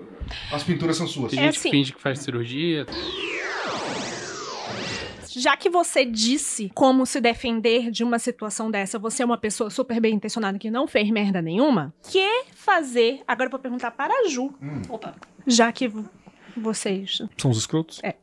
[0.52, 1.30] as pinturas são suas.
[1.30, 1.70] Tem É gente assim.
[1.70, 2.88] que finge que faz cirurgia.
[5.34, 9.70] Já que você disse como se defender de uma situação dessa, você é uma pessoa
[9.70, 13.22] super bem intencionada que não fez merda nenhuma, que fazer.
[13.28, 14.82] Agora eu vou perguntar para a Ju, Hum.
[14.90, 15.16] Opa.
[15.48, 15.90] já que
[16.58, 17.22] vocês.
[17.38, 18.02] São os escrotos?
[18.04, 18.16] É,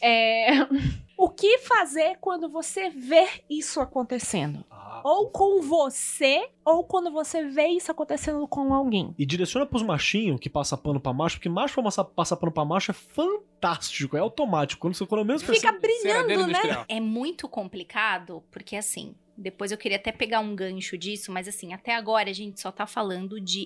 [1.16, 4.64] o que fazer quando você vê isso acontecendo?
[5.04, 9.12] Ou com você, ou quando você vê isso acontecendo com alguém.
[9.18, 12.64] E direciona pros machinhos que passa pano pra macho, porque macho pra passar pano pra
[12.64, 14.80] macho é fantástico, é automático.
[14.80, 16.84] Quando você quando menos Fica percebe- brilhando, né?
[16.88, 21.72] É muito complicado, porque assim, depois eu queria até pegar um gancho disso, mas assim,
[21.72, 23.64] até agora a gente só tá falando de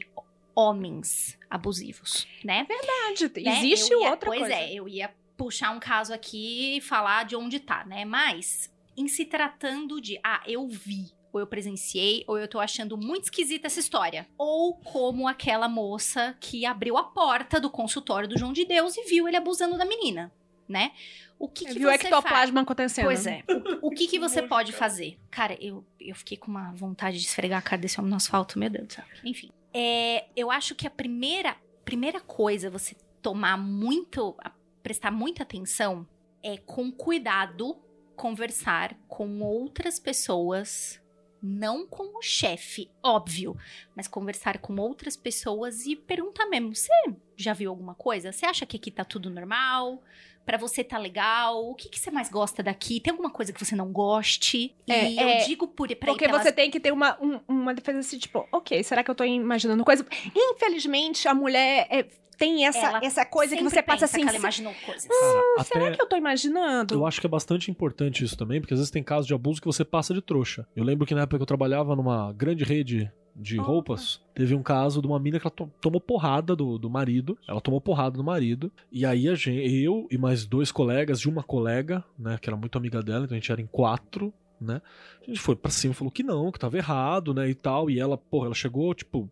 [0.55, 2.67] homens abusivos, né?
[2.67, 3.45] Verdade.
[3.45, 3.59] Né?
[3.59, 4.55] Existe ia- outra pois coisa.
[4.55, 8.05] é, eu ia puxar um caso aqui e falar de onde tá, né?
[8.05, 12.97] Mas, em se tratando de, ah, eu vi, ou eu presenciei, ou eu tô achando
[12.97, 14.27] muito esquisita essa história.
[14.39, 19.03] Ou como aquela moça que abriu a porta do consultório do João de Deus e
[19.05, 20.33] viu ele abusando da menina,
[20.69, 20.93] né?
[21.39, 22.05] O que, que Viu o você faz?
[22.07, 23.05] ectoplasma acontecendo.
[23.05, 23.43] Pois é.
[23.83, 25.19] O, o que, que você pode fazer?
[25.31, 28.59] Cara, eu, eu fiquei com uma vontade de esfregar a cara desse homem no asfalto,
[28.59, 29.05] meu Deus do céu.
[29.23, 29.51] Enfim.
[29.75, 34.51] É, eu acho que a primeira, primeira coisa você tomar muito, a-
[34.87, 36.07] prestar muita atenção
[36.41, 37.77] é com cuidado
[38.15, 41.03] conversar com outras pessoas,
[41.43, 43.57] não com o chefe, óbvio,
[43.97, 46.93] mas conversar com outras pessoas e perguntar mesmo: você
[47.37, 48.33] já viu alguma coisa?
[48.33, 50.03] Você acha que aqui tá tudo normal?
[50.45, 51.69] Pra você tá legal?
[51.71, 53.01] O que, que você mais gosta daqui?
[53.01, 54.75] Tem alguma coisa que você não goste?
[54.89, 57.41] É, e é, eu digo por pra Porque pelas- você tem que ter uma, um-
[57.49, 60.07] uma defesa assim, tipo, ok, será que eu tô imaginando coisa?
[60.35, 62.07] Infelizmente, a mulher é,
[62.39, 64.19] tem essa, Ela essa coisa que você passa assim.
[64.19, 65.07] que ela "Se- imaginou coisas.
[65.09, 66.95] Cara, Será que eu tô imaginando?
[66.95, 69.61] Eu acho que é bastante importante isso também, porque às vezes tem casos de abuso
[69.61, 70.67] que você passa de trouxa.
[70.77, 74.63] Eu lembro que na época que eu trabalhava numa grande rede de roupas, teve um
[74.63, 77.37] caso de uma mina que ela to- tomou porrada do, do marido.
[77.47, 78.73] Ela tomou porrada do marido.
[78.91, 82.57] E aí a gente, eu e mais dois colegas de uma colega, né, que era
[82.57, 84.81] muito amiga dela, então a gente era em quatro, né?
[85.23, 87.91] A gente foi pra cima e falou que não, que tava errado, né, e tal.
[87.91, 89.29] E ela, porra, ela chegou, tipo,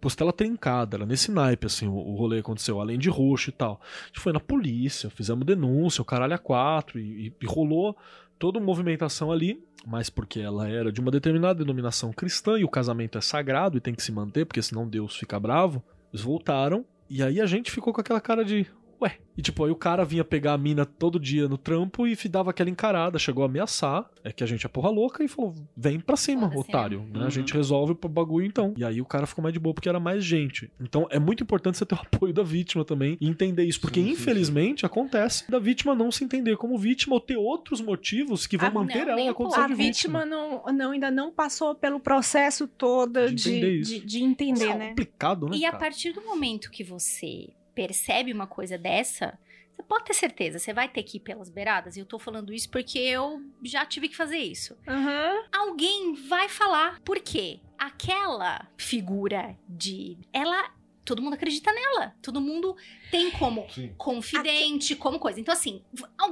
[0.00, 3.80] costela trincada, era nesse naipe, assim, o, o rolê aconteceu, além de roxo e tal.
[4.04, 7.96] A gente foi na polícia, fizemos denúncia, o caralho a quatro, e, e- e rolou
[8.38, 12.68] toda uma movimentação ali, mas porque ela era de uma determinada denominação cristã e o
[12.68, 15.82] casamento é sagrado e tem que se manter, porque senão Deus fica bravo,
[16.12, 18.66] eles voltaram, e aí a gente ficou com aquela cara de.
[19.00, 19.18] Ué.
[19.36, 22.50] E tipo, aí o cara vinha pegar a mina todo dia no trampo e dava
[22.50, 26.00] aquela encarada, chegou a ameaçar, é que a gente é porra louca, e falou: vem
[26.00, 27.00] pra cima, Foda-se, otário.
[27.12, 27.20] né?
[27.20, 27.30] A Uhum.
[27.30, 28.72] gente resolve o bagulho então.
[28.78, 30.70] E aí o cara ficou mais de boa porque era mais gente.
[30.80, 34.00] Então é muito importante você ter o apoio da vítima também e entender isso, porque
[34.00, 38.46] Sim, sim, infelizmente acontece da vítima não se entender como vítima ou ter outros motivos
[38.46, 40.24] que vão Ah, manter não, ela na condição a de vítima vítima.
[40.24, 44.06] não, não, ainda não passou pelo processo todo De de, entender de, isso.
[44.06, 44.88] de entender, Isso é né?
[44.90, 45.56] complicado, né?
[45.58, 45.80] E a cara?
[45.84, 49.38] partir do momento que você percebe uma coisa dessa,
[49.76, 51.96] Você pode ter certeza, você vai ter que ir pelas beiradas.
[51.96, 54.74] E eu tô falando isso porque eu já tive que fazer isso.
[54.88, 55.44] Aham.
[55.52, 56.98] Alguém vai falar.
[57.04, 57.60] Por quê?
[57.78, 60.16] Aquela figura de.
[60.32, 60.74] Ela.
[61.04, 62.16] Todo mundo acredita nela.
[62.20, 62.74] Todo mundo
[63.12, 63.94] tem como Sim.
[63.96, 65.38] confidente, como coisa.
[65.38, 65.80] Então, assim,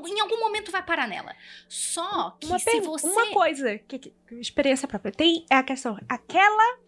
[0.09, 1.33] em algum momento vai parar nela.
[1.69, 3.07] Só que Uma, se per- você.
[3.07, 5.97] uma coisa que, que experiência própria tem é a questão.
[6.09, 6.79] Aquela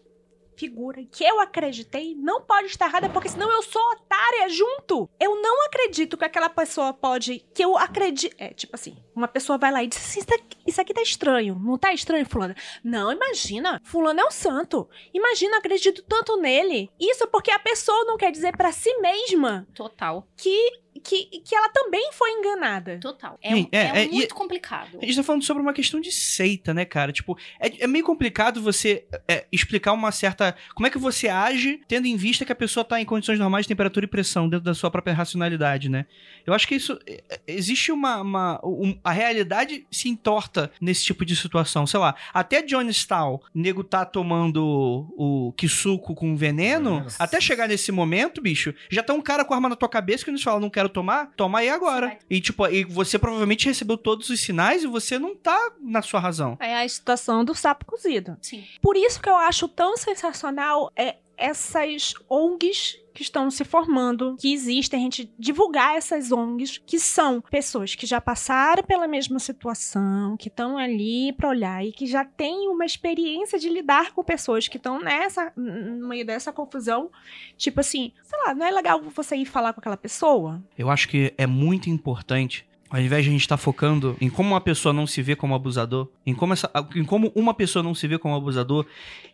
[0.57, 5.09] figura que eu acreditei não pode estar errada, porque senão eu sou otária junto.
[5.19, 7.45] Eu não acredito que aquela pessoa pode.
[7.53, 8.35] Que eu acredito.
[8.37, 11.01] É, tipo assim, uma pessoa vai lá e diz assim: isso aqui, isso aqui tá
[11.01, 11.59] estranho.
[11.59, 12.55] Não tá estranho, Fulana?
[12.83, 13.81] Não, imagina.
[13.83, 14.89] Fulano é um santo.
[15.13, 16.89] Imagina, eu acredito tanto nele.
[16.99, 21.69] Isso porque a pessoa não quer dizer pra si mesma Total, que, que, que ela
[21.69, 22.99] também foi enganada.
[22.99, 23.37] total.
[23.41, 24.97] É, Sim, é, é é, e- muito complicado.
[25.01, 27.11] A gente tá falando sobre uma questão de seita, né, cara?
[27.11, 30.55] Tipo, é, é meio complicado você é, explicar uma certa.
[30.75, 33.65] Como é que você age tendo em vista que a pessoa tá em condições normais
[33.65, 36.05] de temperatura e pressão dentro da sua própria racionalidade, né?
[36.45, 36.97] Eu acho que isso.
[37.07, 38.21] é, Existe uma.
[38.21, 41.85] uma um- a realidade se entorta nesse tipo de situação.
[41.87, 47.23] Sei lá, até John Stahl, nego tá tomando o Kisuko com veneno, Nossa.
[47.23, 50.25] até chegar nesse momento, bicho, já tá um cara com a arma na tua cabeça
[50.25, 52.17] que nos fala, não quero tomar, toma aí agora.
[52.29, 56.19] E tipo, e você provavelmente recebeu todos os sinais e você não tá na sua
[56.19, 56.57] razão.
[56.59, 58.37] É a situação do sapo cozido.
[58.41, 58.63] Sim.
[58.81, 64.53] Por isso que eu acho tão sensacional é essas ONGs que estão se formando, que
[64.53, 70.37] existem, a gente divulgar essas ONGs, que são pessoas que já passaram pela mesma situação,
[70.37, 74.67] que estão ali para olhar e que já têm uma experiência de lidar com pessoas
[74.67, 77.09] que estão nessa, no meio dessa confusão.
[77.57, 80.61] Tipo assim, sei lá, não é legal você ir falar com aquela pessoa?
[80.77, 84.49] Eu acho que é muito importante, ao invés de a gente estar focando em como
[84.49, 87.95] uma pessoa não se vê como abusador, em como, essa, em como uma pessoa não
[87.95, 88.85] se vê como abusador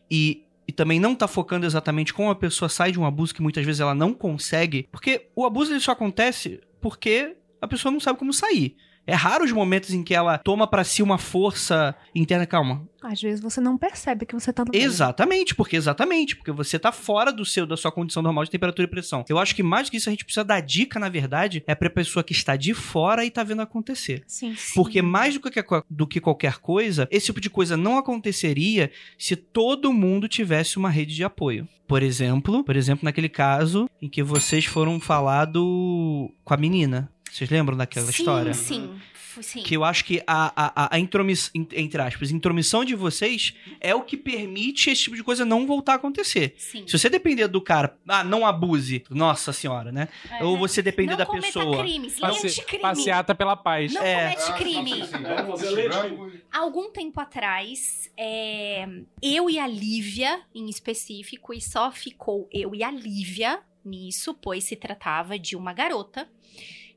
[0.09, 3.41] e, e também não tá focando exatamente como a pessoa sai de um abuso que
[3.41, 7.99] muitas vezes ela não consegue, porque o abuso ele só acontece porque a pessoa não
[7.99, 8.75] sabe como sair.
[9.05, 12.45] É raro os momentos em que ela toma pra si uma força interna.
[12.45, 14.63] Calma, Às vezes você não percebe que você tá.
[14.71, 18.87] Exatamente, porque exatamente, porque você tá fora do seu da sua condição normal de temperatura
[18.87, 19.25] e pressão.
[19.27, 21.75] Eu acho que mais do que isso a gente precisa dar dica, na verdade, é
[21.75, 24.23] pra pessoa que está de fora e tá vendo acontecer.
[24.25, 24.55] Sim.
[24.73, 29.35] Porque mais do que, do que qualquer coisa, esse tipo de coisa não aconteceria se
[29.35, 31.67] todo mundo tivesse uma rede de apoio.
[31.87, 37.09] Por exemplo, por exemplo, naquele caso em que vocês foram falar do com a menina.
[37.33, 38.53] Vocês lembram daquela sim, história?
[38.53, 38.99] Sim,
[39.41, 39.63] sim.
[39.63, 40.53] Que eu acho que a,
[40.83, 45.23] a, a intromiss, entre aspas, intromissão de vocês é o que permite esse tipo de
[45.23, 46.53] coisa não voltar a acontecer.
[46.59, 46.85] Sim.
[46.87, 50.09] Se você depender do cara, ah, não abuse, nossa senhora, né?
[50.29, 50.43] É.
[50.43, 51.79] Ou você depender não da pessoa.
[51.81, 52.81] crimes, Passe- lente crime.
[52.83, 53.91] passeata pela paz.
[53.93, 54.35] Não É.
[54.35, 55.01] comete crime.
[55.01, 56.43] Vamos fazer leite.
[56.51, 58.87] Algum tempo atrás, é,
[59.19, 64.63] eu e a Lívia, em específico, e só ficou eu e a Lívia nisso, pois
[64.65, 66.29] se tratava de uma garota.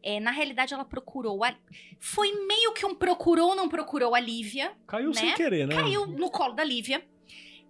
[0.09, 1.53] É, na realidade, ela procurou a.
[1.99, 4.73] Foi meio que um procurou, não procurou a Lívia.
[4.87, 5.15] Caiu Né?
[5.21, 5.75] sem querer, né?
[5.75, 7.05] Caiu no colo da Lívia.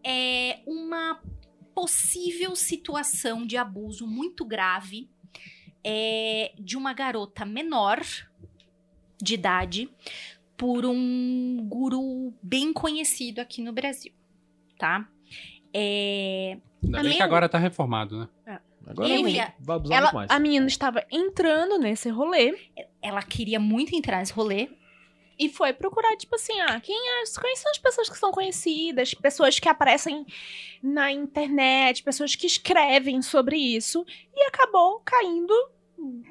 [0.05, 1.19] É uma
[1.75, 5.09] possível situação de abuso muito grave
[5.83, 8.01] é, de uma garota menor
[9.23, 9.91] de idade
[10.59, 14.13] por um guru bem conhecido aqui no Brasil,
[14.79, 15.09] tá?
[15.73, 18.61] É, Ainda bem minha- que agora tá reformado, né?
[18.87, 20.31] Agora Eu não ia- vai abusar Ela, muito mais.
[20.31, 22.57] a menina estava entrando nesse rolê
[23.03, 24.69] ela queria muito entrar nesse rolê.
[25.39, 29.13] e foi procurar, tipo assim, ah, quem, é, quem são as pessoas que são conhecidas,
[29.13, 30.25] pessoas que aparecem
[30.83, 34.03] na internet, pessoas que escrevem sobre isso,
[34.35, 35.53] e acabou caindo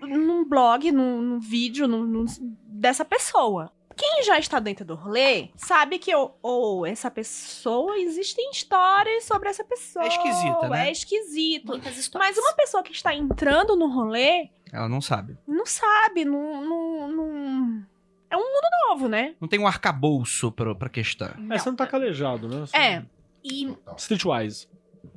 [0.02, 2.26] num blog, num, num vídeo num- num-
[2.68, 3.72] dessa pessoa.
[3.98, 9.50] Quem já está dentro do rolê sabe que ou, ou essa pessoa existem histórias sobre
[9.50, 10.06] essa pessoa.
[10.06, 10.88] É esquisita, né?
[10.88, 11.80] É esquisito.
[12.18, 15.38] Mas uma pessoa que está entrando no rolê Ela não sabe.
[15.48, 17.86] não sabe, não, não, não-
[18.30, 19.36] É um mundo novo, né?
[19.40, 21.30] Não tem um arcabouço pra, pra questão.
[21.50, 22.60] É, você não tá calejado, né?
[22.62, 23.06] Você- É.
[23.44, 24.68] E Streetwise.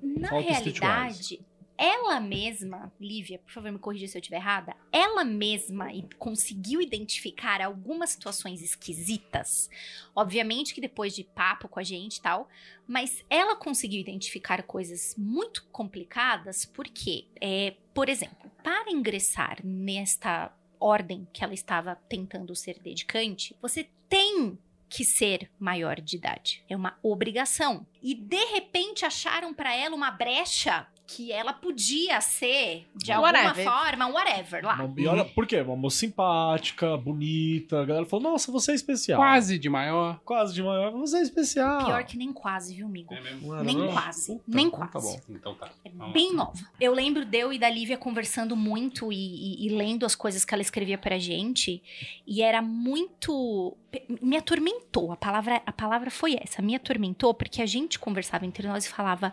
[0.02, 1.40] Na Falta realidade,
[1.78, 5.86] ela mesma, Lívia, por favor me corrija se eu estiver errada, ela mesma
[6.18, 9.70] conseguiu identificar algumas situações esquisitas.
[10.14, 12.48] Obviamente que depois de papo com a gente e tal,
[12.86, 21.28] mas ela conseguiu identificar coisas muito complicadas porque, é, por exemplo, para ingressar nesta ordem
[21.32, 26.64] que ela estava tentando ser dedicante, você tem que ser maior de idade.
[26.68, 27.86] É uma obrigação.
[28.02, 33.64] E de repente acharam pra ela uma brecha que ela podia ser, de alguma Whatever.
[33.64, 34.78] forma, um whatever lá.
[34.94, 35.58] E olha, por quê?
[35.62, 37.80] Uma moça simpática, bonita.
[37.80, 39.18] A galera falou, nossa, você é especial.
[39.18, 40.20] Quase de maior.
[40.22, 40.92] Quase de maior.
[40.92, 41.86] Você é especial.
[41.86, 43.14] Pior que nem quase, viu, amigo?
[43.14, 43.54] É mesmo?
[43.54, 43.90] Não Nem não?
[43.92, 45.16] quase, Puta, nem então Tá quase.
[45.16, 45.22] bom.
[45.30, 45.70] Então tá.
[45.82, 46.52] É bem nova.
[46.78, 50.44] Eu lembro de eu e da Lívia conversando muito e, e- e lendo as coisas
[50.44, 51.82] que ela escrevia pra gente.
[52.26, 53.74] E era muito.
[54.20, 55.10] Me atormentou.
[55.10, 56.60] A palavra, a palavra foi essa.
[56.60, 59.32] Me atormentou porque a gente conversava entre nós e falava: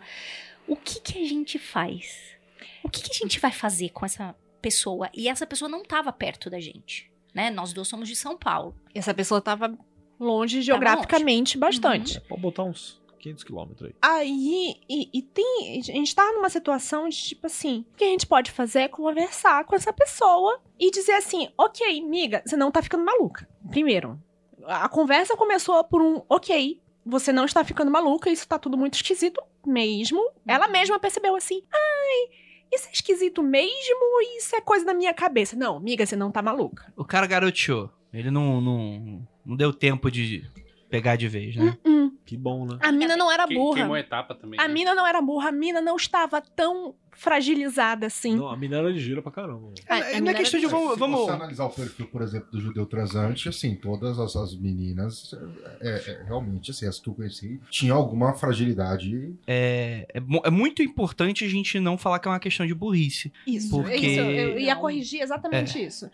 [0.68, 2.36] o que, que a gente faz?
[2.84, 5.10] O que, que a gente vai fazer com essa pessoa?
[5.14, 7.12] E essa pessoa não tava perto da gente.
[7.34, 7.50] Né?
[7.50, 8.76] Nós duas somos de São Paulo.
[8.94, 9.78] Essa pessoa tava
[10.20, 12.18] longe geograficamente bastante.
[12.18, 13.96] É, pode botar uns 500 quilômetros aí.
[14.02, 15.80] Aí, e, e tem.
[15.80, 18.88] A gente tá numa situação de tipo assim: o que a gente pode fazer é
[18.88, 23.48] conversar com essa pessoa e dizer assim: ok, miga, você não tá ficando maluca.
[23.70, 24.20] Primeiro,
[24.66, 28.96] a conversa começou por um ok, você não está ficando maluca, isso tá tudo muito
[28.96, 30.20] esquisito mesmo.
[30.48, 32.38] Ela mesma percebeu assim: ai,
[32.74, 35.56] isso é esquisito mesmo, isso é coisa da minha cabeça.
[35.56, 36.92] Não, miga, você não tá maluca.
[36.98, 37.90] O cara garoteou.
[38.14, 40.50] Ele não, não, não deu tempo de
[40.90, 41.78] pegar de vez, né?
[41.86, 42.78] Hum, Que bom, né?
[42.82, 43.76] a mina não era Que- burra.
[43.80, 44.58] Queimou a etapa também.
[44.60, 44.74] A né?
[44.74, 48.36] mina não era burra, a mina não estava tão fragilizada assim.
[48.36, 49.74] Não, a mina era ligeira pra caramba.
[49.88, 50.94] A- a É, não é questão de era- vamos.
[50.94, 51.20] Se vamos...
[51.22, 55.34] você analisar o perfil, por exemplo, do judeu transante, assim, todas as, as meninas,
[55.82, 59.34] é, é, realmente, assim, as que eu conheci, tinham alguma fragilidade.
[59.48, 62.74] É, é, mu- é muito importante a gente não falar que é uma questão de
[62.74, 63.32] burrice.
[63.46, 64.82] Isso, Porque- isso, eu ia Não.
[64.82, 66.10] corrigir exatamente isso.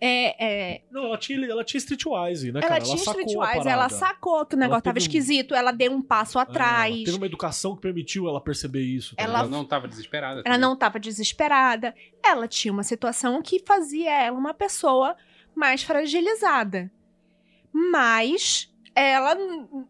[0.00, 0.44] É,
[0.74, 2.80] é, Não, ela tinha, ela tinha streetwise, né, ela cara?
[2.84, 6.02] tinha sacou a streetwise, ela sacou que o negócio tava um- esquisito, ela deu um
[6.02, 9.14] passo É, atrás, teve uma educação que permitiu ela perceber isso.
[9.16, 10.33] tá Ela- Ela não tava desesperada.
[10.38, 10.60] Ela também.
[10.60, 11.94] não tava desesperada,
[12.24, 15.16] ela tinha uma situação que fazia ela uma pessoa
[15.54, 16.90] mais fragilizada.
[17.72, 19.36] Mas ela,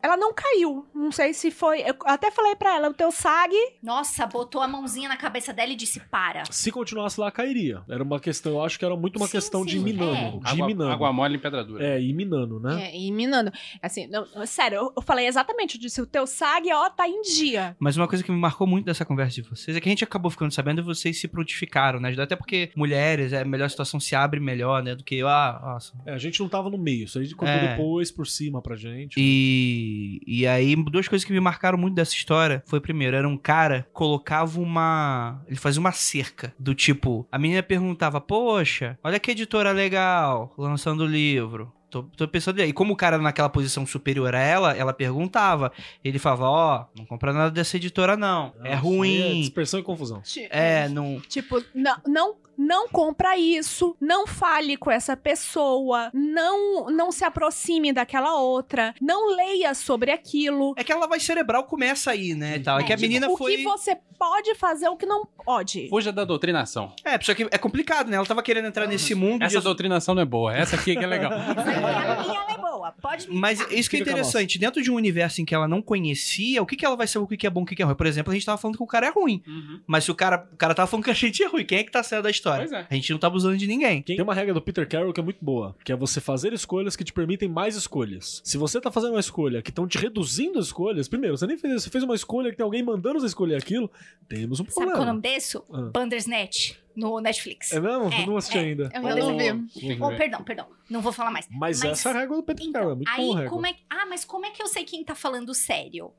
[0.03, 0.87] ela não caiu.
[0.95, 1.81] Não sei se foi.
[1.83, 3.53] Eu até falei pra ela: o teu SAG
[3.83, 6.45] Nossa, botou a mãozinha na cabeça dela e disse: para.
[6.51, 7.83] Se continuasse lá, cairia.
[7.89, 10.15] Era uma questão, eu acho que era muito uma Sim, questão de sim, minando.
[10.15, 10.31] é.
[10.31, 10.91] De Água, minando.
[10.93, 11.85] água mole em pedra dura.
[11.85, 12.85] É, ir minando, né?
[12.91, 13.53] É, e minando.
[13.83, 17.21] Assim, não, sério, eu, eu falei exatamente, eu disse, o teu SAG, ó, tá em
[17.23, 17.77] dia.
[17.79, 20.05] Mas uma coisa que me marcou muito dessa conversa de vocês é que a gente
[20.05, 22.15] acabou ficando sabendo e vocês se prontificaram, né?
[22.19, 24.95] Até porque mulheres, é a melhor situação se abre melhor, né?
[24.95, 25.93] Do que, ah, nossa.
[26.07, 27.69] É, a gente não tava no meio, isso a gente contou É.
[27.69, 28.94] depois por cima pra gente.
[29.17, 33.37] E, e aí, duas coisas que me marcaram muito dessa história foi, primeiro, era um
[33.37, 35.43] cara colocava uma.
[35.47, 36.55] Ele fazia uma cerca.
[36.59, 41.73] Do tipo, a menina perguntava, poxa, olha que editora legal, lançando o livro.
[41.95, 42.61] Tô, tô pensando.
[42.61, 45.71] E como o cara naquela posição superior a ela, ela perguntava.
[46.03, 48.53] Ele falava, ó, não compra nada dessa editora, não.
[48.59, 49.41] Não, é isso aí ruim.
[49.41, 50.21] dispersão e confusão.
[50.51, 51.21] É, não.
[51.29, 57.93] Tipo, não, não, não compra isso, não fale com essa pessoa, não, não se aproxime
[57.93, 60.75] daquela outra, não leia sobre aquilo.
[60.77, 62.57] É que ela vai cerebral começa aí, né?
[62.57, 62.79] e Tal.
[62.79, 63.57] É, É, que a tipo, menina o foi.
[63.57, 65.89] que você pode fazer, o que não pode.
[65.89, 66.93] Fuja da doutrinação.
[67.05, 68.17] É, só que é complicado, né?
[68.17, 69.43] Ela tava querendo entrar nesse mundo.
[69.43, 70.55] Essa de- doutrinação não é boa.
[70.57, 71.33] Essa aqui é que é legal.
[71.33, 75.45] Ela é boa, pode me Mas isso que é interessante, dentro de um universo em
[75.45, 77.61] que ela não conhecia, o que, que ela vai saber o que, que é bom
[77.61, 77.95] e o que, que é ruim?
[77.97, 79.43] Por exemplo, a gente tava falando que o cara é ruim.
[79.47, 79.81] Uhum.
[79.87, 81.85] Mas se o cara, o cara tava falando que a gente é ruim, quem é
[81.85, 82.44] que tá saindo da história?
[82.59, 82.87] Pois é.
[82.91, 84.03] A gente não tá abusando de ninguém.
[84.03, 86.97] Tem uma regra do Peter Carroll que é muito boa, que é você fazer escolhas
[86.97, 88.41] que te permitem mais escolhas.
[88.45, 91.57] Se você tá fazendo uma escolha que estão te reduzindo as escolhas, primeiro, você nem
[91.57, 93.91] fez, você fez uma escolha que tem alguém mandando você escolher aquilo,
[94.29, 95.13] temos um Sabe qual é o problema.
[95.13, 95.65] nome disso?
[95.73, 95.91] Ah.
[95.93, 97.73] Bandersnatch, no Netflix.
[97.73, 98.13] É mesmo?
[98.13, 98.61] É, não assisti é.
[98.61, 98.91] ainda.
[98.95, 99.99] Eu ainda não vi.
[100.01, 100.67] Oh, perdão, perdão.
[100.89, 101.47] Não vou falar mais.
[101.51, 103.51] Mas, essa é a regra do Peter Então, Carroll, é muito aí, boa a regra.
[103.51, 103.81] como é que...
[103.91, 106.13] Ah, mas como é que eu sei quem tá falando sério?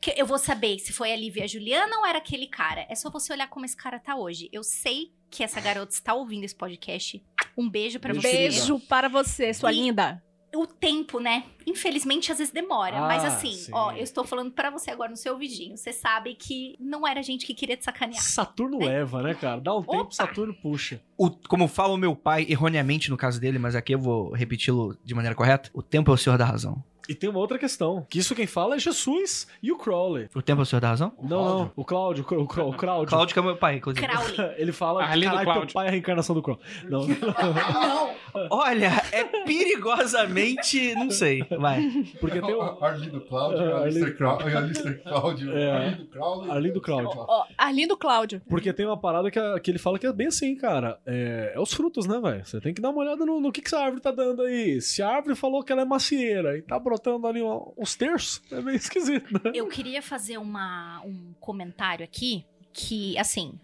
[0.00, 2.86] Que eu vou saber se foi a Lívia Juliana ou era aquele cara.
[2.88, 4.48] É só você olhar como esse cara tá hoje.
[4.52, 7.22] Eu sei que essa garota está ouvindo esse podcast.
[7.56, 8.36] Um beijo pra Beijo, você.
[8.36, 10.22] Beijo para você, sua E- linda.
[10.52, 11.44] O tempo, né?
[11.64, 12.96] Infelizmente, às vezes demora.
[12.98, 13.70] Ah, mas assim, sim.
[13.72, 15.76] ó, eu estou falando pra você agora no seu ouvidinho.
[15.76, 18.20] Você sabe que não era gente que queria te sacanear.
[18.20, 19.60] Saturno leva, né, cara?
[19.60, 20.10] Dá um tempo, Opa!
[20.12, 21.00] Saturno puxa.
[21.16, 24.98] O- como fala o meu pai, erroneamente no caso dele, mas aqui eu vou repeti-lo
[25.04, 26.82] de maneira correta: o tempo é o senhor da razão.
[27.10, 30.28] E tem uma outra questão, que isso quem fala é Jesus e o Crowley.
[30.34, 31.12] O tempo é o senhor da razão?
[31.20, 31.28] Não,
[31.58, 32.68] não, o Cláudio, o Cláudio.
[32.68, 33.08] O Cláudio.
[33.08, 34.06] Cláudio que é meu pai, inclusive.
[34.06, 34.54] Crowley.
[34.56, 36.64] Ele fala que Arlindo caralho, teu pai é a reencarnação do Crowley.
[36.88, 38.10] Não, Não.
[38.50, 40.94] Olha, é perigosamente.
[40.94, 41.42] Não sei.
[41.58, 41.82] Vai.
[42.20, 45.70] porque tem o Arlindo Cláudio, É, Alistair Cláudio, É.
[45.72, 46.52] Arlindo Cláudio.
[46.52, 47.26] Arlindo Cláudio.
[47.58, 48.42] Arlindo Cláudio.
[48.48, 50.98] Porque tem uma parada que, a- que ele fala que é bem assim, cara.
[51.04, 52.44] É, é os frutos, né, velho?
[52.46, 54.80] Você tem que dar uma olhada no, no que, que essa árvore tá dando aí.
[54.80, 58.42] Se a árvore falou que ela é macieira e tá brotando ali um- uns terços,
[58.52, 59.52] é meio esquisito, né?
[59.54, 63.58] Eu queria fazer uma, um comentário aqui que, assim,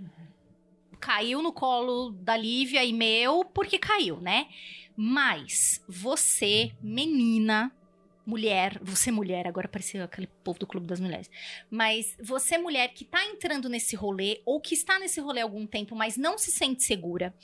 [0.98, 4.48] caiu no colo da Lívia e meu porque caiu, né?
[4.96, 7.70] Mas você, menina,
[8.24, 11.30] mulher, você mulher, agora pareceu aquele povo do Clube das Mulheres.
[11.70, 15.66] Mas você mulher que tá entrando nesse rolê ou que está nesse rolê há algum
[15.66, 17.34] tempo, mas não se sente segura.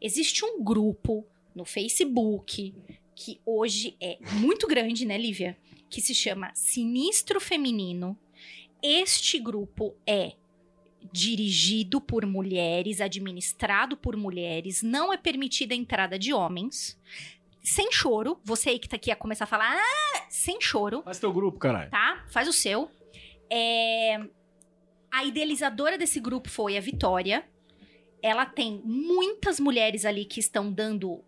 [0.00, 2.74] Existe um grupo no Facebook
[3.22, 5.54] que hoje é muito grande, né, Lívia?
[5.90, 8.18] Que se chama Sinistro Feminino.
[8.82, 10.32] Este grupo é
[11.12, 16.98] dirigido por mulheres, administrado por mulheres, não é permitida a entrada de homens.
[17.62, 21.18] Sem choro, você aí que tá aqui a começar a falar, ah, sem choro, Faz
[21.18, 21.90] teu grupo, caralho.
[21.90, 22.24] tá?
[22.30, 22.90] Faz o seu.
[23.50, 24.18] É,
[25.12, 27.44] A idealizadora desse grupo foi a Vitória.
[28.22, 31.22] Ela tem muitas mulheres ali que estão dando.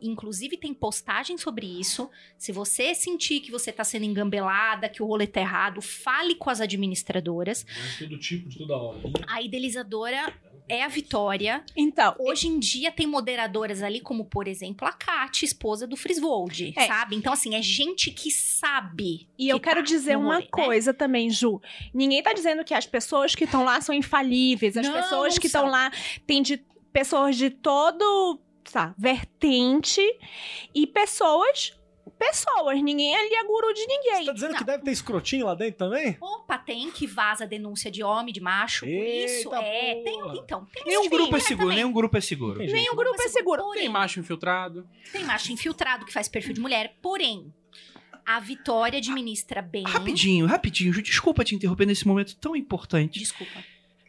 [0.00, 2.10] Inclusive, tem postagem sobre isso.
[2.38, 6.48] Se você sentir que você tá sendo engambelada, que o rolê tá errado, fale com
[6.48, 7.66] as administradoras.
[7.98, 8.98] De todo tipo, de toda hora.
[9.26, 10.32] A idealizadora
[10.68, 11.64] é a Vitória.
[11.76, 16.72] Então, Hoje em dia tem moderadoras ali, como por exemplo a Kat, esposa do Friswold,
[16.76, 16.86] É.
[16.86, 17.16] sabe?
[17.16, 19.28] Então, assim, é gente que sabe.
[19.36, 20.50] E eu que quero tá dizer uma rolê, né?
[20.50, 21.60] coisa também, Ju.
[21.92, 24.76] Ninguém tá dizendo que as pessoas que estão lá são infalíveis.
[24.76, 25.90] As Não, pessoas não que estão lá
[26.26, 26.62] têm de
[26.92, 28.38] pessoas de todo,
[28.72, 30.00] tá, vertente
[30.74, 31.76] e pessoas
[32.18, 32.82] pessoas.
[32.82, 34.16] Ninguém ali é guru de ninguém.
[34.18, 34.66] Você tá dizendo que Não.
[34.66, 36.18] deve ter escrotinho lá dentro também?
[36.20, 39.48] Opa, tem que vaza denúncia de homem, de macho, por isso.
[39.54, 40.36] Eita É, tem, porra.
[40.36, 41.76] então, tem Nenhum esse grupo é seguro, também.
[41.76, 42.58] nenhum grupo é seguro.
[42.58, 43.62] Nenhum grupo é seguro.
[43.62, 44.86] Porém, Tem macho infiltrado.
[45.10, 47.50] Tem macho infiltrado que faz perfil de mulher, porém,
[48.26, 49.84] a Vitória administra bem.
[49.84, 53.18] Rapidinho, rapidinho, desculpa te interromper nesse momento tão importante.
[53.18, 53.64] Desculpa.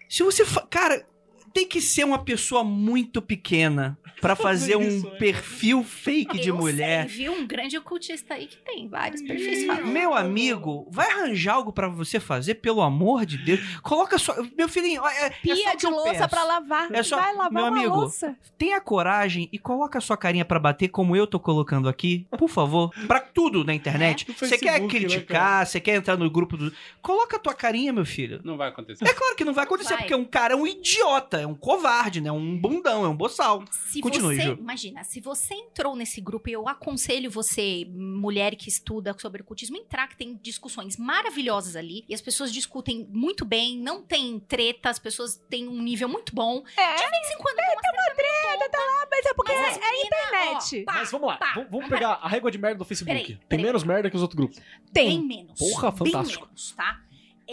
[0.10, 0.44] Se você.
[0.46, 1.08] fa- Cara,
[1.53, 5.18] tem que ser uma pessoa muito pequena pra fazer um isso, né?
[5.18, 7.07] perfil fake de Eu mulher.
[7.10, 7.34] sei, viu?
[7.34, 9.65] Um grande ocultista aí que tem vários perfis.
[9.86, 13.60] Meu amigo, vai arranjar algo pra você fazer, pelo amor de Deus.
[13.82, 14.36] Coloca só.
[14.57, 16.91] Meu filhinho, é, é só Pia que de louça pra lavar.
[16.94, 18.36] É só- Vai lavar meu uma amigo, louça.
[18.57, 22.49] Tenha coragem e coloca a sua carinha pra bater como eu tô colocando aqui, por
[22.49, 22.91] favor.
[23.07, 24.28] Pra tudo na internet.
[24.28, 26.72] No Você quer né, criticar, você quer entrar no grupo do.
[27.02, 28.40] Coloca a tua carinha, meu filho.
[28.44, 29.03] Não vai acontecer.
[29.07, 29.99] É claro que não vai acontecer, Vai.
[29.99, 32.32] porque um cara é um idiota, é um covarde, né?
[32.32, 33.64] Um bundão, é um boçal.
[33.72, 34.58] Se Continue, você, Ju.
[34.60, 39.78] imagina, se você entrou nesse grupo, e eu aconselho você, mulher que estuda sobre ocultismo,
[39.78, 44.90] entrar, que tem discussões maravilhosas ali, e as pessoas discutem muito bem, não tem treta,
[44.90, 46.64] as pessoas têm um nível muito bom.
[46.78, 49.82] É, De vez em quando tem uma treta, tá lá, mas é porque mas é,
[49.82, 50.82] é internet.
[50.82, 53.12] ó, pá, Mas vamos lá, pá, vamos, pegar a régua de merda do Facebook.
[53.18, 53.66] Peraí, Tem peraí.
[53.66, 54.58] menos merda que os outros grupos.
[54.92, 55.22] Bem Tem.
[55.28, 55.60] menos.
[55.60, 56.46] Porra, bem fantástico.
[56.46, 57.02] menos, tá?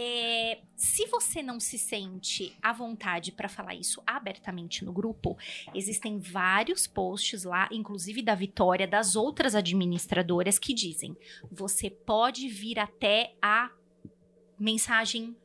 [0.00, 5.36] É, se você não se sente à vontade pra falar isso abertamente no grupo,
[5.74, 11.16] existem vários posts lá, inclusive da Vitória, das outras administradoras, que dizem:
[11.50, 13.72] você pode vir até a
[14.56, 15.36] mensagem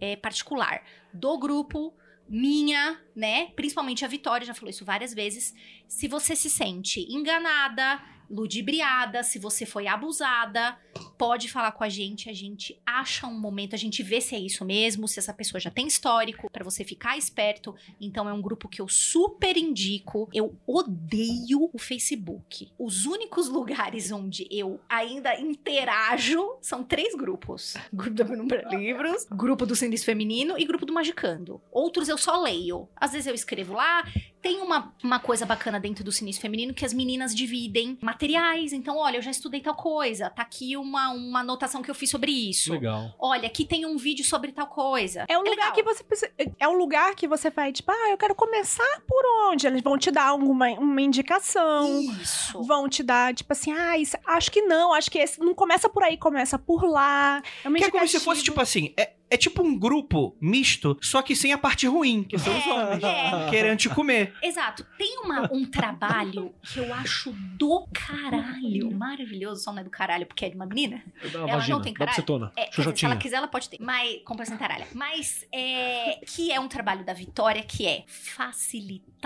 [0.00, 1.92] é, particular do grupo,
[2.28, 3.46] minha, né?
[3.56, 5.52] Principalmente a Vitória já falou isso várias vezes.
[5.88, 8.00] Se você se sente enganada,
[8.30, 10.76] ludibriada, se você foi abusada,
[11.16, 14.38] pode falar com a gente, a gente acha um momento, a gente vê se é
[14.38, 17.74] isso mesmo, se essa pessoa já tem histórico, pra você ficar esperto.
[18.00, 20.28] Então é um grupo que eu super indico.
[20.32, 22.70] Eu odeio o Facebook.
[22.78, 29.66] Os únicos lugares onde eu ainda interajo são três grupos: grupo do Número Livros, grupo
[29.66, 31.60] do Sinistro Feminino e grupo do Magicando.
[31.70, 32.88] Outros eu só leio.
[32.96, 34.04] Às vezes eu escrevo lá.
[34.40, 38.72] Tem uma, uma coisa bacana dentro do Sinistro Feminino que as meninas dividem materiais.
[38.72, 40.30] Então, olha, eu já estudei tal coisa.
[40.30, 42.72] Tá aqui uma, uma anotação que eu fiz sobre isso.
[42.72, 43.12] Legal.
[43.18, 45.24] Olha, aqui tem um vídeo sobre tal coisa.
[45.28, 45.72] É um lugar legal.
[45.72, 49.22] que você precisa- é um lugar que você vai tipo, ah, eu quero começar por
[49.50, 49.66] onde?
[49.66, 52.00] Eles vão te dar alguma uma indicação.
[52.20, 52.62] Isso.
[52.62, 55.88] Vão te dar, tipo assim, ah, isso- acho que não, acho que esse não começa
[55.88, 57.42] por aí, começa por lá.
[57.64, 60.96] É, uma Que é como se fosse, tipo assim, é, é tipo um grupo misto,
[61.02, 63.02] só que sem a parte ruim, que são os É, homens.
[63.04, 63.50] é.
[63.50, 64.27] Querendo te comer.
[64.42, 64.84] Exato.
[64.96, 68.90] Tem uma- um trabalho que eu acho do caralho.
[68.92, 69.62] Maravilhoso.
[69.62, 71.02] Só não é do caralho porque é de uma menina.
[71.34, 71.76] Uma Ela vagina.
[71.76, 72.14] não tem caralho?
[72.56, 73.78] É, dizer, se ela quiser, ela pode ter.
[73.80, 74.86] Mas, compra sem taralha.
[74.94, 79.17] Mas, é, que é um trabalho da Vitória, que é facilitar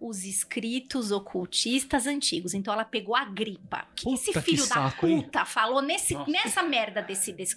[0.00, 2.54] os escritos ocultistas antigos.
[2.54, 3.86] Então, ela pegou a gripa.
[3.96, 5.22] Que Puta esse que filho da saco, hein?
[5.22, 6.30] puta falou nesse, Nossa.
[6.30, 7.32] nessa merda desse...
[7.32, 7.56] desse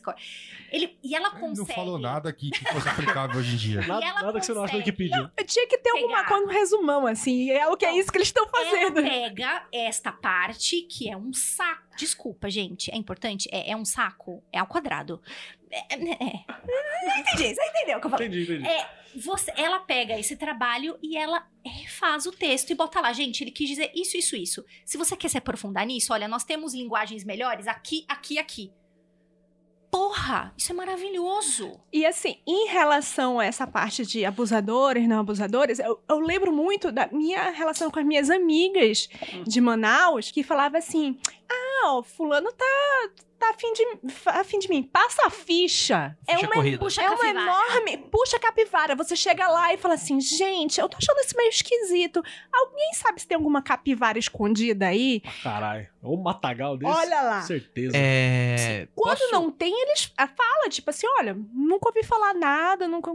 [0.72, 1.70] ele, e ela consegue...
[1.70, 3.82] Não falou nada que, que fosse aplicável hoje em dia.
[3.86, 5.32] Nada, nada que você não acha na consegue- Wikipedia.
[5.38, 6.28] Eu tinha que ter alguma Pegar.
[6.30, 7.50] coisa, um resumão, assim.
[7.52, 9.00] É o que é isso que eles estão fazendo.
[9.00, 11.84] Ela pega esta parte, que é um saco.
[11.98, 13.48] Desculpa, gente, é importante?
[13.52, 14.44] É, é um saco?
[14.52, 15.22] É ao quadrado.
[15.72, 17.20] É, é, é.
[17.20, 18.28] Entendi, você entendeu o que eu falei.
[18.28, 18.68] Entendi, entendi.
[18.68, 23.44] É, você, ela pega esse trabalho e ela refaz o texto e bota lá, gente,
[23.44, 24.66] ele quis dizer isso, isso, isso.
[24.86, 28.72] Se você quer se aprofundar nisso, olha, nós temos linguagens melhores aqui, aqui, aqui.
[29.96, 31.80] Porra, isso é maravilhoso.
[31.92, 36.92] E assim, em relação a essa parte de abusadores, não abusadores, eu, eu lembro muito
[36.92, 39.08] da minha relação com as minhas amigas
[39.48, 41.18] de Manaus, que falava assim:
[41.50, 43.10] ah, ó, fulano tá,
[43.46, 43.88] tá afim de,
[44.28, 44.84] afim de mim.
[44.84, 46.18] Passa a ficha.
[46.28, 46.78] é Ficha uma corrida.
[46.78, 47.42] Puxa é uma capivara.
[47.42, 47.98] enorme.
[48.12, 48.96] Puxa capivara.
[48.96, 52.24] Você chega lá e fala assim: gente, eu tô achando isso meio esquisito.
[52.52, 55.22] Alguém sabe se tem alguma capivara escondida aí?
[55.44, 55.88] Caralho.
[56.02, 56.92] Ou um matagal desse.
[56.92, 57.42] Olha lá.
[57.42, 57.96] Certeza.
[57.96, 58.88] É.
[58.96, 63.12] Quando posso- não tem, eles ah, falam, tipo assim: olha, nunca ouvi falar nada, nunca.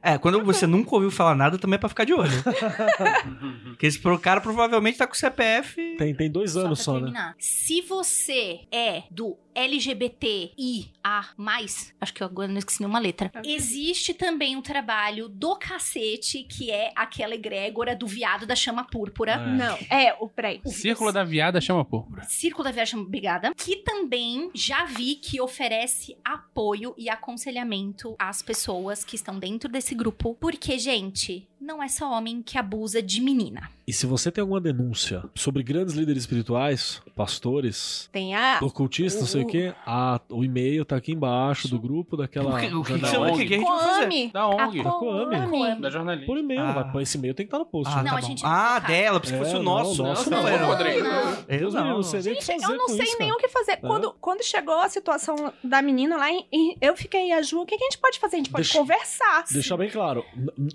[0.00, 2.30] É, quando você nunca ouviu falar nada, também é pra ficar de olho.
[3.64, 5.96] Porque esse pro- cara provavelmente tá com o CPF.
[5.96, 7.34] Tem, tem dois Só anos pra só, né?
[7.38, 11.24] Se você é do LGBTIA+,
[12.00, 16.70] acho que eu agora não esqueci nenhuma letra, existe também um trabalho do cacete, que
[16.70, 19.32] é aquela egrégora do viado da chama púrpura.
[19.32, 19.46] É.
[19.46, 19.78] Não.
[19.90, 20.60] É, o peraí.
[20.66, 22.22] Círculo da Viada chama púrpura.
[22.24, 29.04] Círculo da Viagem Obrigada, que também já vi que oferece apoio e aconselhamento às pessoas
[29.04, 33.68] que estão dentro desse grupo, porque, gente, não é só homem que abusa de menina.
[33.86, 38.58] E se você tem alguma denúncia sobre grandes líderes espirituais, pastores, Tem a.
[38.62, 42.54] ocultistas, não sei o quê, a- o e-mail tá aqui embaixo do grupo daquela.
[42.54, 43.10] O que, o que, que, jornal.
[43.10, 43.98] você- o que que a gente vai fazer?
[43.98, 44.30] Coame.
[44.30, 44.80] Da ONG.
[44.80, 45.48] A Coame.
[45.48, 45.80] Coame.
[45.80, 46.26] Da jornalista.
[46.26, 46.82] Por e-mail, Ah.
[46.92, 47.92] vai, esse e-mail tem que estar no post.
[47.94, 48.02] Ah?
[48.02, 50.02] Não, tá a gente ah dela, porque se fosse É, o não, nosso.
[50.02, 50.66] nosso não, não, era.
[50.66, 51.06] Rodrigo.
[51.48, 51.96] Eu Deus me livre, não.
[51.96, 53.32] não sei nem o Gente, fazer eu não sei isso, nem cara.
[53.32, 53.76] o que fazer.
[53.78, 56.26] Quando, quando chegou a situação da menina lá,
[56.80, 58.36] eu fiquei a Ju, o que, que a gente pode fazer?
[58.36, 59.44] A gente pode Deixa- conversar.
[59.50, 60.22] Deixar bem claro,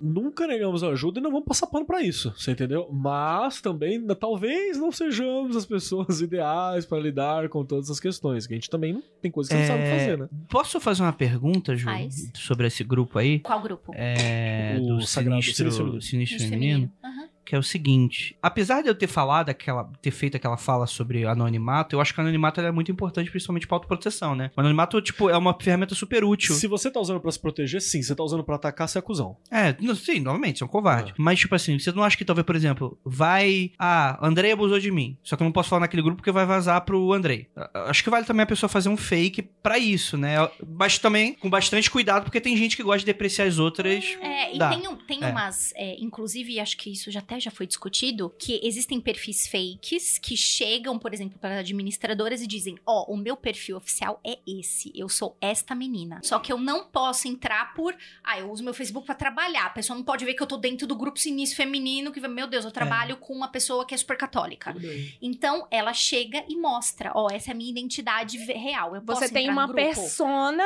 [0.01, 2.87] nunca negamos ajuda e não vamos passar pano pra isso, você entendeu?
[2.91, 8.47] Mas também, n- talvez não sejamos as pessoas ideais pra lidar com todas essas questões,
[8.47, 10.29] que a gente também não tem coisa que não sabe É, fazer, né?
[10.49, 12.31] Posso fazer uma pergunta, Ju, Faz.
[12.33, 13.39] sobre esse grupo aí?
[13.39, 13.91] Qual grupo?
[13.93, 16.89] É, O do Sagrado sinistro, Sinistro sinistro, Isso feminino.
[17.03, 17.12] Aham.
[17.45, 19.89] Que é o seguinte: apesar de eu ter falado aquela.
[20.01, 23.67] ter feito aquela fala sobre anonimato, eu acho que o anonimato é muito importante, principalmente
[23.67, 24.49] pra autoproteção, né?
[24.55, 26.55] O anonimato, tipo, é uma ferramenta super útil.
[26.55, 28.01] Se você tá usando pra se proteger, sim.
[28.01, 29.37] Se você tá usando pra atacar, você é cuzão.
[29.51, 31.13] É, não, sim, novamente, você é um covarde.
[31.17, 33.71] Mas, tipo assim, você não acha que talvez, por exemplo, vai.
[33.77, 35.17] Ah, Andrei abusou de mim.
[35.23, 37.47] Só que eu não posso falar naquele grupo porque vai vazar pro Andrei.
[37.87, 40.35] Acho que vale também a pessoa fazer um fake pra isso, né?
[40.77, 44.03] Mas também com bastante cuidado, porque tem gente que gosta de depreciar as outras.
[44.21, 44.69] É, e Dá.
[44.69, 45.29] tem, um- tem É.
[45.29, 45.73] umas.
[45.75, 50.37] é, inclusive, acho que isso já até já foi discutido, que existem perfis fakes que
[50.37, 54.91] chegam, por exemplo, para administradoras e dizem: Ó, o meu perfil oficial é esse.
[54.95, 56.19] Eu sou esta menina.
[56.23, 57.95] Só que eu não posso entrar por.
[58.23, 59.65] Ah, eu uso meu Facebook pra trabalhar.
[59.65, 62.47] A pessoa não pode ver que eu tô dentro do grupo sinistro feminino, que, meu
[62.47, 64.75] Deus, eu trabalho com uma pessoa que é super católica.
[65.21, 68.95] Então, ela chega e mostra: Ó, essa é a minha identidade real.
[68.95, 70.65] Eu Você posso tem entrar uma persona,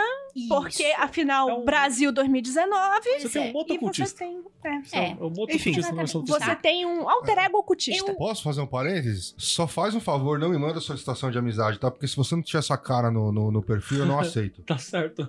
[0.49, 0.95] porque Isso.
[1.01, 3.01] afinal, É um- Brasil 2019.
[3.03, 3.49] Pois Você tem é.
[3.49, 4.69] um moto E você tem, é.
[4.91, 5.11] É.
[5.11, 5.71] É um moto Enfim.
[5.79, 8.13] na do Você tem um alter ego ocultista.
[8.15, 9.33] Posso fazer um parênteses?
[9.37, 11.89] Só faz um favor, não me manda solicitação de amizade, tá?
[11.89, 14.61] Porque se você não tiver essa cara no, no, no perfil, eu não aceito.
[14.63, 15.27] Tá certo.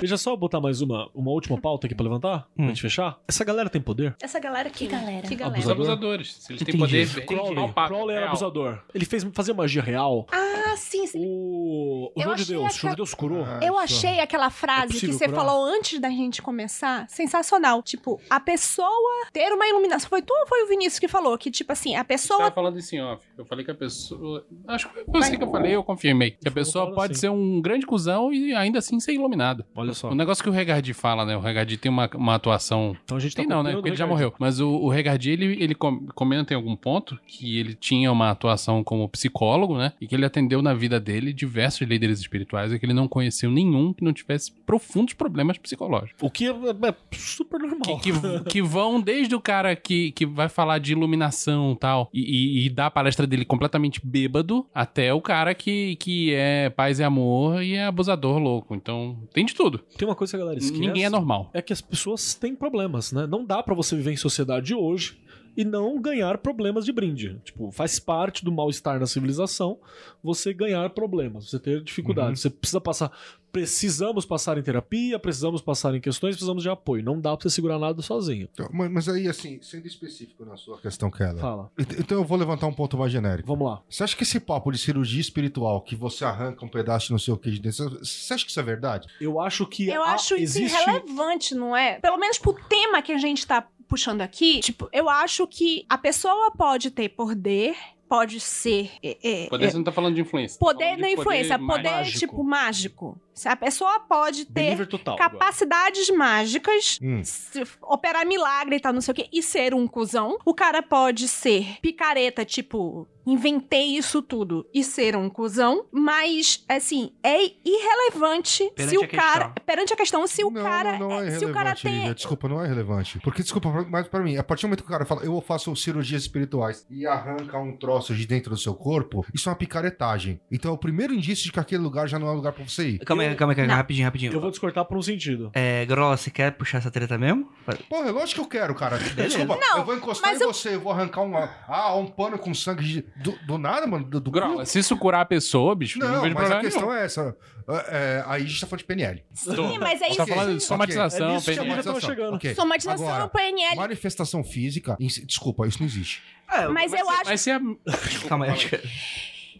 [0.00, 2.68] Deixa eu só botar mais uma, uma última pauta aqui pra levantar, pra Hum.
[2.68, 3.18] gente fechar.
[3.26, 4.14] Essa galera tem poder?
[4.20, 4.86] Essa galera aqui.
[4.86, 5.22] Que galera?
[5.26, 5.56] Que Os galera.
[5.58, 5.82] Abusador.
[5.86, 6.34] abusadores.
[6.40, 7.72] Se eles têm poder, Crowley.
[7.72, 8.28] Crowley era Real.
[8.28, 8.82] abusador.
[8.94, 10.26] Ele fez fazer magia real.
[10.30, 11.20] Ah, sim, sim.
[11.24, 12.74] O, o Eu João de Deus.
[12.74, 13.44] O João de Deus curou.
[13.44, 15.40] Ah, Eu achei aquela frase É que você curar?
[15.44, 17.82] falou antes da gente começar sensacional.
[17.82, 20.08] Tipo, a pessoa ter uma iluminação.
[20.10, 21.38] Foi tu ou foi o Vinícius que falou?
[21.38, 22.38] Que, tipo assim, a Eu pessoa.
[22.40, 23.24] tava falando isso em off.
[23.38, 24.44] Eu falei que a pessoa.
[24.68, 26.32] Acho que foi você que eu falei, eu confirmei.
[26.32, 27.20] Que a pessoa pode assim.
[27.22, 29.33] ser um grande cuzão e ainda assim ser iluminado.
[29.74, 30.10] Olha só.
[30.10, 31.36] O negócio que o Regardi fala, né?
[31.36, 32.96] O Regardi tem uma, uma atuação.
[33.04, 33.72] Então a gente tá Tem não, né?
[33.72, 34.32] Porque ele já morreu.
[34.38, 38.30] Mas o, o Regardi, ele, ele com- comenta em algum ponto que ele tinha uma
[38.30, 39.92] atuação como psicólogo, né?
[40.00, 43.50] E que ele atendeu na vida dele diversos líderes espirituais e que ele não conheceu
[43.50, 46.22] nenhum que não tivesse profundos problemas psicológicos.
[46.22, 47.98] O que é, é super normal.
[47.98, 52.08] Que, que, que vão desde o cara que, que vai falar de iluminação e tal,
[52.12, 56.70] e, e, e dá a palestra dele completamente bêbado, até o cara que, que é
[56.70, 58.74] paz e amor e é abusador louco.
[58.74, 59.78] Então, tem de tudo.
[59.96, 60.80] Tem uma coisa que a galera esquece.
[60.80, 61.50] Ninguém é normal.
[61.52, 63.26] é que as pessoas têm problemas, né?
[63.26, 65.18] Não dá pra você viver em sociedade hoje
[65.56, 67.40] e não ganhar problemas de brinde.
[67.44, 69.78] Tipo, faz parte do mal-estar na civilização
[70.22, 72.40] você ganhar problemas, você ter dificuldades.
[72.42, 73.10] Você precisa passar.
[73.54, 77.02] Precisamos passar em terapia, precisamos passar em questões, precisamos de apoio.
[77.04, 78.48] Não dá pra você segurar nada sozinho.
[78.52, 81.38] Então, mas, mas aí, assim, sendo específico na sua questão, Keller.
[81.40, 81.70] Fala.
[81.78, 83.46] ent- Então eu vou levantar um ponto mais genérico.
[83.48, 83.80] Vamos lá.
[83.88, 87.32] Você acha que esse papo de cirurgia espiritual, que você arranca um pedaço não sei
[87.32, 89.06] o que de dentro, você acha que isso é verdade?
[89.20, 90.76] Eu acho que Eu há- acho isso existe.
[90.82, 92.00] irrelevante, não é?
[92.00, 95.96] Pelo menos pro tema que a gente tá puxando aqui, tipo, eu acho que a
[95.96, 97.76] pessoa pode ter poder,
[98.08, 98.90] pode ser.
[99.02, 100.58] é, é, Poder, é, você não tá falando de influência.
[100.58, 102.18] tá poder na de influência, poder, mágico.
[102.18, 103.20] tipo, mágico.
[103.34, 105.14] Se a pessoa pode ter total.
[105.16, 105.30] agora.
[105.30, 107.20] capacidades mágicas, Hum.
[107.24, 110.38] se- operar milagre e tal, não sei o quê, e ser um cuzão.
[110.44, 117.10] O cara pode ser picareta, tipo, inventei isso tudo e ser um cuzão, mas, assim,
[117.24, 119.48] é irrelevante Perante se o cara.
[119.66, 120.98] Perante a questão, se o não, cara.
[120.98, 121.92] não, não é é- se o cara tem.
[121.92, 122.14] Lívia.
[122.14, 123.18] Desculpa, não é relevante.
[123.20, 125.74] Porque, desculpa, mas pra mim, a partir do momento que o cara fala, eu faço
[125.74, 130.40] cirurgias espirituais e arranca um troço de dentro do seu corpo, isso é uma picaretagem.
[130.50, 132.64] Então é o primeiro indício de que aquele lugar já não é um lugar pra
[132.64, 132.98] você ir.
[133.00, 134.32] Calma aí, calma aí, calma aí, rapidinho, rapidinho.
[134.32, 135.50] Eu vou discortar por um sentido.
[135.54, 137.48] É, Grola, você quer puxar essa treta mesmo?
[137.88, 138.98] Porra, é lógico que eu quero, cara.
[138.98, 142.06] Desculpa, Não, eu vou encostar mas em eu- você, eu vou arrancar um, ah, um
[142.06, 145.24] pano com sangue de- do, do nada, mano, do, do Grola, se isso curar a
[145.24, 146.94] pessoa, bicho, não, Não, vejo mas a problema questão nenhum.
[147.00, 147.36] é essa.
[147.68, 147.74] É,
[148.18, 149.24] é, aí a gente tá falando de PNL.
[149.32, 150.34] Sim, mas é Você tá isso.
[150.34, 151.68] falando de somatização, É que a PNL.
[151.68, 152.34] Lívia tava chegando.
[152.34, 152.54] Ok.
[152.54, 153.76] Somatização Agora, PNL.
[153.76, 154.96] Manifestação física.
[155.24, 156.22] Desculpa, isso não existe.
[156.50, 157.58] É, Mas eu acho Mas se a...
[158.28, 158.52] Calma aí,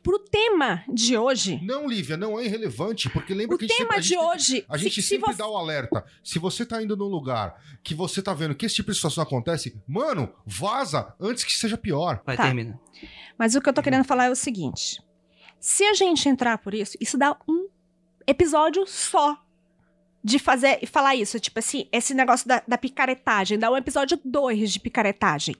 [0.02, 1.58] pro tema de hoje.
[1.62, 4.08] Não, Lívia, não é irrelevante, porque lembra O que a gente tema sempre, a de
[4.08, 4.64] gente tem que- hoje.
[4.68, 6.04] A gente se, se sempre você- dá o alerta.
[6.22, 9.22] Se você tá indo num lugar que você tá vendo que esse tipo de situação
[9.22, 12.20] acontece, mano, vaza antes que seja pior.
[12.26, 12.42] Vai, Tá.
[12.44, 12.78] termina.
[13.38, 15.00] Mas o que eu tô querendo falar é o seguinte:
[15.58, 17.66] se a gente entrar por isso, isso dá um
[18.26, 19.38] episódio só
[20.22, 21.38] de fazer e falar isso.
[21.38, 25.54] Tipo assim, esse negócio da, da picaretagem, dá um episódio 2 de picaretagem.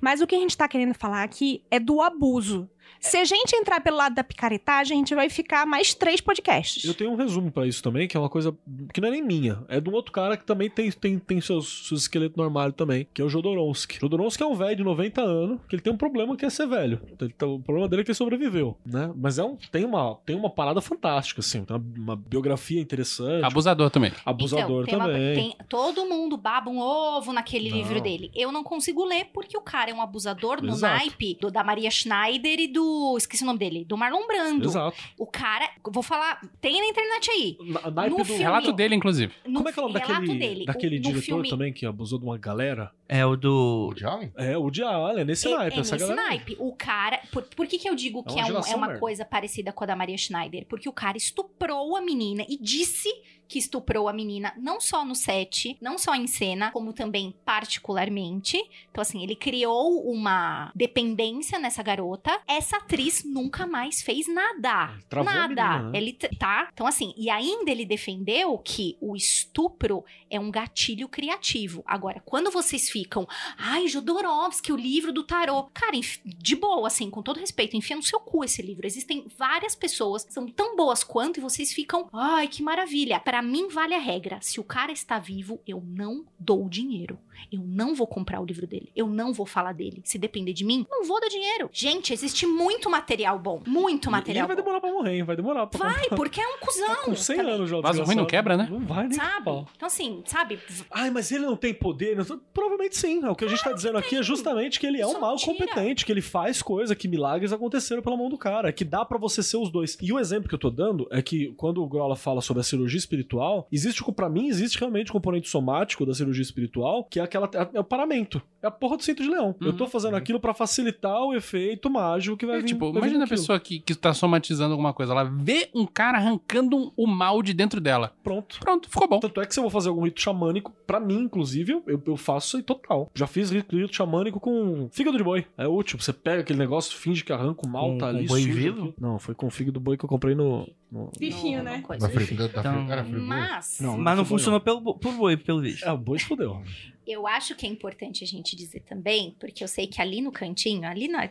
[0.00, 2.68] Mas o que a gente tá querendo falar aqui é do abuso.
[3.00, 6.84] Se a gente entrar pelo lado da picaretagem, a gente vai ficar mais três podcasts.
[6.84, 8.56] Eu tenho um resumo pra isso também, que é uma coisa
[8.92, 9.62] que não é nem minha.
[9.68, 12.72] É de um outro cara que também tem, tem, tem seus, seus esqueletos no armário
[12.72, 13.98] também, que é o Jodorowsky.
[14.00, 16.66] Jodorowsky é um velho de 90 anos, que ele tem um problema que é ser
[16.66, 17.00] velho.
[17.20, 19.12] Ele tá- o problema dele é que ele sobreviveu, né?
[19.14, 21.64] Mas é um, tem, uma, tem uma parada fantástica, assim.
[21.64, 23.44] Tem uma, uma biografia interessante.
[23.44, 24.12] Abusador também.
[24.24, 25.34] Abusador Então, tem uma- também.
[25.34, 27.76] tem- todo mundo baba um ovo naquele Não.
[27.76, 28.30] livro dele.
[28.34, 30.94] Eu não consigo ler porque o cara é um abusador no Exato.
[30.96, 33.16] naipe do, da Maria Schneider e do.
[33.16, 33.84] Esqueci o nome dele.
[33.86, 34.66] Do Marlon Brando.
[34.68, 34.96] Exato.
[35.18, 35.70] O cara.
[35.90, 36.40] Vou falar.
[36.60, 37.56] Tem na internet aí.
[37.62, 38.24] Na, naipe No do...
[38.26, 39.32] filme- Relato dele, inclusive.
[39.46, 40.64] No Como é que é o nome relato daquele, dele.
[40.66, 42.90] daquele O- diretor filme, também que abusou de uma galera?
[43.08, 43.90] É o do...
[43.92, 44.32] O Jalen?
[44.36, 45.76] É, o de Allen, é nesse É, naipe.
[45.76, 46.28] é essa nesse galera.
[46.28, 46.56] naipe.
[46.58, 47.20] O cara.
[47.32, 49.00] Por, por que, que eu digo É que uma é, um- é uma merda.
[49.00, 50.66] coisa parecida com a da Maria Schneider?
[50.66, 53.08] Porque o cara estuprou a menina e disse
[53.48, 58.58] que estuprou a menina, não só no set, não só em cena, como também particularmente.
[58.90, 62.40] Então, assim, ele criou uma dependência nessa garota.
[62.46, 64.98] Essa atriz nunca mais fez nada.
[65.08, 65.48] Travou a nada.
[65.48, 65.98] menina, né?
[65.98, 66.68] Ele tá.
[66.72, 71.82] Então, assim, e ainda ele defendeu que o estupro é um gatilho criativo.
[71.86, 73.26] Agora, quando vocês ficam,
[73.56, 75.64] ai, Jodorowsky, o livro do tarô.
[75.72, 78.86] Cara, de boa, assim, com todo respeito, enfia no seu cu esse livro.
[78.86, 83.20] Existem várias pessoas que são tão boas quanto e vocês ficam, ai, que maravilha.
[83.20, 84.38] Pra mim, vale a regra.
[84.40, 87.18] Se o cara está vivo, eu não dou dinheiro.
[87.52, 88.90] Eu não vou comprar o livro dele.
[88.94, 90.02] Eu não vou falar dele.
[90.04, 91.68] Se depender de mim, não vou dar dinheiro.
[91.72, 93.62] Gente, existe muito material bom.
[93.66, 94.62] Muito E material vai bom.
[94.62, 95.22] demorar pra morrer, hein?
[95.24, 96.86] Vai demorar pra Vai, porque é um cuzão.
[96.86, 97.76] Tá com 100 também, anos já.
[97.78, 98.68] o Vaso ruim não quebra, né?
[98.70, 99.44] Não vai nem Sabe?
[99.44, 99.66] pau.
[99.76, 100.58] Então, assim, sabe?
[100.90, 102.16] Ai, mas ele não tem poder?
[102.52, 103.24] Provavelmente sim.
[103.24, 105.36] O que a gente tá dizendo aqui é justamente que ele é um Isso mal
[105.36, 105.52] tira.
[105.52, 109.18] competente, que ele faz coisa, que milagres aconteceram pela mão do cara, que dá pra
[109.18, 109.96] você ser os dois.
[110.00, 112.64] E o exemplo que eu tô dando é que quando o Grola fala sobre a
[112.64, 117.22] cirurgia espiritual, existe, para mim, existe realmente o componente somático da cirurgia espiritual, que é
[117.24, 118.40] aquela é o paramento.
[118.62, 119.54] É a porra do cinto de leão.
[119.60, 122.66] Eu tô fazendo aquilo pra facilitar o efeito mágico que vai É, vir.
[122.68, 123.38] tipo, vai vir imagina a daquilo.
[123.40, 125.12] pessoa que, que tá somatizando alguma coisa.
[125.12, 128.12] Ela vê um cara arrancando um- o mal de dentro dela.
[128.22, 128.58] Pronto.
[128.60, 129.20] Pronto, ficou bom.
[129.20, 132.16] Tanto é que se eu vou fazer algum rito xamânico, pra mim, inclusive, eu, eu
[132.16, 133.10] faço isso aí total.
[133.14, 135.44] Já fiz rito, rito xamânico com fígado de boi.
[135.58, 135.98] É útil.
[136.00, 138.26] Você pega aquele negócio, finge que arranca o mal, Com- tá com ali.
[138.26, 138.94] boi vivo?
[138.98, 140.66] Não, foi com fígado do boi que eu comprei no.
[140.90, 141.80] no- Bifinho, Não, né?
[141.82, 142.08] coisa.
[142.08, 142.14] Da
[142.46, 143.20] da- Então-?
[143.20, 145.84] Mas, Não, Mas não boi, funcionou pelo, por boi, pelo visto.
[145.84, 146.62] É, o boi fudeu.
[147.06, 150.32] Eu acho que é importante a gente dizer também, porque eu sei que ali no
[150.32, 151.30] cantinho, ali na,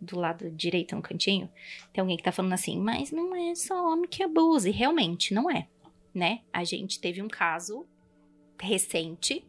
[0.00, 1.50] do lado direito no cantinho,
[1.92, 4.68] tem alguém que tá falando assim, mas não é só homem que abusa.
[4.68, 5.68] E realmente não é,
[6.14, 6.40] né?
[6.52, 7.86] A gente teve um caso
[8.60, 9.44] recente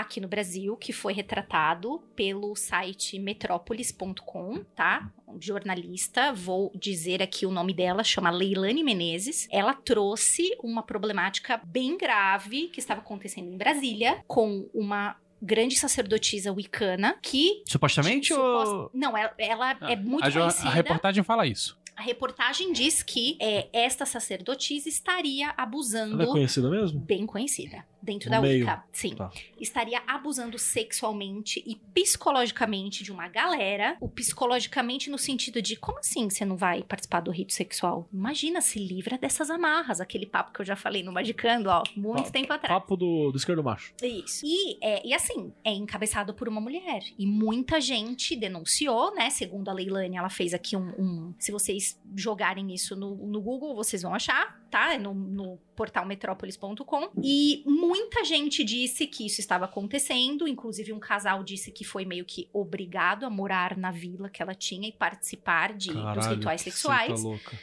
[0.00, 5.10] aqui no Brasil que foi retratado pelo site metrópolis.com, tá?
[5.40, 9.46] Jornalista, vou dizer aqui o nome dela, chama Leilane Menezes.
[9.50, 16.52] Ela trouxe uma problemática bem grave que estava acontecendo em Brasília com uma grande sacerdotisa
[16.52, 18.90] wicana que Supostamente Suposta- ou...
[18.92, 20.68] Não, ela, ela é muito a, conhecida.
[20.68, 21.77] a reportagem fala isso.
[21.98, 26.14] A reportagem diz que é, esta sacerdotisa estaria abusando.
[26.14, 27.00] Ela é conhecida mesmo?
[27.00, 27.84] Bem conhecida.
[28.00, 28.60] Dentro No da meio.
[28.64, 28.84] Wicca.
[28.92, 29.16] Sim.
[29.16, 29.28] Tá.
[29.60, 33.96] Estaria abusando sexualmente e psicologicamente de uma galera.
[34.00, 38.08] O psicologicamente no sentido de como assim você não vai participar do rito sexual?
[38.12, 40.00] Imagina, se livra dessas amarras.
[40.00, 42.80] Aquele papo que eu já falei no Magicando, ó, muito tempo atrás.
[42.80, 43.92] Papo do, do esquerdo macho.
[44.00, 44.46] Isso.
[44.46, 47.02] E, é, e assim, é encabeçado por uma mulher.
[47.18, 49.28] E muita gente denunciou, né?
[49.30, 50.88] Segundo a Leilane, ela fez aqui um.
[50.96, 54.94] um- se vocês vocês jogarem isso no, no Google, vocês vão achar, tá?
[54.94, 57.10] É No, no portal metrópolis.com.
[57.22, 62.24] E muita gente disse que isso estava acontecendo, inclusive um casal disse que foi meio
[62.24, 66.62] que obrigado a morar na vila que ela tinha e participar de, dos Caralho, rituais
[66.62, 67.22] que sexuais.
[67.22, 67.58] louca.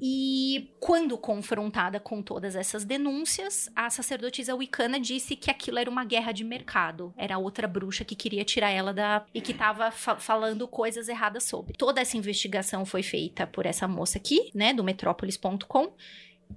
[0.00, 6.04] E quando confrontada com todas essas denúncias, a sacerdotisa Wicana disse que aquilo era uma
[6.04, 7.12] guerra de mercado.
[7.16, 9.26] Era outra bruxa que queria tirar ela da.
[9.34, 11.74] e que estava falando coisas erradas sobre.
[11.74, 15.92] Toda essa investigação foi feita por essa moça aqui, né, do metrópolis.com.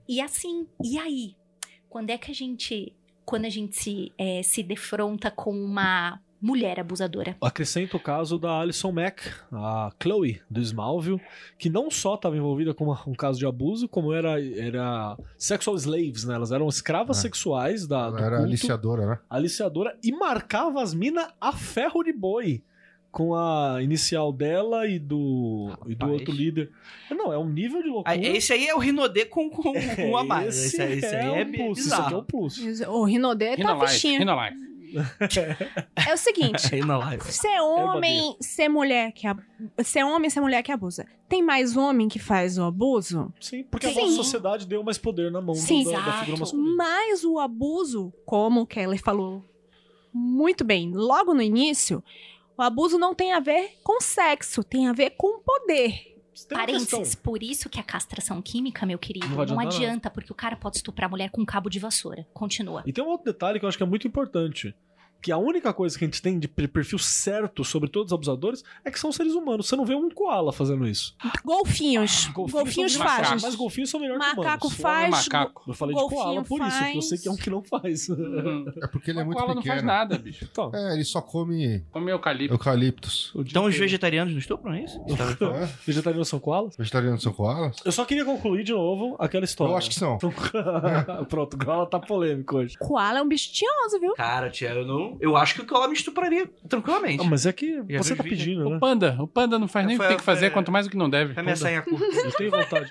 [0.08, 1.36] E assim, e aí?
[1.90, 2.96] Quando é que a gente.
[3.26, 7.36] Quando a gente se, eh, se defronta com uma mulher abusadora?
[7.42, 11.22] Acrescenta o caso da Alison Mack, a Chloe do Smallville,
[11.58, 15.76] que não só estava envolvida com uma- um caso de abuso, como era, era sexual
[15.76, 16.36] slaves, né?
[16.36, 17.22] Elas eram escravas É.
[17.22, 19.20] sexuais da, do Ela era culto, aliciadora, né?
[19.30, 22.64] aliciadora, e marcava as minas a ferro de boi.
[23.14, 26.72] Com a inicial dela e do, e do outro líder.
[27.10, 28.10] Não, é um nível de loucura.
[28.10, 30.56] Ah, Esse aí é o Rinodê com, com, com a mais.
[30.58, 32.06] Esse, Esse, aí- esse aí é, um plus, Isso bizarro.
[32.06, 32.82] aqui é um plus.
[32.88, 34.18] O Rinodê tá fichinha.
[34.20, 34.71] Rinolife.
[36.08, 36.62] É o seguinte,
[37.32, 39.42] ser homem, ser mulher que ab...
[39.84, 41.06] ser homem, ser mulher que abusa.
[41.30, 43.34] Tem mais homem que faz o abuso?
[43.40, 44.02] Sim, porque a Sim.
[44.02, 45.84] nossa sociedade deu mais poder na mão do- Sim.
[45.86, 46.76] da, da figura masculina.
[46.76, 49.46] Mas o abuso, como o Keller falou
[50.14, 52.04] muito bem, logo no início,
[52.58, 56.11] o abuso não tem a ver com sexo, tem a ver com poder.
[56.46, 56.58] Tem.
[56.58, 60.56] Parênteses, por isso que a castração química, meu querido, Não não, adianta, porque o cara
[60.56, 62.26] pode estuprar a mulher com um cabo de vassoura.
[62.34, 62.84] Continua.
[62.86, 64.76] E tem um outro detalhe que eu acho que é muito importante.
[65.22, 68.14] Que a única coisa que a gente tem de per- perfil certo sobre todos os
[68.14, 69.68] abusadores é que são seres humanos.
[69.68, 71.16] Você não vê um koala fazendo isso.
[71.46, 72.28] Golfinhos.
[72.34, 73.38] Golfinhos, são fazem.
[73.42, 74.82] Mas golfinhos são melhores que Macaco humanos.
[74.82, 75.10] faz.
[75.28, 75.64] macaco.
[75.68, 77.10] Eu falei de koala golfinho por isso, porque eu faz.
[77.10, 78.10] sei que é um que não faz.
[78.10, 78.66] Uhum.
[78.82, 79.76] É porque ele é O muito koala não pequeno.
[79.76, 80.48] faz nada, bicho.
[80.52, 82.54] Então, É, ele só come Come eucalipto.
[82.54, 83.32] eucaliptos.
[83.36, 85.00] Então os vegetarianos não estupram, é isso?
[85.62, 85.70] É?
[85.86, 86.76] vegetarianos são koalas?
[86.78, 87.78] Vegetarianos são koalas?
[87.86, 89.72] Eu só queria concluir de novo aquela história.
[89.74, 90.18] Eu acho que são.
[91.30, 92.78] Pronto, o koala tá polêmico hoje.
[92.78, 94.14] Koala é um bicho tinhoso, viu?
[94.14, 95.11] Cara, tia, eu não.
[95.20, 97.24] Eu acho que o Koala me estupraria tranquilamente.
[97.26, 98.76] Ah, mas é que Já você tá pedindo, né?
[98.76, 99.18] O panda.
[99.20, 100.90] O panda não faz nem o que Foi- tem que fazer, foi- quanto mais o
[100.90, 101.34] que não deve.
[101.34, 102.06] Foi minha sainha curta.
[102.06, 102.90] Eu tenho vontade.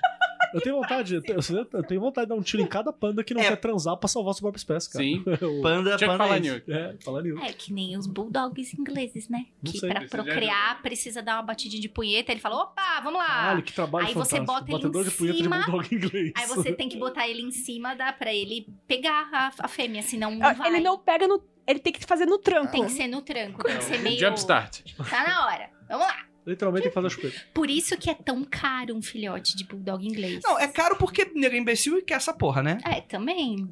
[0.53, 1.39] Eu tenho vontade, eu tenho,
[1.71, 3.47] eu tenho vontade de dar um tiro em cada panda que não É.
[3.47, 5.05] quer transar pra salvar sua própria espécie, cara.
[5.05, 5.23] Sim.
[5.39, 6.63] Eu- Panda, Tinha que panda falar é esse.
[6.71, 7.39] É, falar nisso.
[7.41, 9.45] É que nem os bulldogs ingleses, né?
[9.63, 12.33] Não que sei, pra procriar precisa dar uma batidinha de punheta.
[12.33, 13.27] Ele fala, opa, vamos lá.
[13.27, 14.45] Caralho, que trabalho Aí você fantástico.
[14.53, 16.31] bota ele Batedor em de punheta cima, de bulldog inglês.
[16.35, 20.01] Aí você tem que botar ele em cima dá pra ele pegar a, a fêmea,
[20.01, 20.67] senão não vai.
[20.67, 21.41] Ele não pega no.
[21.67, 22.71] Ele tem que fazer no tranco.
[22.71, 24.19] Tem que ser no tranco, tem que ser meio...
[24.19, 24.81] Jumpstart.
[25.09, 25.69] Tá na hora.
[25.89, 26.15] Vamos lá.
[26.45, 27.41] Literalmente tem que fazer a chupeta.
[27.53, 30.41] Por isso que é tão caro um filhote de bulldog inglês.
[30.43, 32.79] Não, é caro porque nego é imbecil e quer essa porra, né?
[32.83, 33.71] É, também.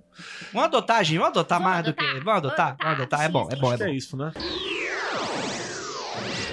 [0.54, 1.18] Vamos adotar, gente.
[1.18, 2.20] Vamos adotar Vamos mais do adotar, que.
[2.24, 2.68] Vamos adotar?
[2.68, 3.22] vamos Vamos adotar.
[3.22, 3.90] É bom, é bom, é Acho que bom.
[3.90, 4.32] é isso, né?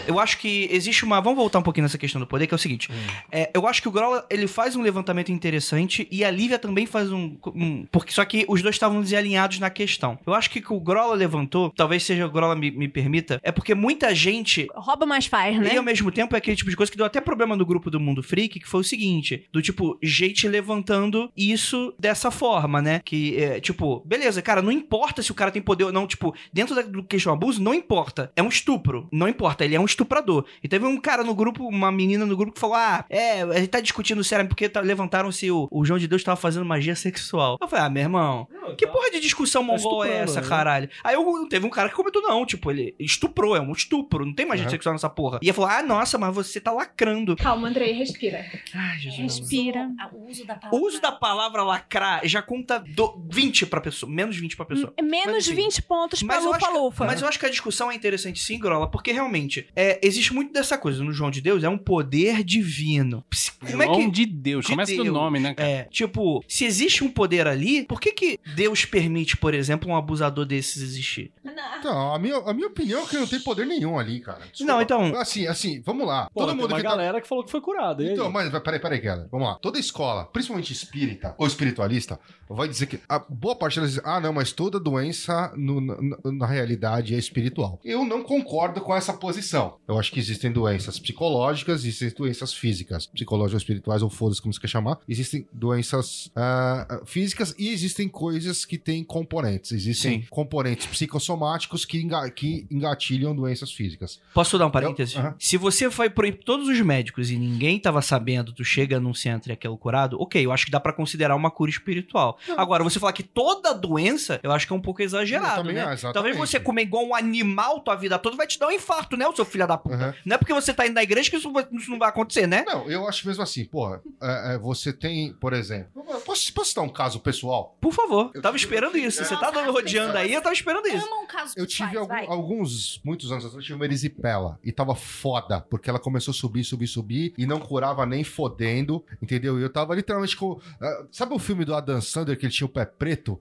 [0.06, 1.20] Eu acho que existe uma.
[1.20, 2.88] Vamos voltar um pouquinho nessa questão do poder, que é o seguinte.
[3.30, 6.86] É, eu acho que o Grola ele faz um levantamento interessante e a Lívia também
[6.86, 7.36] faz um.
[7.54, 10.18] um- porque só que os dois estavam desalinhados na questão.
[10.26, 13.40] Eu acho que o que o Grola levantou, talvez seja o Grola me, me permita,
[13.42, 15.74] é porque muita gente Rouba mais faz, né?
[15.74, 17.90] E ao mesmo tempo é aquele tipo de coisa que deu até problema no grupo
[17.90, 23.00] do Mundo Freak, que foi o seguinte: do tipo, gente levantando isso dessa forma, né?
[23.04, 26.34] Que é tipo, beleza, cara, não importa se o cara tem poder ou não, tipo,
[26.52, 28.30] dentro da, do questão abuso, não importa.
[28.36, 29.08] É um estupro.
[29.12, 30.44] Não importa, ele é um estuprador.
[30.62, 33.54] E teve um cara no grupo, uma menina no grupo que falou: Ah, é, a
[33.58, 36.64] gente tá discutindo sério porque tá- levantaram se o, o João de Deus tava fazendo
[36.64, 37.56] magia sexual.
[37.60, 38.46] Eu falei, ah, meu irmão,
[38.76, 40.46] que porra de discussão mongol é essa, né?
[40.48, 40.88] caralho?
[41.02, 44.34] Aí eu, teve um cara que comentou, não, tipo, ele estuprou, é um estupro, não
[44.34, 44.70] tem magia Uhum.
[44.70, 45.38] sexual nessa porra.
[45.42, 47.36] E ele falou, ah, nossa, mas você tá lacrando.
[47.36, 48.44] Calma, Andrei, respira.
[48.74, 49.18] Ai, Jesus.
[49.38, 49.88] Respira.
[50.12, 50.78] O uso da palavra.
[50.78, 54.92] O uso da palavra lacrar já conta do 20 pra pessoa, menos 20 pra pessoa.
[55.00, 55.62] Menos Mas, enfim.
[55.62, 57.04] 20 pontos pra lufa-lufa.
[57.04, 60.52] mas eu acho que a discussão é interessante sim, Grola, porque realmente é, existe muito
[60.52, 63.24] dessa coisa no João de Deus, é um poder divino.
[63.70, 64.10] Como é João que.
[64.10, 64.64] de Deus.
[64.64, 65.14] de Começa do Deus.
[65.14, 65.68] nome, né, cara?
[65.68, 69.96] É, tipo, se existe um poder ali, por que que Deus permite, por exemplo, um
[69.96, 71.32] abusador desses existir?
[71.78, 74.40] Então, a minha, a minha opinião é que não tem poder nenhum ali, cara.
[74.50, 74.72] Desculpa.
[74.72, 76.28] Não, então- Assim, assim, vamos lá.
[76.32, 76.88] Pô, Todo tem mundo uma que tá...
[76.90, 78.02] galera que falou que foi curada.
[78.02, 78.12] aí?
[78.12, 79.26] Então, mas peraí, peraí, Keller.
[79.30, 79.54] Vamos lá.
[79.60, 82.18] Toda escola, principalmente espírita ou espiritualista,
[82.48, 85.96] vai dizer que a boa parte delas diz, ah, não, mas toda doença no- na,
[86.32, 87.80] na realidade é espiritual.
[87.84, 89.75] Eu não concordo com essa posição.
[89.86, 94.60] Eu acho que existem doenças psicológicas, existem doenças físicas, psicológicas espirituais, ou foda-se como você
[94.60, 94.98] quer chamar.
[95.08, 99.72] Existem doenças ah, físicas e existem coisas que têm componentes.
[99.72, 100.26] Existem Sim.
[100.30, 104.20] componentes psicossomáticos que, enga- que engatilham doenças físicas.
[104.34, 105.14] Posso dar um parêntese?
[105.16, 105.34] Eu- aham.
[105.38, 109.50] Se você foi por todos os médicos e ninguém tava sabendo, tu chega num centro
[109.50, 112.38] e aquele curado, ok, eu acho que dá pra considerar uma cura espiritual.
[112.56, 115.74] Agora, você falar que toda doença, eu acho que é um pouco Eu exagerado, também
[115.74, 115.82] né?
[115.92, 116.14] exatamente.
[116.14, 119.26] Talvez você comer igual um animal tua vida toda vai te dar um infarto, né,
[119.26, 119.94] o seu filho da puta?
[119.96, 120.14] Aham.
[120.24, 122.64] Não é porque você tá indo na igreja que isso, isso não vai acontecer, né?
[122.66, 126.84] Não, eu acho mesmo assim, porra, é, é, você tem, por exemplo, posso, posso citar
[126.84, 127.76] um caso pessoal?
[127.80, 129.24] Por favor, eu tava esperando isso.
[129.24, 131.06] Você tá dando rodeando aí, eu tava esperando isso.
[131.06, 134.70] Ama um caso Eu tive algum- alguns, muitos anos atrás, eu tive uma erisipela e
[134.72, 139.58] tava foda, porque ela começou a subir, subir, subir e não curava nem fodendo, entendeu?
[139.58, 140.60] E eu tava literalmente com.
[140.80, 143.40] ah, sabe o filme do Adam Sandler que ele tinha o pé preto?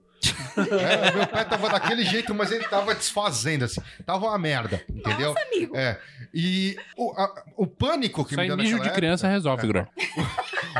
[0.58, 3.82] É, meu pé tava daquele jeito, mas ele tava desfazendo, assim.
[4.06, 5.34] Tava uma merda, entendeu?
[5.34, 5.76] Nossa, amigo.
[5.76, 6.00] É.
[6.34, 9.68] E o, a- o pânico que Isso me deu naquela de criança época- resolve, É.
[9.68, 9.88] Grão.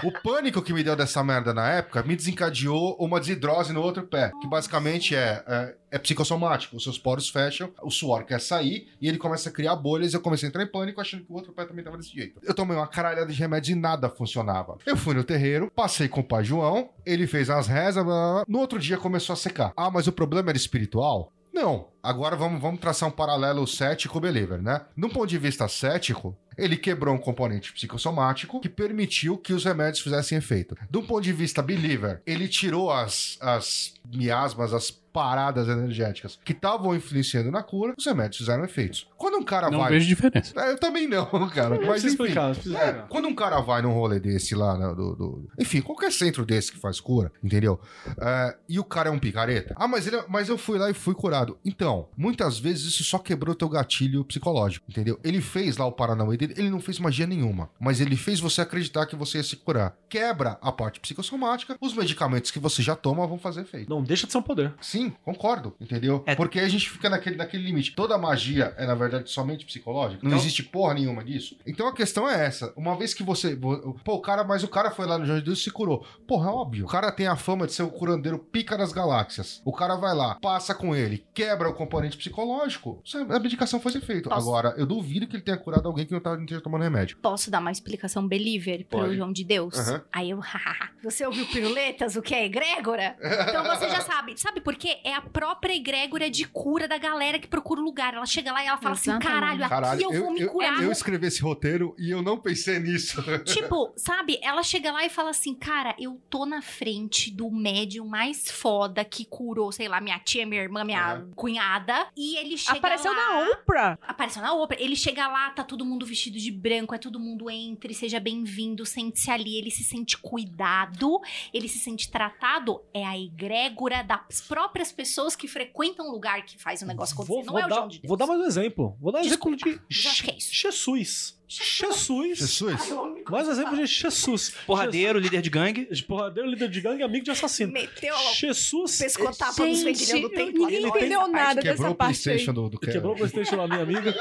[0.04, 4.04] O pânico que me deu dessa merda na época me desencadeou uma desidrose no outro
[4.04, 6.76] pé, que basicamente é, é, é psicossomático.
[6.76, 10.14] Os seus poros fecham, o suor quer sair e ele começa a criar bolhas.
[10.14, 12.40] Eu comecei a entrar em pânico achando que o outro pé também tava desse jeito.
[12.44, 14.78] Eu tomei uma caralhada de remédio e nada funcionava.
[14.86, 18.34] Eu fui no terreiro, passei com o pai João, ele fez as rezas, blá, blá,
[18.34, 18.46] blá.
[18.48, 19.72] no outro dia começou a secar.
[19.78, 21.32] Ah, mas o problema era espiritual?
[21.54, 21.88] Não.
[22.04, 24.82] Agora vamos, vamos traçar um paralelo cético-believer, né?
[24.96, 30.02] Num ponto de vista cético, ele quebrou um componente psicossomático que permitiu que os remédios
[30.04, 30.76] fizessem efeito.
[30.90, 36.52] De um ponto de vista believer, ele tirou as, as miasmas, as paradas energéticas que
[36.52, 39.08] estavam influenciando na cura, os remédios fizeram efeitos.
[39.16, 39.90] Quando um cara Não vai.
[39.92, 40.52] vejo diferença.
[40.60, 41.26] É, Eu também não,
[41.56, 41.80] cara.
[41.80, 42.08] Não Mas enfim.
[42.12, 45.80] explicar, não É, quando um cara vai num rolê desse lá, né, do, do- enfim,
[45.80, 47.80] qualquer centro desse que faz cura, entendeu?
[48.20, 49.74] É, e o cara é um picareta.
[49.78, 51.58] Ah, mas, ele, mas eu fui lá e fui curado.
[51.64, 55.18] Então, muitas vezes isso só quebrou teu gatilho psicológico, entendeu?
[55.24, 58.62] Ele fez lá o Paranauê dele, ele não fez magia nenhuma, mas ele fez você
[58.62, 59.96] acreditar que você ia se curar.
[60.10, 63.90] Quebra a parte psicossomática, os medicamentos que você já toma vão fazer efeito.
[63.90, 64.74] Não deixa de ser um poder.
[64.82, 66.24] Sim, concordo, entendeu?
[66.26, 66.36] É.
[66.36, 67.94] Porque aí a gente fica naquele, naquele limite.
[67.96, 70.20] Toda magia é, na verdade, somente psicológica.
[70.24, 71.58] Não Então- existe porra nenhuma disso.
[71.66, 72.74] Então a questão é essa.
[72.76, 73.56] Uma vez que você.
[73.56, 76.06] vo- Pô, o cara, mas o cara foi lá no Jorge Deus e se curou.
[76.28, 76.86] Porra, é óbvio.
[76.86, 79.62] O cara tem a fama de ser o curandeiro pica das galáxias.
[79.66, 83.02] O cara vai lá, passa com ele, quebra o componente psicológico.
[83.30, 84.30] A medicação faz efeito.
[84.30, 86.84] Posso- Agora, eu duvido que ele tenha curado alguém que não tá- não esteja tomando
[86.84, 87.18] remédio.
[87.18, 89.16] Posso dar uma explicação believer pro Pode.
[89.16, 89.78] João de Deus?
[89.78, 90.04] Aham.
[90.12, 90.90] Aí eu, hahaha.
[91.04, 92.16] Você ouviu piruletas?
[92.16, 93.16] O que é egrégora?
[93.22, 94.40] Então você já sabe.
[94.40, 94.98] Sabe por quê?
[95.04, 98.14] É a própria egrégora de cura da galera que procura o lugar.
[98.14, 99.34] Ela chega lá e ela fala assim: Exatamente.
[99.42, 100.82] caralho, aqui Caralho, eu vou me curar.
[100.84, 103.24] eu escrevi esse roteiro e eu não pensei nisso.
[103.46, 104.40] Tipo, sabe?
[104.42, 109.04] Ela chega lá e fala assim: Cara, eu tô na frente do médium mais foda
[109.06, 112.08] que curou, sei lá, minha tia, minha irmã, minha cunhada.
[112.16, 113.18] E ele chega Apareceu lá.
[113.18, 113.98] na Oprah.
[114.02, 114.82] Apareceu na ópera.
[114.82, 118.86] Ele chega lá, tá todo mundo vestido de branco, é todo mundo entre, seja bem-vindo,
[118.86, 119.58] sente-se ali.
[119.58, 121.20] Ele se sente cuidado,
[121.54, 122.82] ele se sente tratado.
[122.94, 127.34] É a egrégora das próprias pessoas que frequentam o lugar que faz o negócio acontecer.
[127.34, 128.08] Vou, Não vou é o dar, João de Deus.
[128.08, 128.96] vou dar mais um exemplo.
[129.00, 130.34] Vou dar um Desculpa, exemplo de que é.
[130.40, 131.36] Jesus.
[131.48, 132.40] Jesus.
[132.40, 132.94] Jesus.
[133.30, 134.54] Mais um exemplo de Jesus.
[134.66, 135.86] Porradeiro, líder de gangue.
[136.08, 137.72] Porradeiro, líder de gangue, amigo de assassino.
[137.72, 138.98] Meteu Jesus.
[138.98, 140.66] pescotapa nos Gente, vendilhão do templo.
[140.66, 142.46] ninguém Adoro entendeu nada Quebrou dessa o parte aí.
[142.46, 144.14] Do, do Quebrou o Playstation lá, minha amiga.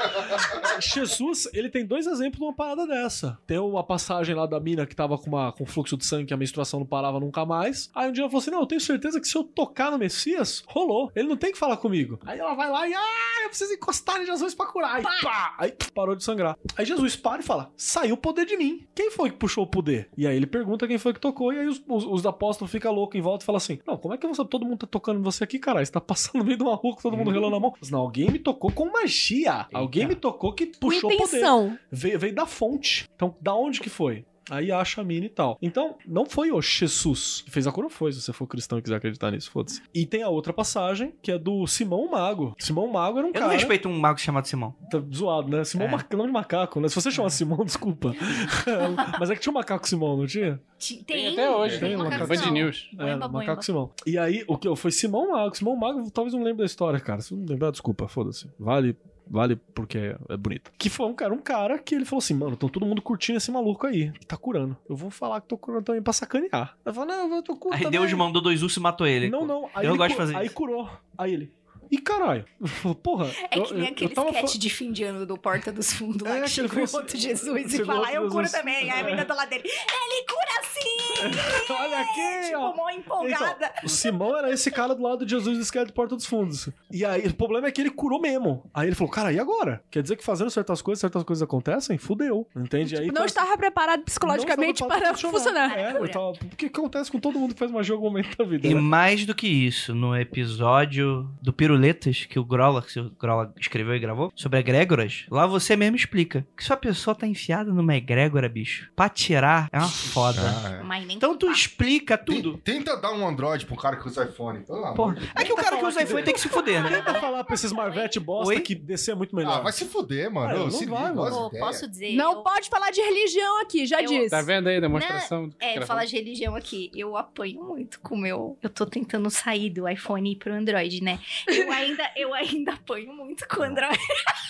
[0.79, 3.37] Jesus, ele tem dois exemplos de uma parada dessa.
[3.47, 6.33] Tem uma passagem lá da mina que tava com, uma, com fluxo de sangue, que
[6.33, 7.89] a menstruação não parava nunca mais.
[7.95, 9.97] Aí um dia ela falou assim: Não, eu tenho certeza que se eu tocar no
[9.97, 11.11] Messias, rolou.
[11.15, 12.19] Ele não tem que falar comigo.
[12.25, 14.95] Aí ela vai lá e, ah, eu preciso encostar em Jesus pra curar.
[14.95, 15.55] Aí, pá!
[15.57, 16.57] Aí parou de sangrar.
[16.77, 18.85] Aí Jesus para e fala: Saiu o poder de mim.
[18.93, 20.09] Quem foi que puxou o poder?
[20.17, 21.53] E aí ele pergunta quem foi que tocou.
[21.53, 24.13] E aí os, os, os apóstolos ficam loucos em volta e falam assim: Não, como
[24.13, 25.85] é que você, todo mundo tá tocando em você aqui, caralho?
[25.85, 27.73] Você tá passando no meio de uma rua com todo mundo relando a mão.
[27.89, 29.67] Não, alguém me tocou com magia.
[29.73, 31.37] Alguém me tocou que puxou o poder.
[31.37, 31.77] intenção.
[31.91, 33.09] Veio, veio da fonte.
[33.15, 34.25] Então, da onde que foi?
[34.49, 35.57] Aí acha a mina e tal.
[35.61, 38.11] Então, não foi o Jesus que fez a cura, foi.
[38.13, 39.81] Se você for cristão e quiser acreditar nisso, foda-se.
[39.93, 42.55] E tem a outra passagem, que é do Simão Mago.
[42.59, 43.53] Simão Mago era um Eu não cara.
[43.53, 44.75] respeito um mago chamado Simão.
[44.89, 45.63] Tá zoado, né?
[45.63, 45.89] Simão É.
[45.89, 46.15] é.
[46.15, 46.87] nome de macaco, né?
[46.87, 48.13] Se você chama Simão, desculpa.
[49.19, 50.61] Mas é que tinha um macaco Simão, não tinha?
[50.79, 52.45] Tem, Tem até hoje, tem uma uma canção.
[52.45, 52.89] Band News.
[52.93, 53.61] É, Boemba, macaco boemba.
[53.61, 53.91] Simão.
[54.05, 55.55] E aí, o que foi Simão Mago.
[55.55, 57.21] Simão Mago, talvez não lembre da história, cara.
[57.21, 58.47] Se não lembrar, desculpa, foda-se.
[58.59, 58.95] Vale.
[59.27, 60.71] Vale porque é, bonito.
[60.77, 63.37] Que foi um cara, um cara que ele falou assim: mano, estão todo mundo curtindo
[63.37, 64.77] esse maluco aí, que tá curando.
[64.87, 66.77] Eu vou falar que tô curando também pra sacanear.
[66.85, 67.77] Ele falou: não, eu tô curando.
[67.77, 67.99] Aí também.
[67.99, 69.29] Deus mandou dois ursos e matou ele.
[69.29, 69.69] Não, não.
[69.73, 70.55] Aí Eu gosto de fazer Aí isso.
[70.55, 70.89] curou.
[71.17, 71.51] Aí ele.
[71.91, 72.45] Ih, caralho.
[73.03, 73.29] Porra.
[73.51, 76.21] É que nem eu- aquele eu sketch de fim de ano do Porta dos Fundos
[76.27, 78.89] lá É, que aquele chega o outro Jesus e fala, eu curo também.
[78.91, 81.05] Aí a menina do lado dele, ele cura sim!
[81.73, 82.75] Olha aqui, tipo, ó.
[82.75, 83.71] mó empolgada.
[83.83, 86.69] O Simão era esse cara do lado de Jesus esquerdo de Porta dos Fundos.
[86.91, 88.69] E aí, o problema é que ele curou mesmo.
[88.73, 89.81] Aí ele falou, cara, e agora?
[89.89, 91.97] Quer dizer que fazendo certas coisas, certas coisas acontecem?
[91.97, 92.47] Fudeu.
[92.55, 92.97] Entende?
[92.97, 95.77] Aí Não estava preparado psicologicamente estava para preparado funcionar.
[95.77, 98.37] É, eu tava- o que acontece com todo mundo que faz magia em algum momento
[98.37, 98.67] da vida?
[98.67, 98.79] E né?
[98.81, 103.95] mais do que isso, no episódio do Piruletas, que o Grola, que o Grola escreveu
[103.95, 107.95] e gravou, sobre egrégoras, lá você mesmo explica que se a pessoa tá enfiada numa
[107.95, 110.39] egrégora, bicho, pra tirar é uma foda.
[110.41, 111.13] Ah, é.
[111.13, 112.57] Então tu explica tudo.
[112.63, 114.59] Tenta dar um Android um cara que usa iPhone.
[114.63, 115.17] Pelo amor.
[115.35, 116.89] É que o cara que usa iPhone tem que se fuder, né?
[117.01, 118.61] Tenta falar pra esses Marvete bosta Oi?
[118.61, 119.57] que descer é muito melhor.
[119.59, 120.49] Ah, vai se fuder, mano.
[120.49, 121.49] Ah, Ô, não se vai, liga, mano.
[121.59, 122.15] posso dizer?
[122.15, 124.29] Não eu- pode falar de religião aqui, já Eu- disse.
[124.29, 125.49] Tá vendo aí a demonstração?
[125.49, 126.89] do que É, falar de religião aqui.
[126.95, 128.57] Eu apanho muito com o meu.
[128.61, 131.19] Eu tô tentando sair do iPhone e ir pro Android, né?
[131.65, 133.97] Eu ainda, eu ainda apanho muito com o Android.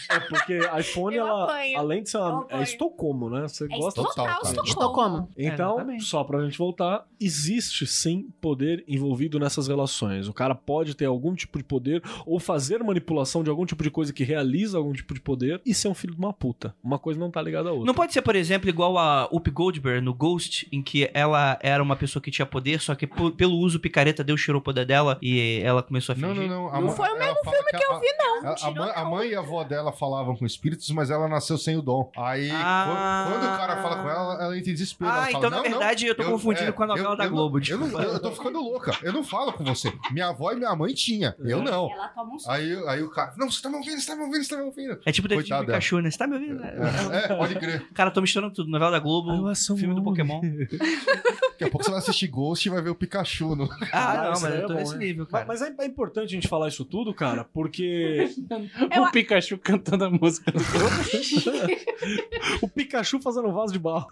[0.09, 1.79] É porque iPhone, Eu ela, apanho.
[1.79, 2.59] além de ser Eu uma, apanho.
[2.59, 3.47] é Estocolmo, né?
[3.47, 4.61] Você É gosta total, total, cara.
[4.67, 5.29] Estocolmo.
[5.37, 6.03] Então, Exatamente.
[6.03, 10.27] só pra gente voltar, existe sim poder envolvido nessas relações.
[10.27, 13.89] O cara pode ter algum tipo de poder ou fazer manipulação de algum tipo de
[13.89, 16.75] coisa que realiza algum tipo de poder e ser um filho de uma puta.
[16.83, 17.85] Uma coisa não tá ligada à outra.
[17.87, 21.81] Não pode ser, por exemplo, igual a Up Goldberg no Ghost, em que ela era
[21.81, 24.85] uma pessoa que tinha poder, só que po- pelo uso picareta Deus tirou o poder
[24.85, 26.49] dela e ela começou a Não, fingir.
[26.49, 26.69] não, não.
[26.69, 28.35] A Não mãe- foi o mesmo filme que eu a- vi, não.
[28.47, 29.11] A, a mãe, a não.
[29.11, 32.11] mãe e a avó dela falavam com espíritos, mas ela nasceu sem o dom.
[32.17, 33.25] Aí, Ah.
[33.27, 35.09] quando, quando o cara fala com ela, ela, entra em desespero.
[35.09, 37.17] Ah, ela fala, então na "Não, não, verdade eu tô confundindo com a novela eu-
[37.17, 38.91] da eu não- Globo, Eu, não, eu, eu tô ficando louca.
[39.01, 39.91] Eu não falo com você.
[40.11, 41.35] Minha avó e minha mãe tinha.
[41.39, 41.89] Eu não.
[41.91, 42.37] Ela toma um.
[42.49, 44.57] Aí, aí o cara, não, você tá me ouvindo, você tá me ouvindo, você tá
[44.57, 44.99] me ouvindo.
[45.05, 46.11] É tipo o Detetive Coitada Pikachu, né?
[46.11, 46.63] Você tá me ouvindo?
[46.63, 47.87] É, é, pode crer.
[47.93, 48.69] Cara, tô misturando tudo.
[48.69, 50.41] Novela da Globo, Eu filme do Pokémon.
[50.41, 53.55] Daqui a pouco você vai assistir Ghost e vai ver o Pikachu.
[53.55, 53.69] No...
[53.91, 55.05] Ah, não, isso mas eu tô é bom, nesse né?
[55.05, 55.45] nível, cara.
[55.45, 58.29] Mas, é, é importante a gente falar isso tudo, cara, porque
[58.99, 60.59] O Pikachu cantando a música do
[62.61, 64.07] o Pikachu fazendo um vaso de barro.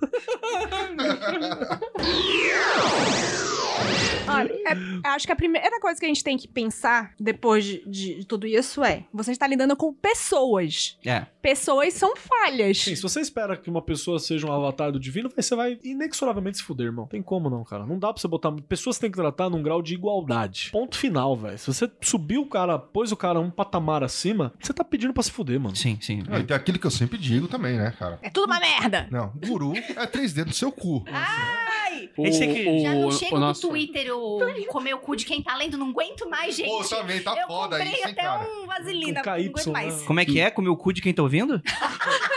[4.28, 7.84] Olha, é- acho que a primeira coisa que a gente tem que pensar depois de,
[7.86, 10.98] de- de tudo isso é: você está lidando com pessoas.
[11.06, 11.26] É.
[11.42, 12.78] Pessoas são falhas.
[12.80, 16.58] Sim, se você espera que uma pessoa seja um avatar do divino, você vai inexoravelmente
[16.58, 17.06] se fuder, irmão.
[17.06, 17.86] Tem como não, cara.
[17.86, 18.52] Não dá pra você botar.
[18.68, 20.70] Pessoas têm que tratar num grau de igualdade.
[20.72, 21.58] Ponto final, velho.
[21.58, 25.24] Se você subiu o cara, pôs o cara um patamar acima, você tá pedindo pra
[25.24, 25.76] se fuder, mano.
[25.76, 26.24] Sim, sim.
[26.30, 28.20] Ah, e tem aquilo que eu sempre digo também, né, cara?
[28.22, 29.08] É tudo uma merda.
[29.12, 31.04] Não, guru é três dedos no seu cu.
[31.12, 32.10] Ai!
[32.18, 33.68] O, Esse aqui- Já não o, chega o no nosso...
[33.68, 36.68] Twitter o comer o cu de quem tá lendo, não aguento mais, gente.
[36.70, 38.44] Pô, também tá eu foda comprei isso, hein, até cara?
[38.50, 40.00] um vaselina, não KY, aguento mais.
[40.02, 40.08] né?
[40.08, 40.50] Como é que é?
[40.52, 41.62] Comer o cu de quem tá ouvindo?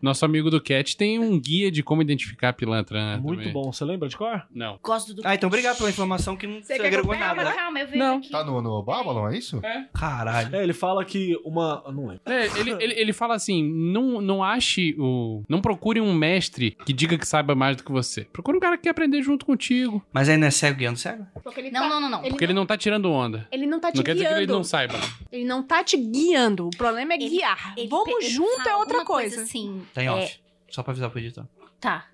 [0.00, 2.98] Nosso amigo do Cat tem um guia de como identificar pilantra.
[2.98, 3.52] né, Muito também.
[3.52, 3.72] bom.
[3.72, 4.42] Você lembra de cor?
[4.54, 4.78] Não.
[4.82, 7.42] Gosto do Ah, então obrigado pela informação que não Você se agregou nada.
[7.42, 8.16] Calma, calma, eu vejo Não.
[8.18, 8.30] aqui.
[8.30, 9.60] Tá no, no Babylon, é isso?
[9.92, 10.54] Caralho.
[10.56, 11.82] É, ele fala que uma.
[11.92, 12.20] Não lembro.
[12.26, 15.42] É, ele, ele, ele fala assim: não, não ache o.
[15.48, 18.24] Não procure um mestre que diga que saiba mais do que você.
[18.32, 20.04] Procure um cara que quer aprender junto contigo.
[20.12, 21.26] Mas aí não é cego guiando cego?
[21.42, 22.20] Porque ele Não, tá- não, não, não.
[22.20, 23.46] Ele Porque ele não tá tirando onda.
[23.50, 24.52] Ele não tá te Não quer dizer que ele guiando.
[24.54, 24.94] não saiba.
[25.32, 26.66] Ele não tá te guiando.
[26.68, 27.74] O problema é Ele- guiar.
[27.76, 29.42] Ele Vamos junto é outra alguma coisa.
[29.42, 30.40] assim, Tá em é, off.
[30.70, 31.46] Só pra avisar pro editor.
[31.80, 32.06] Tá.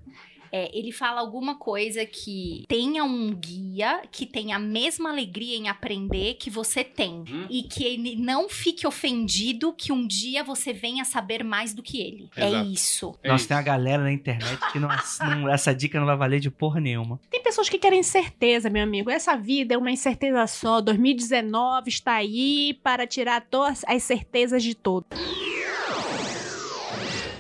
[0.57, 5.69] É, ele fala alguma coisa que tenha um guia que tenha a mesma alegria em
[5.69, 7.25] aprender que você tem.
[7.51, 12.01] E que ele não fique ofendido que um dia você venha saber mais do que
[12.01, 12.29] ele.
[12.37, 12.71] É Exato.
[12.71, 13.19] isso.
[13.25, 13.49] É Nossa, isso.
[13.49, 14.89] tem uma galera na internet que não,
[15.29, 17.19] não- essa dica não vai valer de porra nenhuma.
[17.29, 19.11] Tem pessoas que querem certeza, meu amigo.
[19.11, 20.81] Essa vida é uma incerteza só.
[20.81, 25.09] 2019 está aí para tirar todas as certezas de todos.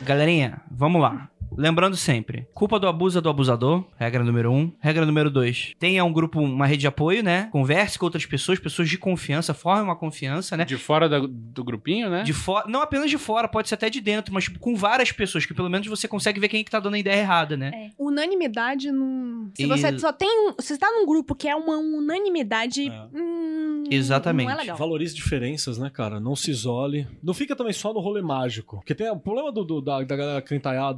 [0.04, 1.30] Galerinha, vamos lá.
[1.56, 4.72] Lembrando sempre, culpa do abuso é do abusador, regra número um.
[4.80, 7.48] Regra número dois, tenha um grupo, uma rede de apoio, né?
[7.52, 10.64] Converse com outras pessoas, pessoas de confiança, forme uma confiança, né?
[10.64, 12.22] De fora da- do grupinho, né?
[12.22, 15.12] De fora, não apenas de fora, pode ser até de dentro, mas tipo, com várias
[15.12, 17.56] pessoas, que pelo menos você consegue ver quem é que tá dando a ideia errada,
[17.56, 17.90] né?
[17.98, 19.50] Unanimidade não.
[19.54, 20.52] Se E- você só tem um.
[20.60, 22.88] Se você tá num grupo que é uma unanimidade.
[22.88, 23.06] É.
[23.14, 24.46] hum, Exatamente.
[24.46, 24.76] Não é legal.
[24.78, 26.18] Valorize diferenças, né, cara?
[26.18, 27.06] Não se isole.
[27.22, 28.76] Não fica também só no rolê mágico.
[28.76, 30.42] Porque tem o problema do, do- da, da galera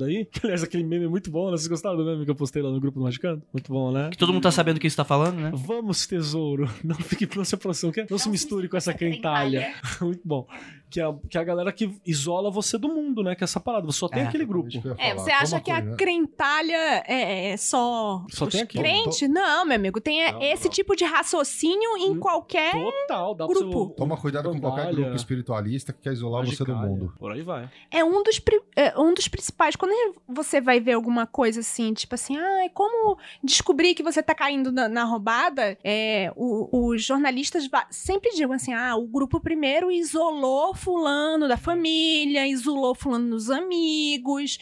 [0.07, 0.29] aí.
[0.47, 1.57] Aliás, aquele meme é muito bom, né?
[1.57, 3.43] Vocês gostaram do meme que eu postei lá no grupo do Magicando?
[3.53, 4.11] Muito bom, né?
[4.11, 5.51] Que todo mundo tá sabendo o que você tá falando, né?
[5.53, 6.71] Vamos, tesouro.
[6.85, 7.93] Não fique não se aproxime.
[7.97, 9.75] Não, não se misture com essa crentalha.
[10.01, 10.47] Muito bom.
[10.89, 13.35] Que é, a, que é a galera que isola você do mundo, né?
[13.35, 13.85] Que é essa parada.
[13.87, 14.27] Você só tem É.
[14.27, 14.69] aquele grupo.
[14.73, 18.85] Eu ia É, você acha que a crentalha é, é só, Só os tem aquilo.
[18.85, 19.29] crentes?
[19.29, 20.71] Não, meu amigo, tem é, Não, esse não.
[20.71, 22.73] tipo de raciocínio em Hum, qualquer...
[22.73, 23.35] Total.
[23.35, 23.87] Dá Grupo.
[23.89, 23.95] você.
[23.97, 27.13] Toma cuidado com qualquer grupo espiritualista que quer isolar você do mundo.
[27.19, 27.69] Por aí vai.
[27.91, 29.75] É um dos, pri- é um dos principais.
[29.75, 29.93] Quando
[30.29, 34.71] você vai ver alguma coisa assim, tipo assim, ah, como descobrir que você tá caindo
[34.71, 40.75] na, na roubada, é, o- os jornalistas sempre digam assim, ah, o grupo primeiro isolou
[40.77, 44.59] fulano da família, isolou fulano dos amigos,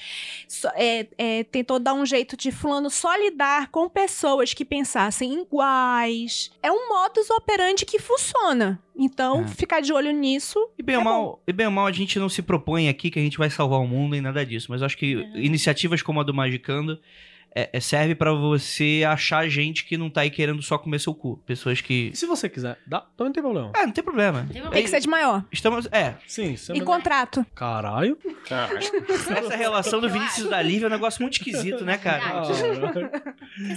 [0.49, 5.43] só- é, é, tentou dar um jeito de fulano só lidar com pessoas que pensassem
[5.43, 6.51] iguais.
[6.63, 8.81] É um modus operandi que funciona.
[8.97, 9.49] Então, É.
[9.49, 10.59] ficar de olho nisso.
[10.79, 13.19] E bem, É mal, e bem ou mal, a gente não se propõe aqui que
[13.19, 14.67] a gente vai salvar o mundo e nada disso.
[14.71, 17.01] Mas acho que iniciativas como a do Magicando
[17.55, 21.15] é, é- serve pra você achar gente que não tá aí querendo só comer seu
[21.15, 21.37] cu.
[21.47, 22.11] Pessoas que.
[22.13, 23.73] E se você quiser, dá, também não tem problema.
[23.77, 24.47] É, não tem problema.
[24.73, 25.45] Tem que ser de maior.
[25.53, 25.87] Estamos.
[25.93, 26.85] É, Sim, é E melhor.
[26.87, 27.47] contrato.
[27.55, 28.19] Caralho.
[29.37, 32.21] essa relação do Vinícius da Lívia é um negócio muito esquisito, né, cara?
[32.21, 33.11] Caralho.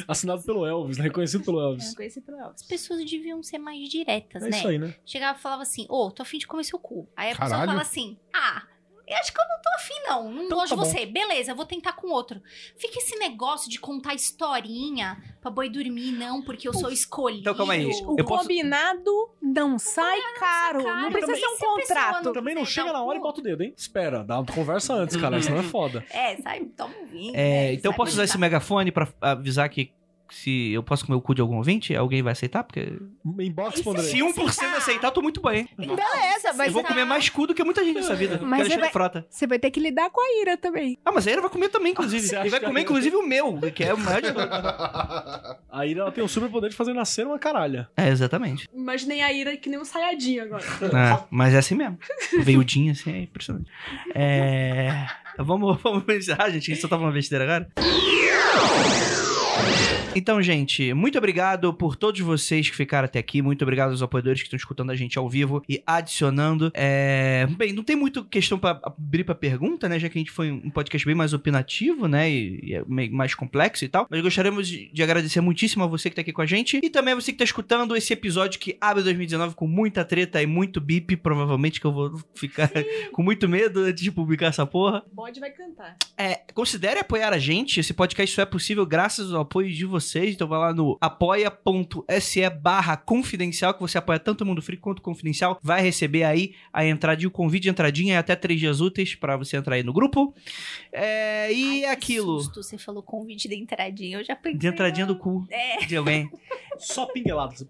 [0.07, 1.03] Assinado pelo Elvis, né?
[1.03, 1.93] reconhecido pelo Elvis.
[2.55, 4.57] As pessoas deviam ser mais diretas, É né?
[4.57, 4.93] isso aí, né?
[5.05, 7.07] Chegava e falava assim, ô, tô afim de comer seu cu.
[7.15, 7.67] Aí a pessoa Caralho.
[7.69, 8.63] fala assim, ah,
[9.07, 10.31] eu acho que eu não tô afim, não.
[10.31, 10.85] Não Então gosto tá de bom.
[10.99, 11.05] você.
[11.05, 12.41] Beleza, eu vou tentar com outro.
[12.77, 17.41] Fica esse negócio de contar historinha pra boi dormir, não, porque eu sou escolhido.
[17.41, 17.85] Então, calma aí.
[18.05, 19.11] O Eu posso- combinado
[19.41, 20.83] não sai caro.
[20.83, 21.01] caro.
[21.01, 22.23] Não precisa ser um contrato.
[22.25, 23.73] não- Também não chega na hora e bota o dedo, hein?
[23.77, 26.03] Espera, dá uma conversa antes, cara, senão é foda.
[26.11, 27.31] É, sai, toma um vinho.
[27.35, 29.91] É, né, então eu sai posso usar esse megafone pra avisar que
[30.29, 32.63] se eu posso comer o cu de algum ouvinte, alguém vai aceitar?
[32.63, 32.93] Porque.
[33.39, 34.01] Inbox, E se- André.
[34.03, 35.67] Se 1% aceitar, eu tô muito bem.
[35.77, 38.39] Beleza, mas Eu vou você, comer mais cu do que muita gente nessa vida.
[38.43, 39.25] Mas você vai- frota.
[39.29, 40.97] você vai ter que lidar com a ira também.
[41.05, 42.25] Ah, mas aí ela vai comer também, inclusive.
[42.27, 44.49] Acha Ele vai comer, inclusive, o meu, que é o maior de todos.
[45.71, 47.89] A Ira ela tem o super poder de fazer nascer uma caralha.
[47.95, 48.67] É, exatamente.
[48.73, 50.63] Imaginei a ira que nem um saiadinho agora.
[50.63, 51.97] É, mas é assim mesmo.
[52.41, 53.69] Veiudinho, assim, é impressionante.
[54.15, 55.07] É...
[55.37, 56.71] Vamos, vamos encerrar, gente.
[56.71, 57.69] A gente só tava uma besteira agora.
[60.17, 63.39] Então, gente, muito obrigado por todos vocês que ficaram até aqui.
[63.39, 66.71] Muito obrigado aos apoiadores que estão escutando a gente ao vivo e adicionando.
[66.73, 69.99] É, Bem, não tem muito questão pra abrir pra pergunta, né?
[69.99, 72.31] Já que a gente foi um podcast bem mais opinativo, né?
[72.31, 74.07] E, e é mais complexo e tal.
[74.09, 76.79] Mas gostaríamos de, de agradecer muitíssimo a você que tá aqui com a gente.
[76.81, 80.41] E também a você que tá escutando esse episódio que abre 2019 com muita treta
[80.41, 81.15] e muito bip.
[81.17, 82.71] Provavelmente que eu vou ficar
[83.13, 85.03] com muito medo antes de publicar essa porra.
[85.11, 85.95] O bode vai cantar.
[86.17, 87.79] É, considere apoiar a gente.
[87.79, 90.06] Esse podcast só é possível graças ao apoio de vocês.
[90.15, 94.99] Então vai lá no apoia.se barra confidencial, que você apoia tanto o Mundo Free quanto
[94.99, 95.59] o Confidencial.
[95.61, 99.35] Vai receber aí a entradinha, o convite de entradinha é até três dias úteis pra
[99.37, 100.33] você entrar aí no grupo.
[100.91, 102.39] É, e Ai, que aquilo.
[102.39, 104.57] Susto, você falou convite de entradinha, eu já pensei.
[104.57, 105.85] De entradinha do cu É.
[105.85, 106.29] de alguém.
[106.79, 107.53] Só pinguelado.
[107.53, 107.67] assim,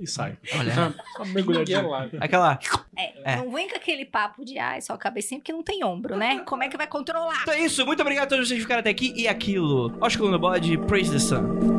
[0.00, 0.36] e sai.
[0.58, 0.94] Olha.
[1.16, 1.94] Só mergulhadinho.
[2.20, 2.58] Aquela.
[2.96, 3.36] É, É.
[3.36, 6.40] Não vem com aquele papo de, ai, só cabecinha porque não tem ombro, né?
[6.40, 7.42] Como é que vai controlar?
[7.42, 7.86] Então é isso.
[7.86, 9.12] Muito obrigado a todos vocês que ficaram até aqui.
[9.16, 9.96] E aquilo.
[10.00, 11.77] Oscar no bode, Praise the Sun.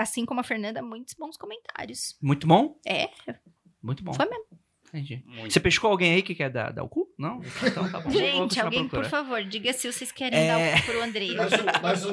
[0.00, 2.16] Assim como a Fernanda, muitos bons comentários.
[2.22, 2.74] Muito bom?
[2.86, 3.10] É,
[3.82, 4.14] Muito bom.
[4.14, 4.44] foi mesmo.
[4.88, 5.22] Entendi.
[5.44, 7.06] Você pescou alguém aí que quer dar, dar o cu?
[7.18, 7.40] Não?
[7.62, 8.10] Então tá bom.
[8.10, 10.46] Gente, alguém, por favor, diga se vocês querem É.
[10.48, 11.34] dar o cu pro Andrei.
[11.36, 12.12] Mas o, mas o,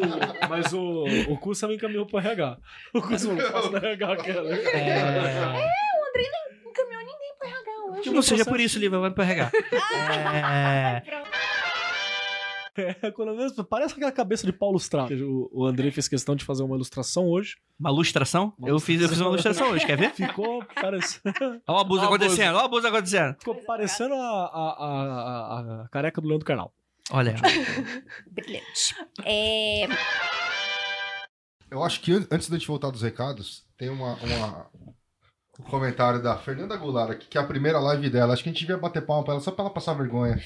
[0.50, 2.58] mas o, o Cursa me encaminhou pro RH.
[2.94, 4.54] O Cursa falou, passa no RH aquela.
[4.54, 5.70] É...
[6.64, 8.10] Não caminhou ninguém pro RH hoje.
[8.12, 9.50] Não seja por isso, Lívia, vai pro RH.
[9.98, 11.02] É...
[12.78, 15.12] É, quando mesmo, parece aquela cabeça de Paulo Strauss.
[15.22, 17.58] O, o Andrei fez questão de fazer uma ilustração hoje.
[17.80, 18.54] Uma lustração?
[18.64, 20.12] Eu fiz, eu fiz uma lustração hoje, quer ver?
[20.14, 21.34] Ficou parecendo,
[21.68, 23.36] Olha o abuso Olha acontecendo, olha o abuso acontecendo.
[23.40, 26.72] ficou parecendo a, a, a, a careca do Leandro Carnal.
[27.12, 27.36] Olha,
[28.30, 28.96] Brilhante.
[29.24, 29.88] É,
[31.72, 34.68] Eu acho que an- antes da gente voltar dos recados, tem uma, uma-
[35.60, 38.34] um comentário da Fernanda Goulart aqui, que é a primeira live dela.
[38.34, 40.40] Acho que a gente devia bater palma pra ela só pra ela passar vergonha.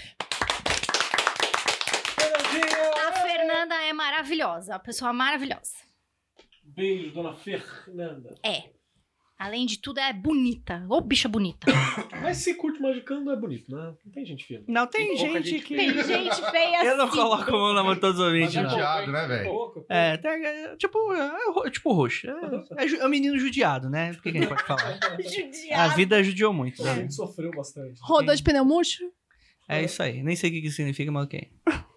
[3.08, 3.92] a Fernanda é
[4.22, 5.74] maravilhosa, uma pessoa maravilhosa.
[6.64, 8.36] Beijo, dona Fernanda.
[8.46, 8.70] É.
[9.38, 10.86] Além de tudo, é bonita.
[10.88, 11.66] Ô, bicha bonita.
[12.22, 13.96] Mas se curte magicando é bonito, né?
[14.06, 14.64] Não tem gente fina.
[14.68, 15.76] não tem, Tem gente, gente que...
[15.76, 17.18] Tem gente feia Eu não assim.
[17.18, 18.70] coloco a mão na mão de todos os ouvintes, Mas é não.
[18.70, 19.50] judiado, né, velho?
[19.50, 22.28] Pouco, É, tem, é, tipo, é, ro- tipo roxo.
[22.30, 24.12] É, é é um menino judiado, né?
[24.12, 25.00] O que, que a gente pode falar?
[25.76, 26.80] A vida judiou muito.
[26.84, 26.96] A Né?
[27.02, 28.00] gente sofreu bastante.
[28.04, 29.04] Rodou de pneu murcho?
[29.68, 30.22] É isso aí.
[30.22, 31.50] Nem sei o que, que significa, mas ok.